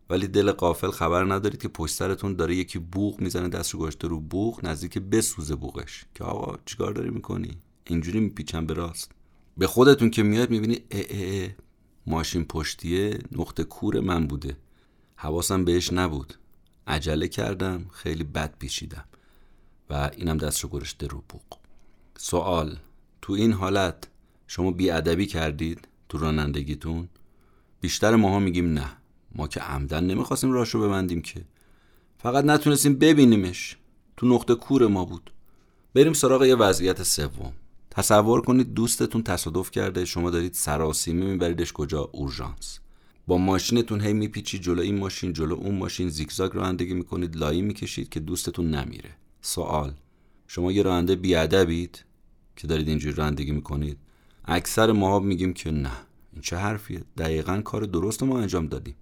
ولی 0.09 0.27
دل 0.27 0.51
قافل 0.51 0.91
خبر 0.91 1.33
ندارید 1.33 1.61
که 1.61 1.67
پشت 1.67 1.95
سرتون 1.95 2.35
داره 2.35 2.55
یکی 2.55 2.79
بوغ 2.79 3.21
می‌زنه 3.21 3.49
دست 3.49 3.71
رو 3.73 3.79
گشته 3.79 4.07
رو 4.07 4.19
بوغ 4.19 4.65
نزدیک 4.65 4.97
بسوزه 4.97 5.55
بوغش. 5.55 6.05
که 6.15 6.23
آقا 6.23 6.57
چیکار 6.65 6.93
داری 6.93 7.09
می‌کنی؟ 7.09 7.57
اینجوری 7.87 8.19
میپیچم 8.19 8.65
به 8.65 8.73
راست. 8.73 9.11
به 9.57 9.67
خودتون 9.67 10.09
که 10.09 10.23
میاد 10.23 10.49
می‌بینی 10.49 10.79
اه 10.91 11.01
اه 11.09 11.43
اه 11.43 11.49
ماشین 12.07 12.45
پشتیه 12.45 13.19
نقطه 13.31 13.63
کور 13.63 13.99
من 13.99 14.27
بوده. 14.27 14.57
حواسم 15.15 15.65
بهش 15.65 15.93
نبود. 15.93 16.33
عجله 16.87 17.27
کردم 17.27 17.85
خیلی 17.91 18.23
بد 18.23 18.57
پیچیدم 18.59 19.05
و 19.89 20.11
اینم 20.17 20.37
دست 20.37 20.61
رو 20.61 20.69
گرشته 20.69 21.07
رو 21.07 21.23
بوغ. 21.29 21.59
سوال 22.17 22.77
تو 23.21 23.33
این 23.33 23.53
حالت 23.53 24.07
شما 24.47 24.71
بیادبی 24.71 25.25
کردید 25.25 25.87
تو 26.09 26.17
رانندگیتون؟ 26.17 27.09
بیشتر 27.81 28.15
ماها 28.15 28.39
میگیم 28.39 28.73
نه. 28.73 28.97
ما 29.35 29.47
که 29.47 29.59
عمدن 29.59 30.03
نمی‌خواستیم 30.03 30.51
راشو 30.51 30.81
ببندیم 30.81 31.21
که. 31.21 31.45
فقط 32.17 32.45
نتونستیم 32.45 32.95
ببینیمش. 32.95 33.77
تو 34.17 34.27
نقطه 34.27 34.55
کور 34.55 34.87
ما 34.87 35.05
بود. 35.05 35.31
بریم 35.93 36.13
سراغ 36.13 36.43
یه 36.43 36.55
وضعیت 36.55 37.03
سوم. 37.03 37.53
تصور 37.91 38.41
کنید 38.41 38.73
دوستتون 38.73 39.23
تصادف 39.23 39.71
کرده 39.71 40.05
شما 40.05 40.29
دارید 40.29 40.53
سراسیمه 40.53 41.25
میبریدش 41.25 41.73
کجا؟ 41.73 42.09
اورژانس. 42.11 42.79
با 43.27 43.37
ماشینتون 43.37 44.01
هی 44.01 44.13
میپیچید 44.13 44.61
جلو 44.61 44.81
این 44.81 44.97
ماشین 44.97 45.33
جلو 45.33 45.55
اون 45.55 45.75
ماشین. 45.75 46.09
زیگزاگ 46.09 46.51
رانندگی 46.53 46.93
می‌کنید 46.93 47.35
لایی 47.35 47.61
می‌کشید 47.61 48.09
که 48.09 48.19
دوستتون 48.19 48.69
نمیره. 48.75 49.09
سوال 49.41 49.93
شما 50.47 50.71
یه 50.71 50.83
راننده 50.83 51.15
بیادبید 51.15 52.03
که 52.55 52.67
دارید 52.67 52.87
اینجوری 52.87 53.15
رانندگی 53.15 53.51
می‌کنید؟ 53.51 53.97
اکثر 54.45 54.91
ما 54.91 55.19
میگیم 55.19 55.53
که 55.53 55.71
نه. 55.71 55.91
این 56.33 56.41
چه 56.41 56.57
حرفیه؟ 56.57 57.03
دقیقا 57.17 57.61
کار 57.61 57.81
درست 57.81 58.23
ما 58.23 58.39
انجام 58.39 58.67
دادیم. 58.67 58.95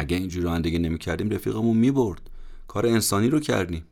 اگه 0.00 0.16
اینجوری 0.16 0.44
رانندگی 0.44 0.78
نمی‌کردیم 0.78 1.30
رفیقمون 1.30 1.76
می‌برد. 1.76 2.30
کار 2.68 2.86
انسانی 2.86 3.28
رو 3.28 3.40
کردیم. 3.40 3.84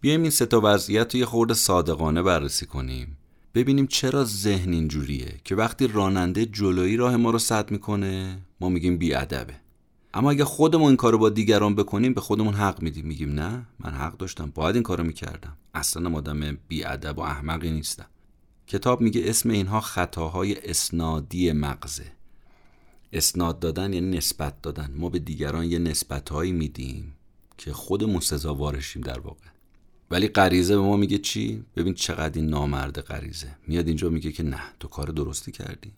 بیایم 0.00 0.22
این 0.22 0.30
سه 0.30 0.46
تا 0.46 0.60
وضعیت 0.64 1.14
رو 1.14 1.20
یه 1.20 1.26
خورده 1.26 1.54
صادقانه 1.54 2.22
بررسی 2.22 2.66
کنیم. 2.66 3.16
ببینیم 3.54 3.86
چرا 3.86 4.24
ذهن 4.24 4.72
اینجوریه 4.72 5.34
که 5.44 5.54
وقتی 5.54 5.86
راننده 5.86 6.46
جلویی 6.46 6.96
راه 6.96 7.16
ما 7.16 7.30
رو 7.30 7.38
سد 7.38 7.70
می‌کنه 7.70 8.38
ما 8.60 8.68
میگیم 8.68 8.98
بیادبه. 8.98 9.54
اما 10.14 10.30
اگه 10.30 10.44
خودمون 10.44 10.86
این 10.86 10.96
کارو 10.96 11.18
با 11.18 11.28
دیگران 11.28 11.74
بکنیم 11.74 12.14
به 12.14 12.20
خودمون 12.20 12.54
حق 12.54 12.82
میدیم. 12.82 13.06
میگیم 13.06 13.32
نه 13.32 13.66
من 13.78 13.90
حق 13.90 14.16
داشتم. 14.16 14.52
باید 14.54 14.76
این 14.76 14.82
کارو 14.82 15.04
می‌کردم. 15.04 15.56
اصلا 15.74 16.16
آدم 16.16 16.58
بیادب 16.68 17.18
و 17.18 17.20
احمقی 17.20 17.70
نیستم. 17.70 18.06
کتاب 18.66 19.00
میگه 19.00 19.22
اسم 19.24 19.50
اینها 19.50 19.80
خطاهای 19.80 20.70
اسنادی 20.70 21.52
مغزه. 21.52 22.17
اسناد 23.12 23.60
دادن 23.60 23.92
یعنی 23.92 24.16
نسبت 24.16 24.62
دادن. 24.62 24.94
ما 24.96 25.08
به 25.08 25.18
دیگران 25.18 25.64
یه 25.64 25.78
نسبت 25.78 26.28
هایی 26.28 26.52
میدیم 26.52 27.12
که 27.58 27.72
خودمون 27.72 28.20
سزاوارشیم 28.20 29.02
در 29.02 29.20
واقع. 29.20 29.46
ولی 30.10 30.28
غریزه 30.28 30.76
به 30.76 30.82
ما 30.82 30.96
میگه 30.96 31.18
چی؟ 31.18 31.64
ببین 31.76 31.94
چقدر 31.94 32.40
این 32.40 32.50
نامرد 32.50 33.00
غریزه. 33.00 33.56
میاد 33.66 33.86
اینجا 33.86 34.08
میگه 34.08 34.32
که 34.32 34.42
نه 34.42 34.60
تو 34.80 34.88
کار 34.88 35.06
درستی 35.06 35.52
کردی. 35.52 35.92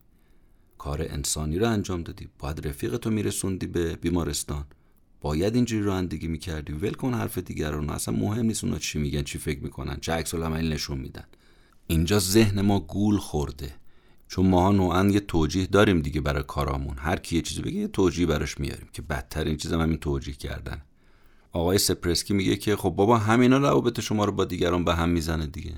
کار 0.78 1.02
انسانی 1.02 1.58
رو 1.58 1.68
انجام 1.68 2.02
دادی. 2.02 2.28
باید 2.38 2.68
رفیق 2.68 2.96
تو 2.96 3.10
میرسوندی 3.10 3.66
به 3.66 3.96
بیمارستان. 3.96 4.64
باید 5.20 5.54
اینجوری 5.54 5.82
رانندگی 5.82 6.28
می‌کردی. 6.28 6.72
ول 6.72 6.92
کن 6.92 7.14
حرف 7.14 7.38
دیگران 7.38 7.90
اصلا 7.90 8.16
مهم 8.16 8.46
نیست 8.46 8.64
اونا 8.64 8.78
چی 8.78 8.98
میگن 8.98 9.22
چی 9.22 9.38
فکر 9.38 9.60
می‌کنن. 9.60 9.96
چه 10.00 10.12
عکس 10.12 10.34
نشون 10.34 10.98
میدن. 10.98 11.24
اینجا 11.86 12.18
ذهن 12.18 12.60
ما 12.60 12.80
گول 12.80 13.18
خورده. 13.18 13.74
چون 14.30 14.46
ما 14.46 14.72
نوعا 14.72 15.06
یه 15.06 15.20
توجیه 15.20 15.66
داریم 15.66 16.00
دیگه 16.00 16.20
برای 16.20 16.42
کارامون. 16.46 16.96
هر 16.98 17.16
کی 17.16 17.36
یه 17.36 17.42
چیزی 17.42 17.62
بگه 17.62 17.76
یه 17.76 17.88
توجیه 17.88 18.26
براش 18.26 18.60
میاریم 18.60 18.88
که 18.92 19.02
بدتر 19.02 19.44
این 19.44 19.56
چیز 19.56 19.72
هم 19.72 19.80
همین 19.80 19.96
توجیه 19.98 20.34
کردن. 20.34 20.82
آقای 21.52 21.78
سپرسکی 21.78 22.34
میگه 22.34 22.56
که 22.56 22.76
خب 22.76 22.90
بابا 22.90 23.18
همینا 23.18 23.58
روابط 23.58 24.00
شما 24.00 24.24
رو 24.24 24.32
با 24.32 24.44
دیگران 24.44 24.84
به 24.84 24.94
هم 24.94 25.08
می‌زنه 25.08 25.46
دیگه. 25.46 25.74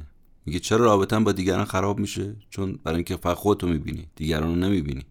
میگه 0.46 0.59
چرا 0.59 0.84
رابطه 0.84 1.18
با 1.18 1.32
دیگران 1.32 1.64
خراب 1.64 1.98
میشه؟ 1.98 2.36
چون 2.50 2.78
برای 2.84 2.96
اینکه 2.96 3.16
فقط 3.16 3.36
خودتو 3.36 3.68
می‌بینی 3.68 4.07
دیگران 4.16 4.48
رو 4.48 4.55
نمی‌بینی. 4.55 5.07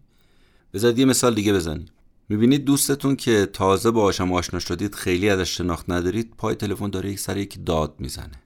بذارید 0.74 0.98
یه 0.98 1.04
مثال 1.04 1.34
دیگه 1.34 1.52
بزنیم. 1.52 1.86
می‌بینید 2.28 2.64
دوستتون 2.64 3.16
که 3.16 3.46
تازه 3.46 3.90
باهاشم 3.90 4.32
آشنا 4.32 4.60
شدید 4.60 4.94
خیلی 4.94 5.28
ازش 5.28 5.56
شناخت 5.56 5.90
ندارید 5.90 6.34
پای 6.38 6.54
تلفن 6.54 6.90
داره 6.90 7.10
یک 7.10 7.18
سر 7.18 7.36
یکی 7.36 7.60
داد 7.60 7.94
می‌زنه. 7.98 8.42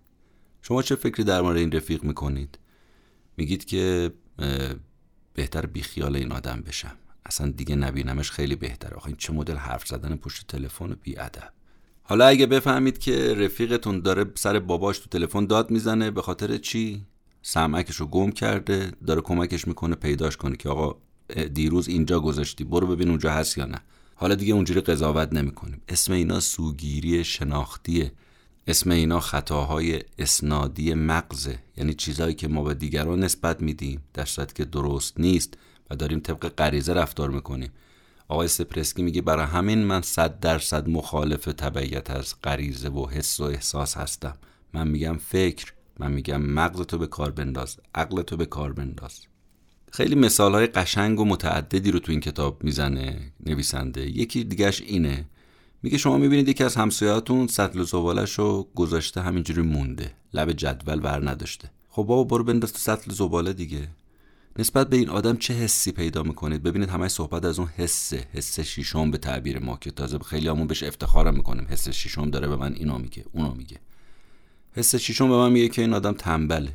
شما 0.63 0.83
چه 0.83 0.95
فکری 0.95 1.25
در 1.25 1.41
مورد 1.41 1.57
این 1.57 1.73
رفیق 1.73 2.05
می‌کنید؟ 2.05 2.59
میگید 3.37 3.65
که 3.65 4.13
بهتر 5.35 5.67
بیخیال 5.67 6.17
این 6.17 6.33
آدم 6.33 6.63
بشم. 6.67 6.97
اصلا 7.27 7.51
دیگه 7.51 7.77
نبینمش 7.77 8.31
خیلی 8.31 8.57
بهتره. 8.57 8.97
آخه 8.97 9.07
این 9.07 9.17
چه 9.17 9.33
مدل 9.33 9.57
حرف 9.57 9.87
زدن 9.87 10.17
پشت 10.17 10.47
تلفن 10.47 10.97
بی 11.03 11.19
ادب. 11.19 11.53
حالا 12.03 12.27
اگه 12.27 12.47
بفهمید 12.47 12.99
که 12.99 13.35
رفیقتون 13.35 14.01
داره 14.01 14.25
سر 14.35 14.59
باباش 14.59 14.99
تو 14.99 15.09
تلفن 15.09 15.47
داد 15.47 15.71
می‌زنه 15.71 16.11
به 16.11 16.23
خاطر 16.23 16.57
چی؟ 16.57 17.05
سمعکش 17.43 17.97
رو 17.97 18.07
گم 18.07 18.31
کرده 18.31 18.93
داره 19.07 19.21
کمکش 19.21 19.69
می‌کنه 19.69 19.95
پیداش 19.95 20.37
کنه 20.37 20.57
که 20.57 20.69
آقا 20.69 20.99
دیروز 21.55 21.89
اینجا 21.89 22.21
گذاشتی 22.21 22.65
برو 22.65 22.87
ببین 22.87 23.09
اونجا 23.09 23.31
هست 23.33 23.59
یا 23.59 23.67
نه. 23.67 23.79
حالا 24.15 24.35
دیگه 24.35 24.55
اونجوری 24.55 24.81
قضاوت 24.81 25.33
نمی‌کنیم. 25.33 25.83
اسم 25.89 26.13
اینا 26.13 26.41
سوگیری 26.41 27.25
شناختیه. 27.25 28.13
اسم 28.69 28.91
اینا 28.91 29.21
خطاهای 29.21 30.01
اسنادی 30.19 30.95
مغزه. 30.95 31.59
یعنی 31.77 31.95
چیزهایی 31.95 32.35
که 32.35 32.49
ما 32.49 32.63
به 32.63 32.75
دیگران 32.75 33.25
نسبت 33.25 33.61
میدیم 33.61 34.03
در 34.15 34.25
صورتی 34.25 34.55
که 34.55 34.65
درست 34.65 35.21
نیست 35.21 35.55
و 35.91 35.97
داریم 35.97 36.21
طبق 36.21 36.49
غریزه 36.49 36.93
رفتار 36.93 37.31
می‌کنیم. 37.31 37.71
آقای 38.29 38.49
سپرسکی 38.49 39.03
میگه 39.03 39.23
برای 39.23 39.47
همین 39.47 39.79
من 39.79 40.03
صد 40.03 40.41
درصد 40.41 40.89
مخالف 40.89 41.45
تبعیت 41.45 42.11
از 42.11 42.35
غریزه 42.45 42.89
و 42.89 43.07
حس 43.07 43.41
و 43.41 43.45
احساس 43.45 43.97
هستم. 43.97 44.37
من 44.75 44.89
میگم 44.89 45.17
فکر 45.17 45.73
من 45.99 46.13
میگم 46.13 46.43
مغزتو 46.43 46.99
به 46.99 47.07
کار 47.07 47.31
بنداز 47.31 47.77
عقلتو 47.95 48.37
به 48.37 48.47
کار 48.47 48.73
بنداز. 48.73 49.21
خیلی 49.93 50.15
مثال 50.15 50.53
های 50.53 50.67
قشنگ 50.67 51.21
و 51.21 51.25
متعددی 51.25 51.91
رو 51.91 51.99
تو 51.99 52.13
این 52.13 52.21
کتاب 52.21 52.65
می‌زنه 52.65 53.33
نویسنده. 53.47 54.11
یکی 54.11 54.45
دیگهش 54.45 54.81
اینه 54.81 55.25
میگه 55.83 55.99
شما 55.99 56.19
می‌بینید 56.19 56.49
یکی 56.49 56.65
از 56.65 56.77
همسایهاتون 56.77 57.47
سطل 57.47 57.83
زبالش 57.83 58.41
گذاشته 58.75 59.21
همینجوری 59.21 59.63
مونده. 59.63 60.13
لب 60.35 60.53
جدول 60.53 61.01
ور 61.05 61.31
نداشته. 61.31 61.71
خب 61.89 62.03
بابا 62.03 62.25
برو 62.25 62.45
بنداز 62.45 62.73
تو 62.73 62.79
سطل 62.79 63.13
زباله 63.13 63.53
دیگه. 63.53 63.89
نسبت 64.59 64.89
به 64.89 64.97
این 64.97 65.09
آدم 65.09 65.37
چه 65.37 65.55
حسی 65.55 65.93
پیدا 65.93 66.23
می‌کنید؟ 66.23 66.63
ببینید 66.63 66.89
همه 66.89 67.09
صحبت 67.09 67.45
از 67.45 67.59
اون 67.59 67.69
حسه 67.69 68.27
حس 68.33 68.61
شیشم 68.61 69.11
به 69.11 69.19
تعبیر 69.19 69.59
ما 69.59 69.77
که 69.77 69.91
تازه 69.91 70.19
خیلی 70.19 70.49
همون 70.49 70.67
بهش 70.67 70.83
افتخارم 70.83 71.35
می‌کنیم. 71.35 71.67
حس 71.71 71.89
شیشم 71.89 72.31
داره 72.31 72.49
به 72.49 72.57
من 72.57 72.75
اینو 72.75 72.99
میگه 72.99 73.25
اونو 73.33 73.55
میگه. 73.55 73.81
حس 74.73 74.95
شیشم 74.95 75.29
به 75.29 75.37
من 75.37 75.53
میگه 75.53 75.69
که 75.69 75.83
این 75.83 75.95
آدم 75.95 76.13
تنبله. 76.13 76.73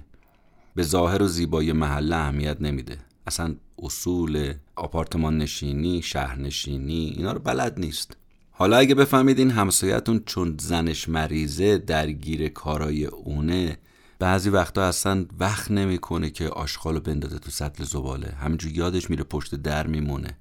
به 0.76 0.84
ظاهر 0.84 1.22
و 1.22 1.28
زیبایی 1.28 1.72
محله 1.72 2.16
اهمیت 2.16 2.62
نمیده. 2.62 2.98
اصلا 3.28 3.56
اصول 3.80 4.54
آپارتمان 4.76 5.38
نشینی 5.38 6.02
شهر 6.02 6.40
نشینی 6.40 7.14
اینا 7.18 7.32
رو 7.32 7.40
بلد 7.40 7.80
نیست. 7.80 8.18
حالا 8.52 8.78
اگه 8.78 8.96
بفهمید 8.96 9.40
این 9.40 9.52
همسایتون 9.52 10.24
چون 10.26 10.56
زنش 10.60 11.10
مریضه 11.10 11.78
درگیر 11.78 12.50
کارای 12.50 13.06
اونه 13.06 13.78
بعضی 14.20 14.50
وقتا 14.50 14.84
اصلا 14.84 15.26
وقت 15.40 15.72
نمی‌کنه 15.72 16.30
که 16.30 16.50
آشغالو 16.50 17.00
بندازه 17.00 17.40
تو 17.40 17.52
سطل 17.52 17.84
زباله. 17.84 18.28
همینجور 18.28 18.72
یادش 18.72 19.10
میره 19.10 19.24
پشت 19.24 19.56
در 19.56 19.88
میمونه. 19.88 20.38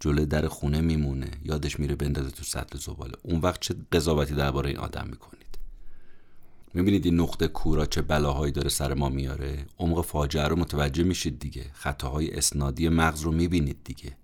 جلوی 0.00 0.26
در 0.26 0.48
خونه 0.48 0.80
میمونه. 0.80 1.30
یادش 1.44 1.80
میره 1.80 1.94
بندازه 1.94 2.30
تو 2.30 2.44
سطل 2.44 2.78
زباله. 2.78 3.14
اون 3.22 3.40
وقت 3.40 3.60
چه 3.60 3.74
قضاوتی 3.92 4.34
درباره 4.34 4.68
این 4.70 4.78
آدم 4.78 5.06
می‌کنید؟ 5.10 5.58
می‌بینید 6.74 7.04
این 7.04 7.20
نقطه 7.20 7.48
کورا 7.48 7.86
چه 7.86 8.02
بلاهایی 8.02 8.52
داره 8.52 8.68
سر 8.68 8.94
ما 8.94 9.08
میاره؟ 9.08 9.66
عمق 9.78 10.04
فاجعه 10.04 10.48
رو 10.48 10.56
متوجه 10.56 11.04
میشید 11.04 11.38
دیگه. 11.38 11.64
خطاهای 11.72 12.34
اسنادی 12.34 12.88
مغز 12.88 13.20
رو 13.20 13.32
می‌بینید 13.32 13.78
دیگه. 13.84 14.16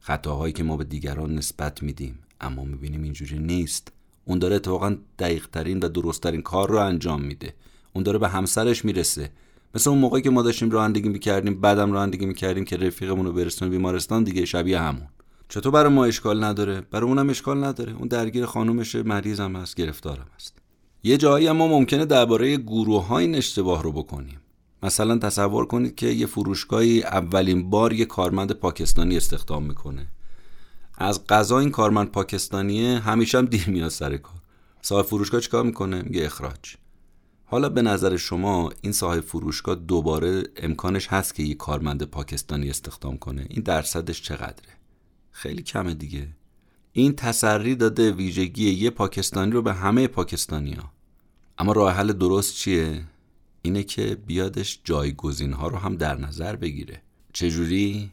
خطاهایی 0.00 0.52
که 0.52 0.62
ما 0.62 0.76
به 0.76 0.84
دیگران 0.84 1.34
نسبت 1.34 1.82
میدیم. 1.82 2.18
اما 2.42 2.64
می‌بینیم 2.64 3.02
اینجوری 3.02 3.38
نیست. 3.38 3.92
اون 4.24 4.38
داره 4.38 4.56
اتفاقا 4.56 4.96
دقیق 5.18 5.46
ترین 5.46 5.78
و 5.80 5.88
درست 5.88 6.22
ترین 6.22 6.42
کار 6.42 6.70
رو 6.70 6.78
انجام 6.78 7.22
میده. 7.22 7.54
اون 7.92 8.04
داره 8.04 8.18
به 8.18 8.28
همسرش 8.28 8.84
می‌رسه. 8.84 9.30
مثل 9.74 9.90
اون 9.90 9.98
موقعی 9.98 10.22
که 10.22 10.30
ما 10.30 10.42
داشتیم 10.42 10.70
رانندگی 10.70 11.08
می‌کردیم 11.08 11.60
بعدم 11.60 11.92
رانندگی 11.92 12.26
می‌کردیم 12.26 12.64
که 12.64 12.76
رفیقمون 12.76 13.26
رو 13.26 13.32
برسونه 13.32 13.70
بیمارستان 13.70 14.24
دیگه 14.24 14.44
شبیه 14.44 14.80
همون. 14.80 15.08
چطور 15.48 15.72
برای 15.72 15.92
ما 15.92 16.04
اشکال 16.04 16.44
نداره؟ 16.44 16.80
برای 16.80 17.08
اونم 17.08 17.30
اشکال 17.30 17.64
نداره. 17.64 17.92
اون 17.92 18.08
درگیر 18.08 18.46
خانومشه 18.46 19.02
مریضم 19.02 19.56
هست 19.56 19.76
گرفتارم 19.76 20.26
هست 20.36 20.58
یه 21.04 21.16
جایی 21.16 21.52
ما 21.52 21.68
ممکنه 21.68 22.04
درباره 22.04 22.56
گروه 22.56 23.06
های 23.06 23.24
این 23.24 23.34
اشتباه 23.34 23.82
رو 23.82 23.92
بکنیم. 23.92 24.40
مثلا 24.82 25.18
تصور 25.18 25.66
کنید 25.66 25.94
که 25.94 26.06
یه 26.06 26.26
فروشگاهی 26.26 27.02
اولین 27.02 27.70
بار 27.70 27.92
یه 27.92 28.04
کارمند 28.04 28.52
پاکستانی 28.52 29.16
استخدام 29.16 29.62
می‌کنه. 29.62 30.06
از 31.02 31.26
قضا 31.26 31.58
این 31.58 31.70
کارمند 31.70 32.10
پاکستانیه 32.10 32.98
همیشه 32.98 33.38
هم 33.38 33.46
دیر 33.46 33.70
میاد 33.70 33.88
سر 33.88 34.16
کار. 34.16 34.34
صاحب 34.82 35.06
فروشگاه 35.06 35.40
چیکار 35.40 35.64
می‌کنه؟ 35.64 36.02
میگه 36.02 36.26
اخراج. 36.26 36.76
حالا 37.44 37.68
به 37.68 37.82
نظر 37.82 38.16
شما 38.16 38.70
این 38.80 38.92
صاحب 38.92 39.20
فروشگاه 39.20 39.74
دوباره 39.74 40.42
امکانش 40.56 41.06
هست 41.08 41.34
که 41.34 41.42
یه 41.42 41.54
کارمند 41.54 42.02
پاکستانی 42.02 42.70
استخدام 42.70 43.18
کنه؟ 43.18 43.46
این 43.50 43.62
درصدش 43.62 44.22
چقدره؟ 44.22 44.68
خیلی 45.30 45.62
کمه 45.62 45.94
دیگه. 45.94 46.28
این 46.92 47.16
تسری 47.16 47.74
داده 47.74 48.10
ویژگی 48.12 48.70
یه 48.70 48.90
پاکستانی 48.90 49.52
رو 49.52 49.62
به 49.62 49.72
همه 49.72 50.06
پاکستانیا 50.06 50.90
اما 51.58 51.72
راه 51.72 51.92
حل 51.92 52.12
درست 52.12 52.54
چیه؟ 52.54 53.04
اینه 53.62 53.82
که 53.82 54.14
بیادش 54.26 54.80
جایگزین 54.84 55.52
ها 55.52 55.68
رو 55.68 55.76
هم 55.76 55.96
در 55.96 56.20
نظر 56.20 56.56
بگیره. 56.56 57.02
چجوری؟ 57.32 58.10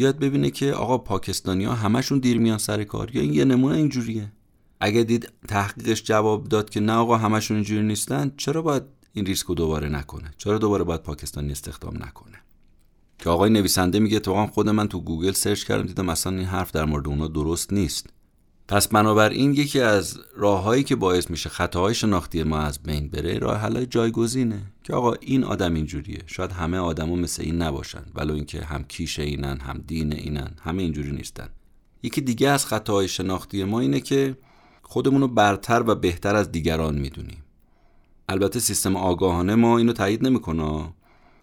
بیاد 0.00 0.18
ببینه 0.18 0.50
که 0.50 0.72
آقا 0.72 0.98
پاکستانی 0.98 1.64
ها 1.64 1.74
همشون 1.74 2.18
دیر 2.18 2.38
میان 2.38 2.58
سر 2.58 2.84
کار. 2.84 3.16
یا 3.16 3.22
این 3.22 3.32
یه 3.34 3.44
نمونه 3.44 3.76
اینجوریه. 3.76 4.32
اگه 4.80 5.02
دید 5.04 5.32
تحقیقش 5.48 6.02
جواب 6.02 6.48
داد 6.48 6.70
که 6.70 6.80
نه 6.80 6.92
آقا 6.92 7.16
همشون 7.16 7.56
اینجوری 7.56 7.82
نیستن 7.82 8.32
چرا 8.36 8.62
باید 8.62 8.82
این 9.12 9.26
ریسک 9.26 9.46
دوباره 9.46 9.88
نکنه؟ 9.88 10.30
چرا 10.38 10.58
دوباره 10.58 10.84
باید 10.84 11.02
پاکستانی 11.02 11.52
استخدام 11.52 11.94
نکنه؟ 11.96 12.36
که 13.18 13.30
آقای 13.30 13.50
نویسنده 13.50 13.98
میگه 13.98 14.20
تو 14.20 14.46
خود 14.46 14.68
من 14.68 14.88
تو 14.88 15.00
گوگل 15.00 15.32
سرچ 15.32 15.64
کردم 15.64 15.86
دیدم 15.86 16.08
اصلا 16.08 16.36
این 16.36 16.46
حرف 16.46 16.70
در 16.70 16.84
مورد 16.84 17.08
اونا 17.08 17.28
درست 17.28 17.72
نیست. 17.72 18.06
پس 18.70 18.88
بنابراین 18.88 19.54
یکی 19.54 19.80
از 19.80 20.18
راههایی 20.36 20.84
که 20.84 20.96
باعث 20.96 21.30
میشه 21.30 21.48
خطاهای 21.48 21.94
شناختی 21.94 22.42
ما 22.42 22.58
از 22.58 22.82
بین 22.82 23.08
بره 23.08 23.38
راه 23.38 23.56
حل 23.56 23.84
جایگزینه 23.84 24.62
که 24.84 24.94
آقا 24.94 25.12
این 25.12 25.44
آدم 25.44 25.74
اینجوریه. 25.74 26.22
شاید 26.26 26.52
همه 26.52 26.78
آدما 26.78 27.16
مثل 27.16 27.42
این 27.42 27.62
نباشن 27.62 28.02
ولو 28.14 28.34
اینکه 28.34 28.64
هم 28.64 28.84
کیش 28.84 29.18
اینن 29.18 29.60
هم 29.60 29.84
دین 29.86 30.12
اینن 30.12 30.50
همه 30.62 30.82
اینجوری 30.82 31.12
نیستن. 31.12 31.48
یکی 32.02 32.20
دیگه 32.20 32.48
از 32.48 32.66
خطاهای 32.66 33.08
شناختی 33.08 33.64
ما 33.64 33.80
اینه 33.80 34.00
که 34.00 34.36
خودمون 34.82 35.20
رو 35.20 35.28
برتر 35.28 35.84
و 35.86 35.94
بهتر 35.94 36.36
از 36.36 36.52
دیگران 36.52 36.98
می‌دونیم. 36.98 37.44
البته 38.28 38.60
سیستم 38.60 38.96
آگاهانه 38.96 39.54
ما 39.54 39.78
اینو 39.78 39.92
تایید 39.92 40.26
نمی‌کنه. 40.26 40.94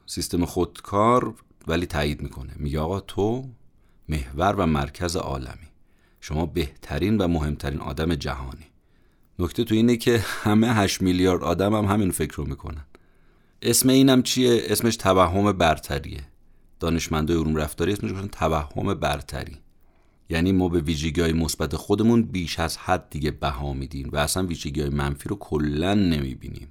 سیستم 0.06 0.46
خودکار 0.46 1.34
ولی 1.68 1.86
تایید 1.86 2.22
می‌کنه. 2.22 2.54
میگه 2.56 2.80
آقا 2.80 3.00
تو 3.00 3.50
محور 4.10 4.56
و 4.58 4.66
مرکز 4.66 5.16
عالمی. 5.16 5.67
شما 6.28 6.46
بهترین 6.46 7.18
و 7.18 7.28
مهمترین 7.28 7.80
آدم 7.80 8.16
جهانی. 8.16 8.66
نکته 9.40 9.64
تو 9.64 9.76
اینه 9.76 9.98
که 9.98 10.20
همه 10.24 10.74
8 10.74 11.02
میلیارد 11.02 11.44
آدم 11.44 11.76
هم 11.76 11.86
همین 11.86 12.12
فکر 12.12 12.36
رو 12.36 12.46
می‌کنن. 12.46 12.86
اسم 13.62 13.90
اینم 13.90 14.24
چیه؟ 14.24 14.62
اسمش 14.66 14.96
توهم 14.96 15.52
برتریه. 15.52 16.22
دانشمندای 16.80 17.38
علوم 17.38 17.56
رفتاری 17.56 17.94
اسمش 17.94 18.12
گفتن 18.12 18.28
توهم 18.28 18.94
برتری. 18.94 19.58
یعنی 20.30 20.52
ما 20.52 20.70
به 20.70 20.80
ویژگی 20.80 21.22
های 21.22 21.34
مثبت 21.34 21.76
خودمون 21.76 22.24
بیش 22.24 22.60
از 22.60 22.78
حد 22.78 23.10
دیگه 23.10 23.32
بها 23.32 23.74
میدیم 23.74 24.10
و 24.14 24.18
اصلا 24.18 24.46
ویژگی 24.46 24.82
های 24.82 24.90
منفی 24.90 25.30
رو 25.30 25.36
کلا 25.36 25.94
نمی‌بینیم. 25.94 26.68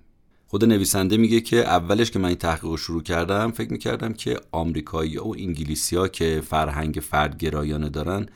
خود 0.47 0.65
نویسنده 0.65 1.17
میگه 1.17 1.41
که 1.41 1.57
اولش 1.57 2.11
که 2.11 2.19
من 2.19 2.29
این 2.29 2.39
تحقیق 2.39 2.65
رو 2.65 2.77
شروع 2.77 3.03
کردم 3.03 3.51
فکر 3.51 3.73
می‌کردم 3.73 4.13
که 4.13 4.41
آمریکایی 4.53 5.19
و 5.19 5.35
انگلیسی 5.39 5.97
ها 5.97 6.09
که 6.09 6.43
فرهنگ 6.45 6.95
فردگرایانه 6.95 7.89
دارن 7.89 8.27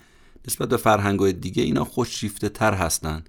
نسبت 0.48 0.68
به 0.68 0.76
فرهنگ 0.76 1.20
های 1.20 1.32
دیگه 1.32 1.62
اینا 1.62 1.84
خوششیفته 1.84 2.48
تر 2.48 2.74
هستن. 2.74 3.24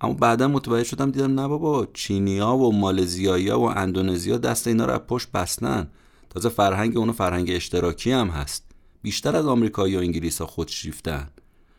اما 0.00 0.12
بعدا 0.12 0.48
متوجه 0.48 0.84
شدم 0.84 1.10
دیدم 1.10 1.40
نه 1.40 1.48
بابا 1.48 1.88
چینیا 1.94 2.56
و 2.56 2.72
مالزیایی 2.72 3.50
و 3.50 3.60
اندونزیا 3.60 4.38
دست 4.38 4.66
اینا 4.66 4.86
رو 4.86 4.98
پشت 4.98 5.32
بستن. 5.32 5.90
تازه 6.30 6.48
فرهنگ 6.48 6.96
اونو 6.96 7.12
فرهنگ 7.12 7.50
اشتراکی 7.50 8.12
هم 8.12 8.28
هست. 8.28 8.64
بیشتر 9.02 9.36
از 9.36 9.46
آمریکایی 9.46 9.96
و 9.96 9.98
انگلیس 9.98 10.40
ها 10.40 10.66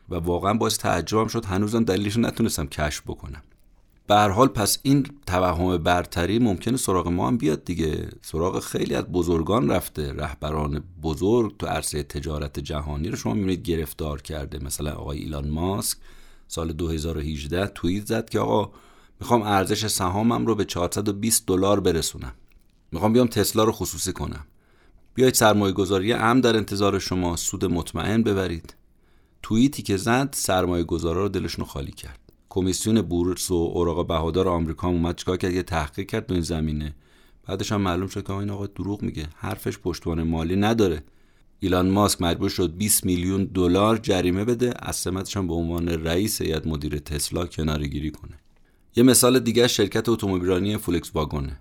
و 0.10 0.16
واقعا 0.16 0.54
باعث 0.54 0.78
تعجبم 0.78 1.28
شد 1.28 1.46
هنوزم 1.46 1.84
دلیلش 1.84 2.18
نتونستم 2.18 2.68
کشف 2.68 3.02
بکنم. 3.02 3.42
به 4.10 4.16
حال 4.16 4.47
پس 4.47 4.80
این 4.84 5.05
توهم 5.28 5.78
برتری 5.78 6.39
ممکنه 6.39 6.78
سراغ 6.78 7.07
ما 7.07 7.28
هم 7.28 7.38
بیاد 7.38 7.66
دیگه. 7.66 8.10
سراغ 8.22 8.60
خیلی 8.60 8.95
از 8.95 9.03
بزرگان 9.03 9.72
رفته 9.72 10.14
رهبران 10.14 10.84
بزرگ 11.03 11.57
تو 11.57 11.66
عرصه 11.68 12.03
تجارت 12.03 12.60
جهانی 12.60 13.10
رو 13.10 13.16
شما 13.16 13.34
می‌بینید 13.34 13.62
گرفتار 13.62 14.22
کرده. 14.22 14.60
مثلا 14.66 14.91
آقای 14.91 15.18
ایلان 15.18 15.49
ماسک 15.49 15.97
سال 16.47 16.74
2018 16.74 17.68
توییت 17.68 18.05
زد 18.05 18.30
که 18.30 18.39
آقا 18.39 18.72
می‌خوام 19.20 19.41
ارزش 19.41 19.88
سهامم 19.88 20.45
رو 20.45 20.55
به 20.55 20.66
420 20.66 21.45
دلار 21.47 21.80
برسونم. 21.80 22.34
می‌خوام 22.91 23.14
بیام 23.14 23.28
تسلا 23.28 23.64
رو 23.64 23.72
خصوصی 23.72 24.14
کنم. 24.14 24.45
بیاید 25.14 25.34
سرمایه 25.34 25.74
گذاری 25.74 26.12
هم 26.12 26.41
در 26.41 26.57
انتظار 26.57 26.99
شما. 26.99 27.36
سود 27.36 27.66
مطمئن 27.66 28.24
ببرید. 28.24 28.76
توییتی 29.43 29.84
که 29.84 29.97
زد 29.97 30.30
سرمایه 30.32 30.84
گذارا 30.84 31.22
رو 31.22 31.30
دلشون 31.30 31.66
خالی 31.66 31.91
کرد. 31.91 32.19
کمیسیون 32.50 33.02
بورس 33.02 33.52
و 33.52 33.54
اوراق 33.54 34.08
بهادار 34.08 34.47
آمریکا 34.47 34.88
هم 34.88 34.93
اومد 34.93 35.16
چیکار 35.16 35.38
کرد؟ 35.38 35.54
یه 35.54 35.64
تحقیق 35.64 36.08
کرد 36.08 36.26
تو 36.26 36.34
این 36.34 36.43
زمینه. 36.43 36.95
بعدش 37.47 37.72
هم 37.72 37.82
معلوم 37.82 38.08
شد 38.08 38.28
که 38.28 38.34
این 38.34 38.50
آقا 38.50 38.68
دروغ 38.68 39.02
میگه. 39.02 39.28
حرفش 39.36 39.78
پشتوانه 39.78 40.24
مالی 40.24 40.56
نداره. 40.56 41.04
ایلان 41.60 41.89
ماسک 41.89 42.22
مجبور 42.22 42.50
شد 42.50 42.76
20 42.78 43.06
میلیون 43.06 43.43
دلار 43.43 43.97
جریمه 43.97 44.45
بده. 44.45 44.74
از 44.80 44.95
سمتش 44.95 45.38
هم 45.38 45.47
به 45.47 45.54
عنوان 45.54 45.89
رئیس 45.89 46.41
هیئت 46.41 46.68
مدیر 46.68 47.00
تسلا 47.00 47.45
کنارگیری 47.45 48.12
کنه. 48.12 48.39
یه 48.95 49.04
مثال 49.04 49.39
دیگه 49.39 49.68
شرکت 49.68 50.10
اتومبیلرانی 50.10 50.78
فولکس 50.78 51.12
واگنه. 51.16 51.60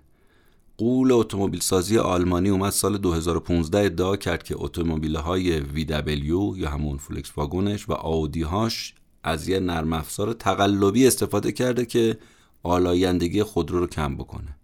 غول 0.77 1.11
اتومبیل 1.11 1.59
سازی 1.59 1.97
آلمانی 1.97 2.49
اومد 2.49 2.69
سال 2.69 2.97
2015 2.97 3.79
ادعا 3.79 4.15
کرد 4.15 4.43
که 4.43 4.55
اتومبیل 4.57 5.15
های 5.15 5.61
VW 5.61 6.57
یا 6.57 6.69
همون 6.69 6.97
فولکس 6.97 7.37
واگنش 7.37 7.89
و 7.89 7.93
آئودی 7.93 8.41
هاش 8.41 8.93
از 9.23 9.47
یه 9.47 9.59
نرم 9.59 9.93
افزار 9.93 10.33
تقلبی 10.33 11.07
استفاده 11.07 11.51
کرده 11.51 11.85
که 11.85 12.17
آلایندگی 12.63 13.43
خودرو 13.43 13.79
رو 13.79 13.87
کم 13.87 14.15
بکنه. 14.15 14.55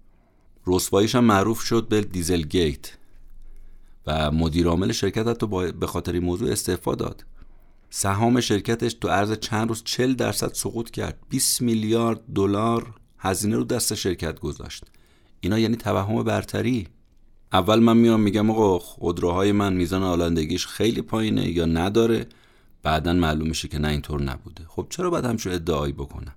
رسواییش 0.67 1.15
هم 1.15 1.23
معروف 1.23 1.61
شد 1.61 1.87
به 1.87 2.01
دیزل 2.01 2.41
گیت 2.41 2.97
و 4.07 4.31
مدیر 4.31 4.67
عامل 4.67 4.91
شرکت 4.91 5.27
حتی 5.27 5.71
به 5.71 5.87
خاطر 5.87 6.11
این 6.11 6.23
موضوع 6.23 6.51
استعفا 6.51 6.95
داد. 6.95 7.25
سهام 7.89 8.41
شرکتش 8.41 8.93
تو 8.93 9.07
عرض 9.07 9.31
چند 9.31 9.67
روز 9.67 9.83
40 9.83 10.13
درصد 10.13 10.53
سقوط 10.53 10.89
کرد. 10.89 11.17
20 11.29 11.61
میلیارد 11.61 12.21
دلار 12.35 12.93
هزینه 13.19 13.55
رو 13.55 13.63
دست 13.63 13.93
شرکت 13.93 14.39
گذاشت. 14.39 14.85
اینا 15.41 15.59
یعنی 15.59 15.75
توهم 15.75 16.23
برتری. 16.23 16.87
اول 17.53 17.79
من 17.79 17.97
میام 17.97 18.21
میگم 18.21 18.49
آقا 18.49 18.79
خودروهای 18.79 19.51
من 19.51 19.73
میزان 19.73 20.03
آلندگیش 20.03 20.67
خیلی 20.67 21.01
پایینه 21.01 21.49
یا 21.49 21.65
نداره؟ 21.65 22.27
بعدا 22.85 23.13
معلوم 23.13 23.47
میشه 23.47 23.67
که 23.67 23.79
نه 23.79 23.87
اینطور 23.87 24.21
نبوده. 24.21 24.63
خب 24.67 24.87
چرا 24.89 25.09
باید 25.09 25.25
همچون 25.25 25.53
ادعایی 25.53 25.93
بکنم؟ 25.93 26.35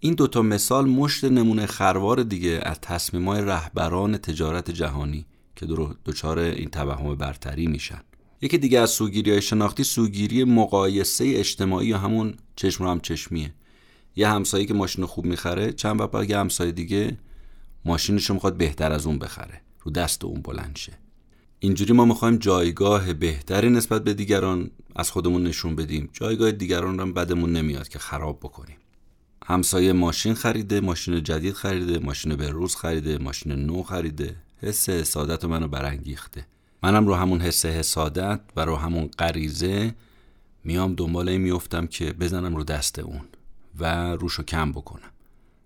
این 0.00 0.14
دوتا 0.14 0.42
مثال 0.42 0.88
مشت 0.88 1.24
نمونه 1.24 1.66
خروار 1.66 2.22
دیگه 2.22 2.60
از 2.62 2.80
تصمیمای 2.80 3.40
رهبران 3.40 4.16
تجارت 4.16 4.70
جهانی 4.70 5.26
که 5.56 5.66
دچار 6.04 6.38
این 6.38 6.70
توهم 6.70 7.14
برتری 7.14 7.66
میشن. 7.66 8.00
یکی 8.42 8.58
دیگه 8.58 8.80
از 8.80 8.90
سوگیری 8.90 9.30
های 9.30 9.42
شناختی 9.42 9.84
سوگیری 9.84 10.44
مقایسه 10.44 11.24
اجتماعی 11.36 11.86
یا 11.86 11.98
همون 11.98 12.34
چشم 12.56 12.84
رو 12.84 12.90
هم 12.90 13.00
چشمیه. 13.00 13.54
یه 14.16 14.28
همسایه 14.28 14.66
که 14.66 14.74
ماشین 14.74 15.06
خوب 15.06 15.24
می‌خره 15.24 15.72
چند 15.72 16.00
وقت 16.00 16.30
یه 16.30 16.38
همسایه 16.38 16.72
دیگه 16.72 17.18
ماشینش 17.84 18.26
رو 18.26 18.34
می‌خواد 18.34 18.56
بهتر 18.56 18.92
از 18.92 19.06
اون 19.06 19.18
بخره. 19.18 19.60
رو 19.82 19.92
دست 19.92 20.24
اون 20.24 20.42
بلند 20.42 20.76
شه. 20.76 21.01
اینجوری 21.64 21.92
ما 21.92 22.04
می‌خوایم 22.04 22.36
جایگاه 22.36 23.12
بهتری 23.12 23.70
نسبت 23.70 24.04
به 24.04 24.14
دیگران 24.14 24.70
از 24.96 25.10
خودمون 25.10 25.42
نشون 25.42 25.76
بدیم. 25.76 26.08
جایگاه 26.12 26.52
دیگران 26.52 26.98
رو 26.98 27.12
بدمون 27.12 27.52
نمیاد 27.52 27.88
که 27.88 27.98
خراب 27.98 28.40
بکنیم. 28.40 28.76
همسایه 29.44 29.92
ماشین 29.92 30.34
خریده 30.34 30.80
ماشین 30.80 31.22
جدید 31.22 31.54
خریده 31.54 31.98
ماشین 31.98 32.36
به 32.36 32.50
روز 32.50 32.76
خریده 32.76 33.18
ماشین 33.18 33.52
نو 33.52 33.82
خریده. 33.82 34.36
حس 34.56 34.88
حسادت 34.88 35.44
منو 35.44 35.68
برانگیخته. 35.68 36.46
منم 36.82 37.06
رو 37.06 37.14
همون 37.14 37.40
حس 37.40 37.66
حسادت 37.66 38.40
و 38.56 38.64
رو 38.64 38.76
همون 38.76 39.06
غریزه 39.18 39.94
میام 40.64 40.94
دنبال 40.94 41.28
این 41.28 41.40
میفتم 41.40 41.86
که 41.86 42.12
بزنم 42.12 42.56
رو 42.56 42.64
دست 42.64 42.98
اون 42.98 43.24
و 43.78 44.12
روشو 44.12 44.42
کم 44.42 44.72
بکنم. 44.72 45.10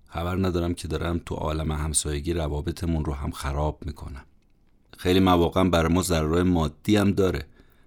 خبر 0.08 0.36
ندارم 0.36 0.74
که 0.74 0.88
دارم 0.88 1.20
تو 1.26 1.34
عالم 1.34 1.72
همسایگی 1.72 2.32
روابطمون 2.32 3.04
رو 3.04 3.12
هم 3.12 3.30
خراب 3.30 3.78
می‌کنم. 3.86 4.24
خیلی 4.96 5.20
مواقع 5.20 5.64
برای 5.64 5.92
ما 5.92 6.02
ضررهای 6.02 6.42
مادی 6.42 6.96
هم 6.96 7.10
داره. 7.10 7.46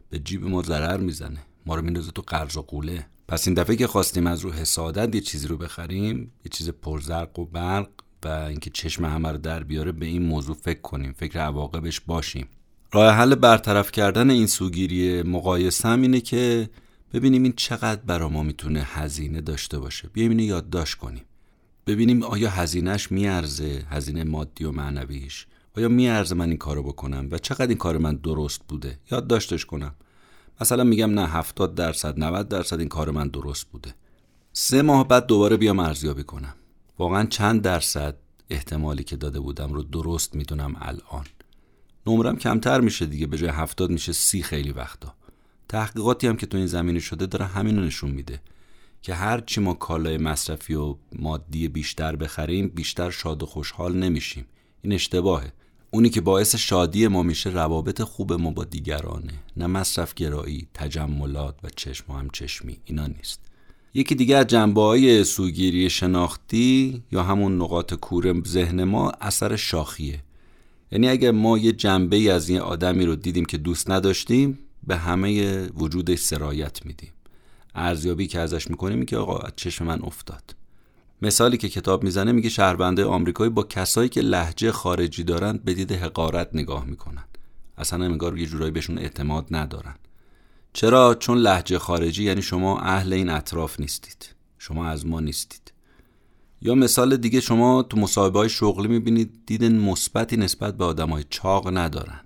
به 0.10 0.20
جیب 0.20 0.46
ما 0.46 0.62
ضرر 0.62 0.98
می‌زنه. 0.98 1.40
ما 1.66 1.76
رو 1.76 1.82
میندازه 1.82 2.12
تو 2.12 2.22
قرض 2.22 2.58
و 2.58 2.62
قوله. 2.62 3.06
پس 3.28 3.48
این 3.48 3.54
دفعه 3.54 3.76
که 3.76 3.88
خواستیم 3.88 4.28
از 4.28 4.40
رو 4.40 4.52
حسادت 4.52 5.16
یه 5.16 5.22
چیزی 5.22 5.48
رو 5.48 5.58
بخریم 5.58 6.32
یه 6.46 6.50
چیز 6.52 6.70
پرزرق 6.70 7.40
و 7.40 7.46
برق 7.46 7.90
و 8.24 8.28
اینکه 8.28 8.70
چشم 8.70 9.06
همه 9.06 9.32
رو 9.32 9.38
در 9.38 9.64
بیاره 9.64 9.92
به 9.92 10.06
این 10.06 10.24
موضوع 10.24 10.56
فکر 10.56 10.82
کنیم. 10.82 11.14
فکر 11.14 11.40
عواقبش 11.40 12.00
باشیم. 12.00 12.48
راه 12.92 13.14
حل 13.14 13.36
برطرف 13.36 13.92
کردن 13.92 14.30
این 14.30 14.48
سوگیری 14.48 15.24
مقایسه 15.24 15.90
هم 15.90 16.02
اینه 16.02 16.22
که 16.22 16.70
ببینیم 17.14 17.44
این 17.44 17.54
چقدر 17.56 18.02
برا 18.02 18.30
ما 18.30 18.44
می‌تونه 18.44 18.84
هزینه 18.84 19.42
داشته 19.42 19.80
باشه. 19.80 20.10
بیایم 20.14 20.32
اینو 20.32 20.44
یادداشت 20.44 20.96
کنیم. 20.96 21.24
ببینیم 21.88 22.24
آیا 22.24 22.50
هزینهش 22.50 23.12
میارزه 23.12 23.84
هزینه 23.90 24.24
مادی 24.24 24.64
و 24.64 24.72
معنویش. 24.72 25.48
آیا 25.78 25.88
میارزه 25.88 26.36
من 26.36 26.50
این 26.50 26.58
کارو 26.58 26.84
بکنم 26.84 27.28
و 27.32 27.38
چقدر 27.38 27.68
این 27.68 27.78
کار 27.78 27.98
من 27.98 28.16
درست 28.16 28.62
بوده؟ 28.68 29.00
یادداشتش 29.12 29.66
کنم. 29.66 29.96
مثلا 30.62 30.84
میگم 30.84 31.20
نه 31.20 31.28
70 31.28 31.76
درصد 31.76 32.20
90 32.20 32.48
درصد 32.48 32.80
این 32.80 32.90
کار 32.90 33.12
من 33.12 33.28
درست 33.28 33.66
بوده. 33.66 33.96
سه 34.54 34.82
ماه 34.82 35.08
بعد 35.08 35.26
دوباره 35.26 35.58
بیام 35.58 35.80
ارزیابی 35.80 36.24
کنم. 36.24 36.54
واقعا 37.00 37.26
چند 37.26 37.62
درصد 37.62 38.16
احتمالی 38.50 39.04
که 39.04 39.16
داده 39.16 39.40
بودم 39.40 39.74
رو 39.74 39.84
درست 39.84 40.36
می‌دونم 40.36 40.76
الان. 40.82 41.26
نمرم 42.08 42.38
کمتر 42.38 42.82
میشه 42.82 43.06
دیگه 43.06 43.28
به 43.28 43.38
جای 43.38 43.50
هفتاد 43.50 43.90
میشه 43.90 44.12
سی 44.12 44.42
خیلی 44.42 44.72
وقتا. 44.72 45.14
تحقیقاتی 45.70 46.28
هم 46.28 46.36
که 46.36 46.46
تو 46.46 46.58
این 46.58 46.68
زمینه 46.68 47.00
شده 47.00 47.26
داره 47.26 47.46
همین 47.46 47.80
نشون 47.80 48.12
میده 48.12 48.42
که 49.02 49.14
هر 49.14 49.40
چی 49.40 49.62
ما 49.62 49.74
کالای 49.74 50.18
مصرفی 50.18 50.74
و 50.74 50.96
مادی 51.20 51.68
بیشتر 51.68 52.16
بخریم 52.16 52.68
بیشتر 52.68 53.10
شاد 53.10 53.44
و 53.44 53.46
خوشحال 53.46 53.98
نمیشیم. 53.98 54.46
این 54.82 54.94
اشتباهه. 54.94 55.52
اونی 55.92 56.10
که 56.10 56.22
باعث 56.22 56.56
شادی 56.56 57.08
ما 57.08 57.24
میشه 57.24 57.50
روابط 57.50 58.02
خوب 58.02 58.34
ما 58.34 58.52
با 58.52 58.64
دیگرانه. 58.64 59.34
نه 59.58 59.68
مصرف 59.68 60.14
گرایی 60.14 60.68
تجملات 60.74 61.56
و 61.64 61.70
چشم 61.76 62.14
و 62.14 62.18
هم 62.18 62.30
چشمی 62.30 62.78
اینا 62.86 63.08
نیست. 63.08 63.40
یکی 63.94 64.16
دیگه 64.16 64.38
از 64.38 64.48
جنبه 64.48 64.82
های 64.82 65.24
سوگیری 65.24 65.90
شناختی 65.90 67.04
یا 67.12 67.24
همون 67.24 67.62
نقاط 67.62 67.94
کور 67.94 68.44
ذهن 68.48 68.84
ما 68.84 69.12
اثر 69.22 69.56
شاخیه. 69.56 70.24
یعنی 70.92 71.10
اگر 71.10 71.32
ما 71.32 71.58
یه 71.58 71.72
جنبه 71.72 72.16
ای 72.16 72.30
از 72.30 72.50
این 72.50 72.60
آدمی 72.60 73.06
رو 73.06 73.16
دیدیم 73.16 73.46
که 73.46 73.58
دوست 73.58 73.90
نداشتیم 73.90 74.60
به 74.88 74.98
همه 74.98 75.62
وجودش 75.68 76.20
سرایت 76.20 76.86
میدیم. 76.86 77.12
ارزیابی 77.76 78.28
که 78.28 78.40
ازش 78.40 78.70
می‌کنیم 78.70 79.06
که 79.06 79.18
آقا 79.18 79.38
از 79.38 79.52
چشم 79.56 79.86
من 79.86 80.02
افتاد. 80.02 80.59
مثالی 81.22 81.58
که 81.58 81.70
کتاب 81.70 82.04
می‌زنه 82.04 82.32
میگه 82.32 82.50
شهرونده 82.50 83.06
آمریکایی 83.06 83.50
با 83.50 83.64
کسایی 83.64 84.10
که 84.10 84.22
لحجه 84.22 84.72
خارجی 84.72 85.24
دارن 85.24 85.60
به 85.66 85.74
دید 85.74 85.92
حقارت 85.92 86.50
نگاه 86.54 86.86
می‌کنن. 86.86 87.24
اصلا 87.78 88.06
انگار 88.06 88.38
یه 88.38 88.46
جورایی 88.46 88.72
بهشون 88.72 88.98
اعتماد 88.98 89.48
ندارن. 89.52 89.96
چرا؟ 90.74 91.16
چون 91.16 91.38
لحجه 91.38 91.80
خارجی 91.80 92.24
یعنی 92.24 92.42
شما 92.42 92.80
اهل 92.80 93.14
این 93.14 93.30
اطراف 93.30 93.80
نیستید. 93.80 94.36
شما 94.58 94.88
از 94.88 95.06
ما 95.06 95.20
نیستید. 95.20 95.74
یا 96.62 96.76
مثال 96.76 97.18
دیگه 97.18 97.40
شما 97.40 97.84
تو 97.84 97.98
مصاحبه 97.98 98.40
های 98.40 98.50
شغلی 98.50 98.88
می‌بینید 98.88 99.46
دید 99.46 99.64
مثبتی 99.64 100.38
نسبت 100.38 100.78
به 100.78 100.86
آدم 100.86 101.10
های 101.10 101.24
چاق 101.30 101.78
ندارن. 101.78 102.20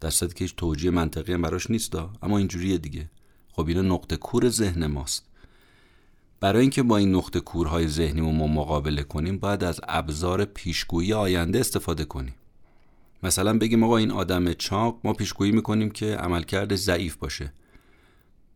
در 0.00 0.10
که 0.10 0.34
هیچ 0.38 0.56
توجیه 0.56 0.90
منطقی 0.90 1.32
هم 1.32 1.42
براش 1.42 1.70
نیست 1.70 1.94
اما 2.22 2.38
اینجوریه 2.38 2.78
دیگه. 2.78 3.10
خب 3.52 3.68
اینا 3.68 3.82
نقطه 3.82 4.16
کور 4.16 4.48
ذهن 4.48 4.86
ماست. 4.86 5.26
برای 6.40 6.60
اینکه 6.60 6.82
با 6.82 6.96
این 6.96 7.14
نقطه 7.14 7.40
کورهای 7.40 7.88
ذهنی 7.88 8.20
ما 8.20 8.46
مقابله 8.46 9.02
کنیم 9.02 9.38
باید 9.38 9.64
از 9.64 9.80
ابزار 9.88 10.44
پیشگویی 10.44 11.12
آینده 11.12 11.60
استفاده 11.60 12.04
کنیم. 12.04 12.34
مثلا 13.22 13.58
بگیم 13.58 13.82
آقا 13.82 13.96
این 13.96 14.10
آدم 14.10 14.52
چاق 14.52 15.00
ما 15.04 15.12
پیشگویی 15.12 15.52
می‌کنیم 15.52 15.90
که 15.90 16.16
عملکرد 16.16 16.74
ضعیف 16.74 17.16
باشه. 17.16 17.52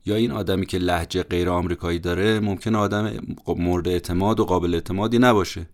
یا 0.06 0.16
این 0.16 0.30
آدمی 0.30 0.66
که 0.66 0.78
لحجه 0.78 1.22
غیر 1.22 1.50
آمریکایی 1.50 1.98
داره 1.98 2.40
ممکن 2.40 2.74
آدم 2.74 3.12
مورد 3.46 3.88
اعتماد 3.88 4.40
و 4.40 4.44
قابل 4.44 4.74
اعتمادی 4.74 5.18
نباشه. 5.18 5.66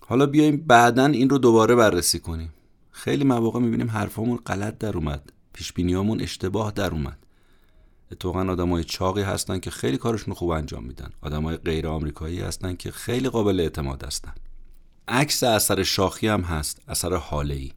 حالا 0.00 0.26
بیایم 0.26 0.56
بعدا 0.56 1.06
این 1.06 1.30
رو 1.30 1.38
دوباره 1.38 1.74
بررسی 1.74 2.18
کنیم. 2.18 2.54
خیلی 2.90 3.24
مواقع 3.24 3.60
می‌بینیم 3.60 3.90
حرفامون 3.90 4.36
غلط 4.36 4.78
در 4.78 4.96
اومد 4.96 5.32
پیش 5.52 5.72
اشتباه 6.20 6.72
در 6.72 6.90
اومد. 6.90 7.18
اتفاقا 8.12 8.52
آدمای 8.52 8.84
چاقی 8.84 9.22
هستن 9.22 9.58
که 9.58 9.70
خیلی 9.70 9.96
کارشون 9.96 10.34
خوب 10.34 10.50
انجام 10.50 10.84
میدن. 10.84 11.10
آدمای 11.20 11.56
غیر 11.56 11.86
آمریکایی 11.86 12.40
هستن 12.40 12.76
که 12.76 12.90
خیلی 12.90 13.28
قابل 13.28 13.60
اعتماد 13.60 14.04
هستن. 14.04 14.32
عکس 15.08 15.42
اثر 15.42 15.82
شاخی 15.82 16.28
هم 16.28 16.40
هست 16.40 16.82
اثر 16.88 17.14
حاله 17.14 17.54
ای 17.54 17.72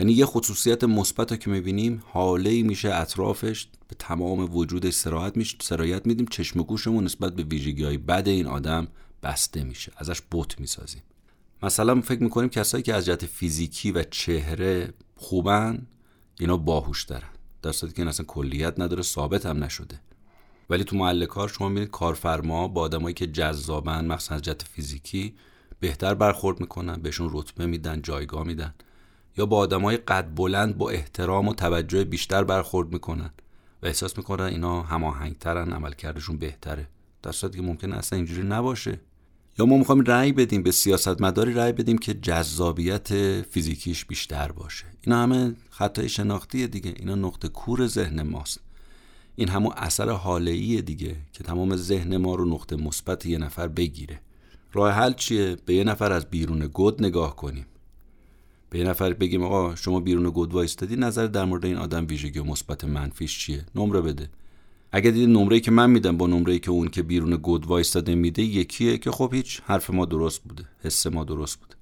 یعنی 0.00 0.12
یه 0.12 0.26
خصوصیت 0.26 0.84
مثبت 0.84 1.40
که 1.40 1.50
می‌بینیم 1.50 2.02
حاله 2.06 2.62
میشه 2.62 2.94
اطرافش 2.94 3.66
به 3.88 3.96
تمام 3.98 4.56
وجودش 4.56 4.94
سراحت 4.94 5.36
میشه 5.36 5.56
سرایت 5.60 6.06
میدیم 6.06 6.26
چشم 6.26 6.62
گوشمون 6.62 7.04
نسبت 7.04 7.36
به 7.36 7.42
ویژگی 7.42 7.84
های 7.84 7.98
بد 7.98 8.28
این 8.28 8.46
آدم 8.46 8.88
بسته 9.22 9.64
میشه. 9.64 9.92
ازش 9.96 10.20
بوت 10.20 10.60
می‌سازیم. 10.60 11.02
مثلا 11.62 12.00
فکر 12.00 12.22
می‌کنیم 12.22 12.48
کسایی 12.48 12.82
که 12.82 12.94
از 12.94 13.06
جهت 13.06 13.26
فیزیکی 13.26 13.92
و 13.92 14.02
چهره 14.02 14.94
خوبن 15.16 15.86
اینا 16.40 16.56
باهوش 16.56 17.04
دارن 17.04 17.28
در 17.62 17.72
صورتی 17.72 17.94
که 17.94 18.02
این 18.02 18.08
اصلا 18.08 18.26
کلیت 18.26 18.80
نداره 18.80 19.02
ثابت 19.02 19.46
هم 19.46 19.64
نشده. 19.64 20.00
ولی 20.70 20.84
تو 20.84 20.96
محل 20.96 21.26
کار 21.26 21.48
شما 21.48 21.68
می‌بینید 21.68 21.90
کارفرما 21.90 22.68
با 22.68 22.80
آدمایی 22.80 23.14
که 23.14 23.26
جذابن 23.26 24.10
از 24.10 24.42
جهت 24.42 24.62
فیزیکی 24.62 25.34
بهتر 25.80 26.14
برخورد 26.14 26.60
می‌کنن 26.60 26.96
بهشون 26.96 27.30
رتبه 27.32 27.66
میدن 27.66 28.02
جایگاه 28.02 28.46
میدن. 28.46 28.74
یا 29.36 29.46
با 29.46 29.56
آدمای 29.56 29.96
قد 29.96 30.34
بلند 30.34 30.78
با 30.78 30.90
احترام 30.90 31.48
و 31.48 31.54
توجه 31.54 32.04
بیشتر 32.04 32.44
برخورد 32.44 32.92
می‌کنن 32.92 33.30
و 33.82 33.86
احساس 33.86 34.18
می‌کنن 34.18 34.44
اینا 34.44 34.82
هماهنگترن 34.82 35.72
عملکردشون 35.72 36.36
بهتره. 36.36 36.88
در 37.22 37.32
صورتی 37.32 37.58
که 37.58 37.64
ممکن 37.64 37.92
اصلا 37.92 38.16
اینجوری 38.16 38.48
نباشه. 38.48 39.00
ما 39.66 39.76
می‌خوایم 39.76 40.00
رأی 40.00 40.32
بدیم 40.32 40.62
به 40.62 40.72
سیاستمداری 40.72 41.54
رأی 41.54 41.72
بدیم 41.72 41.98
که 41.98 42.14
جذابیت 42.14 43.42
فیزیکیش 43.42 44.04
بیشتر 44.04 44.52
باشه. 44.52 44.84
اینا 45.00 45.22
همه 45.22 45.54
خطای 45.70 46.08
شناختی 46.08 46.66
دیگه. 46.66 46.94
اینا 46.98 47.14
نقطه 47.14 47.48
کور 47.48 47.86
ذهن 47.86 48.22
ماست. 48.22 48.60
این 49.36 49.48
همون 49.48 49.72
اثر 49.76 50.10
حاله 50.10 50.80
دیگه 50.80 51.16
که 51.32 51.44
تمام 51.44 51.76
ذهن 51.76 52.16
ما 52.16 52.34
رو 52.34 52.44
نقطه 52.44 52.76
مثبت 52.76 53.26
یه 53.26 53.38
نفر 53.38 53.68
بگیره. 53.68 54.20
راه 54.72 54.92
حل 54.92 55.12
چیه؟ 55.12 55.56
به 55.66 55.74
یه 55.74 55.84
نفر 55.84 56.12
از 56.12 56.30
بیرون 56.30 56.66
گود 56.66 57.04
نگاه 57.04 57.36
کنیم. 57.36 57.66
به 58.70 58.78
یه 58.78 58.84
نفر 58.84 59.12
بگیم 59.12 59.42
آقا 59.42 59.74
شما 59.74 60.00
بیرون 60.00 60.30
گود 60.30 60.52
وایستادی 60.52 60.96
نظر 60.96 61.26
در 61.26 61.44
مورد 61.44 61.64
این 61.64 61.76
آدم 61.76 62.06
ویژگی 62.06 62.40
مثبت 62.40 62.84
منفیش 62.84 63.38
چیه؟ 63.38 63.64
نمره 63.74 64.00
بده. 64.00 64.30
اگه 64.92 65.10
دیدی 65.10 65.32
نمره 65.32 65.60
که 65.60 65.70
من 65.70 65.90
میدم 65.90 66.16
با 66.16 66.26
نمره 66.26 66.58
که 66.58 66.70
اون 66.70 66.88
که 66.88 67.02
بیرون 67.02 67.36
گود 67.36 67.66
وایستاده 67.66 68.14
میده 68.14 68.42
یکیه 68.42 68.98
که 68.98 69.10
خب 69.10 69.34
هیچ 69.34 69.60
حرف 69.64 69.90
ما 69.90 70.04
درست 70.04 70.42
بوده 70.42 70.64
حس 70.82 71.06
ما 71.06 71.24
درست 71.24 71.60
بوده. 71.60 71.74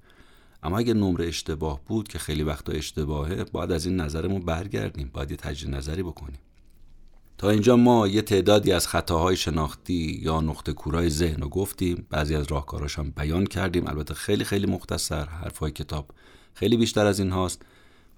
اما 0.63 0.79
اگه 0.79 0.95
نمره 0.95 1.27
اشتباه 1.27 1.81
بود 1.87 2.09
که 2.09 2.19
خیلی 2.19 2.43
وقتا 2.43 2.73
اشتباهه 2.73 3.45
باید 3.45 3.73
از 3.73 3.87
این 3.87 3.97
نظرمون 3.97 4.41
برگردیم 4.41 5.11
باید 5.13 5.31
یه 5.31 5.37
تجدید 5.37 5.75
نظری 5.75 6.03
بکنیم. 6.03 6.39
تا 7.39 7.51
اینجا 7.51 7.77
ما 7.77 8.09
یه 8.09 8.23
تعدادی 8.23 8.73
از 8.73 8.87
خطاهای 8.89 9.37
شناختی 9.37 10.21
یا 10.23 10.41
نقطه 10.41 10.73
کورای 10.73 11.11
ذهن 11.11 11.43
رو 11.43 11.49
گفتیم. 11.49 12.07
بعضی 12.11 12.35
از 12.35 12.47
راهکاراش 12.51 12.99
هم 12.99 13.11
بیان 13.11 13.47
کردیم. 13.47 13.87
البته 13.87 14.15
خیلی 14.15 14.45
خیلی 14.45 14.67
مختصر 14.67 15.25
حرفهای 15.25 15.71
کتاب 15.71 16.11
خیلی 16.55 16.77
بیشتر 16.77 17.07
از 17.07 17.19
این 17.19 17.31
هاست. 17.31 17.63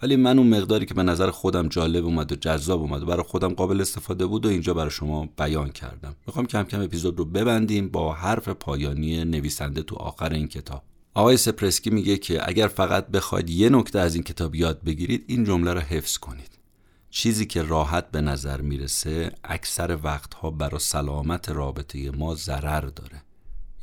ولی 0.03 0.16
من 0.16 0.38
اون 0.38 0.48
مقداری 0.48 0.86
که 0.86 0.94
به 0.94 1.03
نظر 1.03 1.30
خودم 1.30 1.68
جالب 1.68 2.05
اومد 2.05 2.32
و 2.32 2.36
جذاب 2.36 2.80
اومد 2.80 3.03
و 3.03 3.07
برای 3.07 3.22
خودم 3.22 3.55
قابل 3.55 3.80
استفاده 3.80 4.26
بود 4.26 4.46
و 4.46 4.48
اینجا 4.48 4.74
برای 4.74 4.90
شما 4.90 5.28
بیان 5.38 5.70
کردم. 5.70 6.16
می‌خوام 6.26 6.46
کم 6.46 6.62
کم 6.62 6.80
اپیزود 6.82 7.18
رو 7.18 7.24
ببندیم 7.24 7.88
با 7.88 8.12
حرف 8.12 8.48
پایانی 8.48 9.24
نویسنده 9.24 9.82
تو 9.82 9.96
آخر 9.96 10.32
این 10.32 10.48
کتاب. 10.48 10.82
آقای 11.14 11.36
سپرسکی 11.36 11.90
میگه 11.90 12.16
که 12.16 12.48
اگر 12.48 12.68
فقط 12.68 13.07
بخواید 13.07 13.51
یه 13.51 13.68
نکته 13.68 13.98
از 13.98 14.14
این 14.14 14.24
کتاب 14.24 14.55
یاد 14.55 14.84
بگیرید 14.84 15.24
این 15.26 15.44
جمله 15.44 15.72
رو 15.72 15.80
حفظ 15.80 16.18
کنید. 16.18 16.59
چیزی 17.11 17.46
که 17.46 17.62
راحت 17.62 18.11
به 18.11 18.20
نظر 18.20 18.61
می‌رسه 18.61 19.32
اکثر 19.44 19.98
وقتها 20.03 20.51
برای 20.51 20.80
سلامت 20.80 21.48
رابطه 21.48 22.11
ما 22.11 22.34
ضرر 22.34 22.80
داره. 22.80 23.22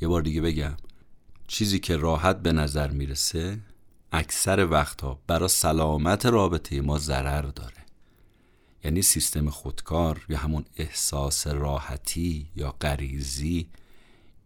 یه 0.02 0.08
بار 0.08 0.22
دیگه 0.22 0.42
بگم. 0.42 0.78
چیزی 1.48 1.80
که 1.80 1.98
راحت 1.98 2.42
به 2.42 2.52
نظر 2.52 2.92
می‌رسه 2.92 3.60
اکثر 4.12 4.66
وقتها 4.66 5.20
برای 5.28 5.50
سلامت 5.50 6.26
رابطه 6.26 6.82
ما 6.82 6.98
ضرر 6.98 7.42
داره. 7.42 7.74
یعنی 8.84 9.02
سیستم 9.02 9.50
خودکار 9.50 10.26
یا 10.30 10.38
همون 10.38 10.66
احساس 10.78 11.48
راحتی 11.48 12.50
یا 12.56 12.76
غریزی 12.82 13.68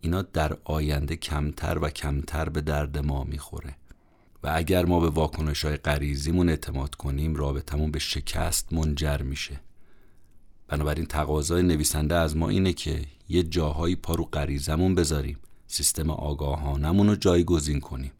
اینا 0.02 0.22
در 0.22 0.58
آینده 0.64 1.16
کمتر 1.16 1.78
و 1.82 1.90
کمتر 1.90 2.50
به 2.50 2.62
درد 2.62 2.98
ما 2.98 3.24
می‌خوره. 3.24 3.76
و 4.44 4.52
اگر 4.56 4.86
ما 4.86 5.00
به 5.00 5.10
واکنش 5.10 5.66
های 5.66 5.78
غریزیمون 5.78 6.50
اعتماد 6.50 6.96
کنیم 6.96 7.36
رابطمون 7.36 7.92
به 7.92 8.00
شکست 8.00 8.74
منجر 8.74 9.22
میشه. 9.22 9.60
بنابراین 10.68 11.06
تقاضای 11.06 11.64
نویسنده 11.64 12.16
از 12.16 12.38
ما 12.38 12.50
اینه 12.50 12.74
که 12.74 13.06
یه 13.30 13.44
جاهایی 13.44 13.96
پا 13.96 14.16
رو 14.16 14.24
غریزمون 14.24 14.96
بذاریم 14.96 15.38
سیستم 15.68 16.10
آگاهانمون 16.10 17.08
رو 17.08 17.16
جایگزین 17.16 17.80
کنیم. 17.80 18.12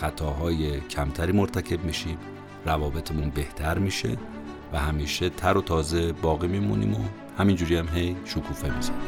خطاهای 0.00 0.80
کمتری 0.80 1.32
مرتکب 1.32 1.84
میشیم 1.84 2.18
روابطمون 2.66 3.30
بهتر 3.30 3.78
میشه 3.78 4.16
و 4.72 4.78
همیشه 4.78 5.28
تر 5.28 5.58
و 5.58 5.62
تازه 5.62 6.12
باقی 6.12 6.48
میمونیم 6.48 6.94
و 6.94 6.98
همینجوری 7.38 7.76
هم 7.76 7.88
هی 7.88 8.16
شکوفه 8.24 8.76
می‌زنیم. 8.76 9.00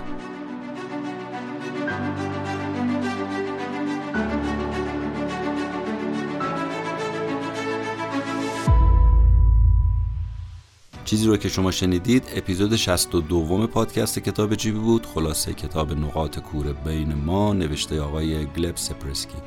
چیزی 11.05 11.27
رو 11.27 11.37
که 11.37 11.49
شما 11.49 11.71
شنیدید 11.71 12.25
اپیزود 12.37 12.77
62 12.77 13.67
پادکست 13.67 14.19
کتاب 14.19 14.55
جیبی 14.55 14.79
بود. 14.79 15.07
خلاصه 15.07 15.55
کتاب 15.55 15.93
نقاط 15.93 16.39
کور 16.39 16.73
بین 16.73 17.15
ما 17.15 17.53
نوشته 17.53 18.01
آقای 18.01 18.47
گلب 18.47 18.77
سپرسکی. 18.77 19.39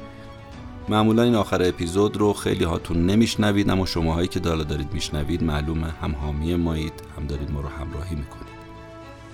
معمولا 0.89 1.23
این 1.23 1.35
آخر 1.35 1.67
اپیزود 1.67 2.17
رو 2.17 2.33
خیلی 2.33 2.63
هاتون 2.63 3.05
نمیشنوید 3.05 3.69
اما 3.69 3.85
شماهایی 3.85 4.27
که 4.27 4.39
دالا 4.39 4.63
دارید 4.63 4.93
میشنوید 4.93 5.43
معلومه 5.43 5.87
هم 6.01 6.15
حامی 6.15 6.55
مایید 6.55 6.93
هم 7.17 7.27
دارید 7.27 7.51
ما 7.51 7.61
رو 7.61 7.67
همراهی 7.67 8.15
می‌کنید. 8.15 8.53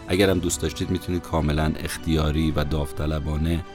اگر 0.07 0.29
هم 0.29 0.39
دوست 0.39 0.61
داشتید 0.61 0.89
می‌تونید 0.89 1.21
کاملا 1.21 1.73
اختیاری 1.79 2.51
و 2.51 2.63
داوطلبانه 2.63 3.65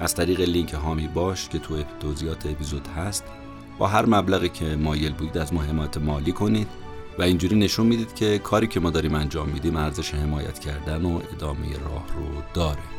از 0.00 0.14
طریق 0.14 0.40
لینک 0.40 0.74
هامی 0.74 1.08
باش 1.08 1.48
که 1.48 1.58
تو 1.58 1.82
توضیحات 2.00 2.46
اپیزود 2.46 2.86
هست 2.86 3.24
با 3.78 3.86
هر 3.86 4.06
مبلغی 4.06 4.48
که 4.48 4.76
مایل 4.76 5.12
بودید 5.12 5.38
از 5.38 5.54
ما 5.54 5.62
حمایت 5.62 5.98
مالی 5.98 6.32
کنید 6.32 6.68
و 7.18 7.22
اینجوری 7.22 7.56
نشون 7.56 7.86
می‌دید 7.86 8.14
که 8.14 8.38
کاری 8.38 8.66
که 8.66 8.80
ما 8.80 8.90
داریم 8.90 9.14
انجام 9.14 9.48
میدیم 9.48 9.76
ارزش 9.76 10.14
حمایت 10.14 10.58
کردن 10.58 11.04
و 11.04 11.20
ادامه 11.32 11.72
راه 11.72 12.06
رو 12.16 12.42
داره. 12.54 12.93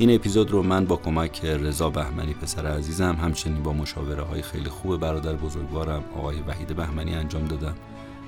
این 0.00 0.14
اپیزود 0.14 0.50
رو 0.50 0.62
من 0.62 0.84
با 0.84 0.96
کمک 0.96 1.44
رضا 1.44 1.90
بهمنی 1.90 2.34
پسر 2.34 2.66
عزیزم 2.66 3.18
همچنین 3.22 3.62
با 3.62 3.72
مشاوره 3.72 4.22
های 4.22 4.42
خیلی 4.42 4.68
خوب 4.68 4.96
برادر 4.96 5.32
بزرگوارم 5.32 6.04
آقای 6.16 6.40
وحید 6.40 6.76
بهمنی 6.76 7.14
انجام 7.14 7.44
دادم. 7.44 7.74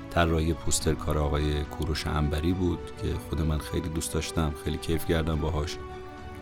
طراحی 0.09 0.53
پوستر 0.53 0.93
کار 0.93 1.17
آقای 1.17 1.63
کوروش 1.63 2.07
انبری 2.07 2.53
بود 2.53 2.79
که 3.01 3.07
خود 3.29 3.41
من 3.41 3.57
خیلی 3.57 3.89
دوست 3.89 4.13
داشتم 4.13 4.53
خیلی 4.63 4.77
کیف 4.77 5.05
کردم 5.05 5.35
باهاش. 5.35 5.77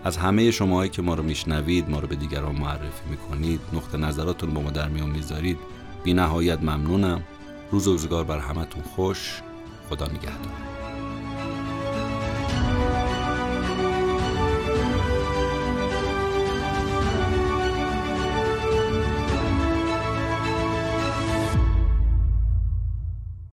از 0.04 0.18
همه 0.18 0.52
شماهایی 0.52 0.90
که 0.90 1.02
ما 1.02 1.14
رو 1.14 1.24
میشنوید 1.24 1.90
ما 1.90 2.00
رو 2.00 2.08
به 2.08 2.16
دیگران 2.16 2.56
معرفی 2.56 3.10
می‌کنید 3.10 3.60
نقطه 3.74 3.98
نظراتتون 3.98 4.54
با 4.54 4.62
ما 4.62 4.72
در 4.72 4.88
میون 4.88 5.10
می‌ذارید 5.10 5.58
بی 6.04 6.14
نهایت 6.14 6.60
ممنونم. 6.60 7.24
روز 7.72 7.88
و 7.88 7.92
روزگار 7.92 8.24
بر 8.24 8.40
همتون 8.40 8.84
خوش. 8.84 9.42
خدا 9.90 10.06
نگهدار. 10.06 10.69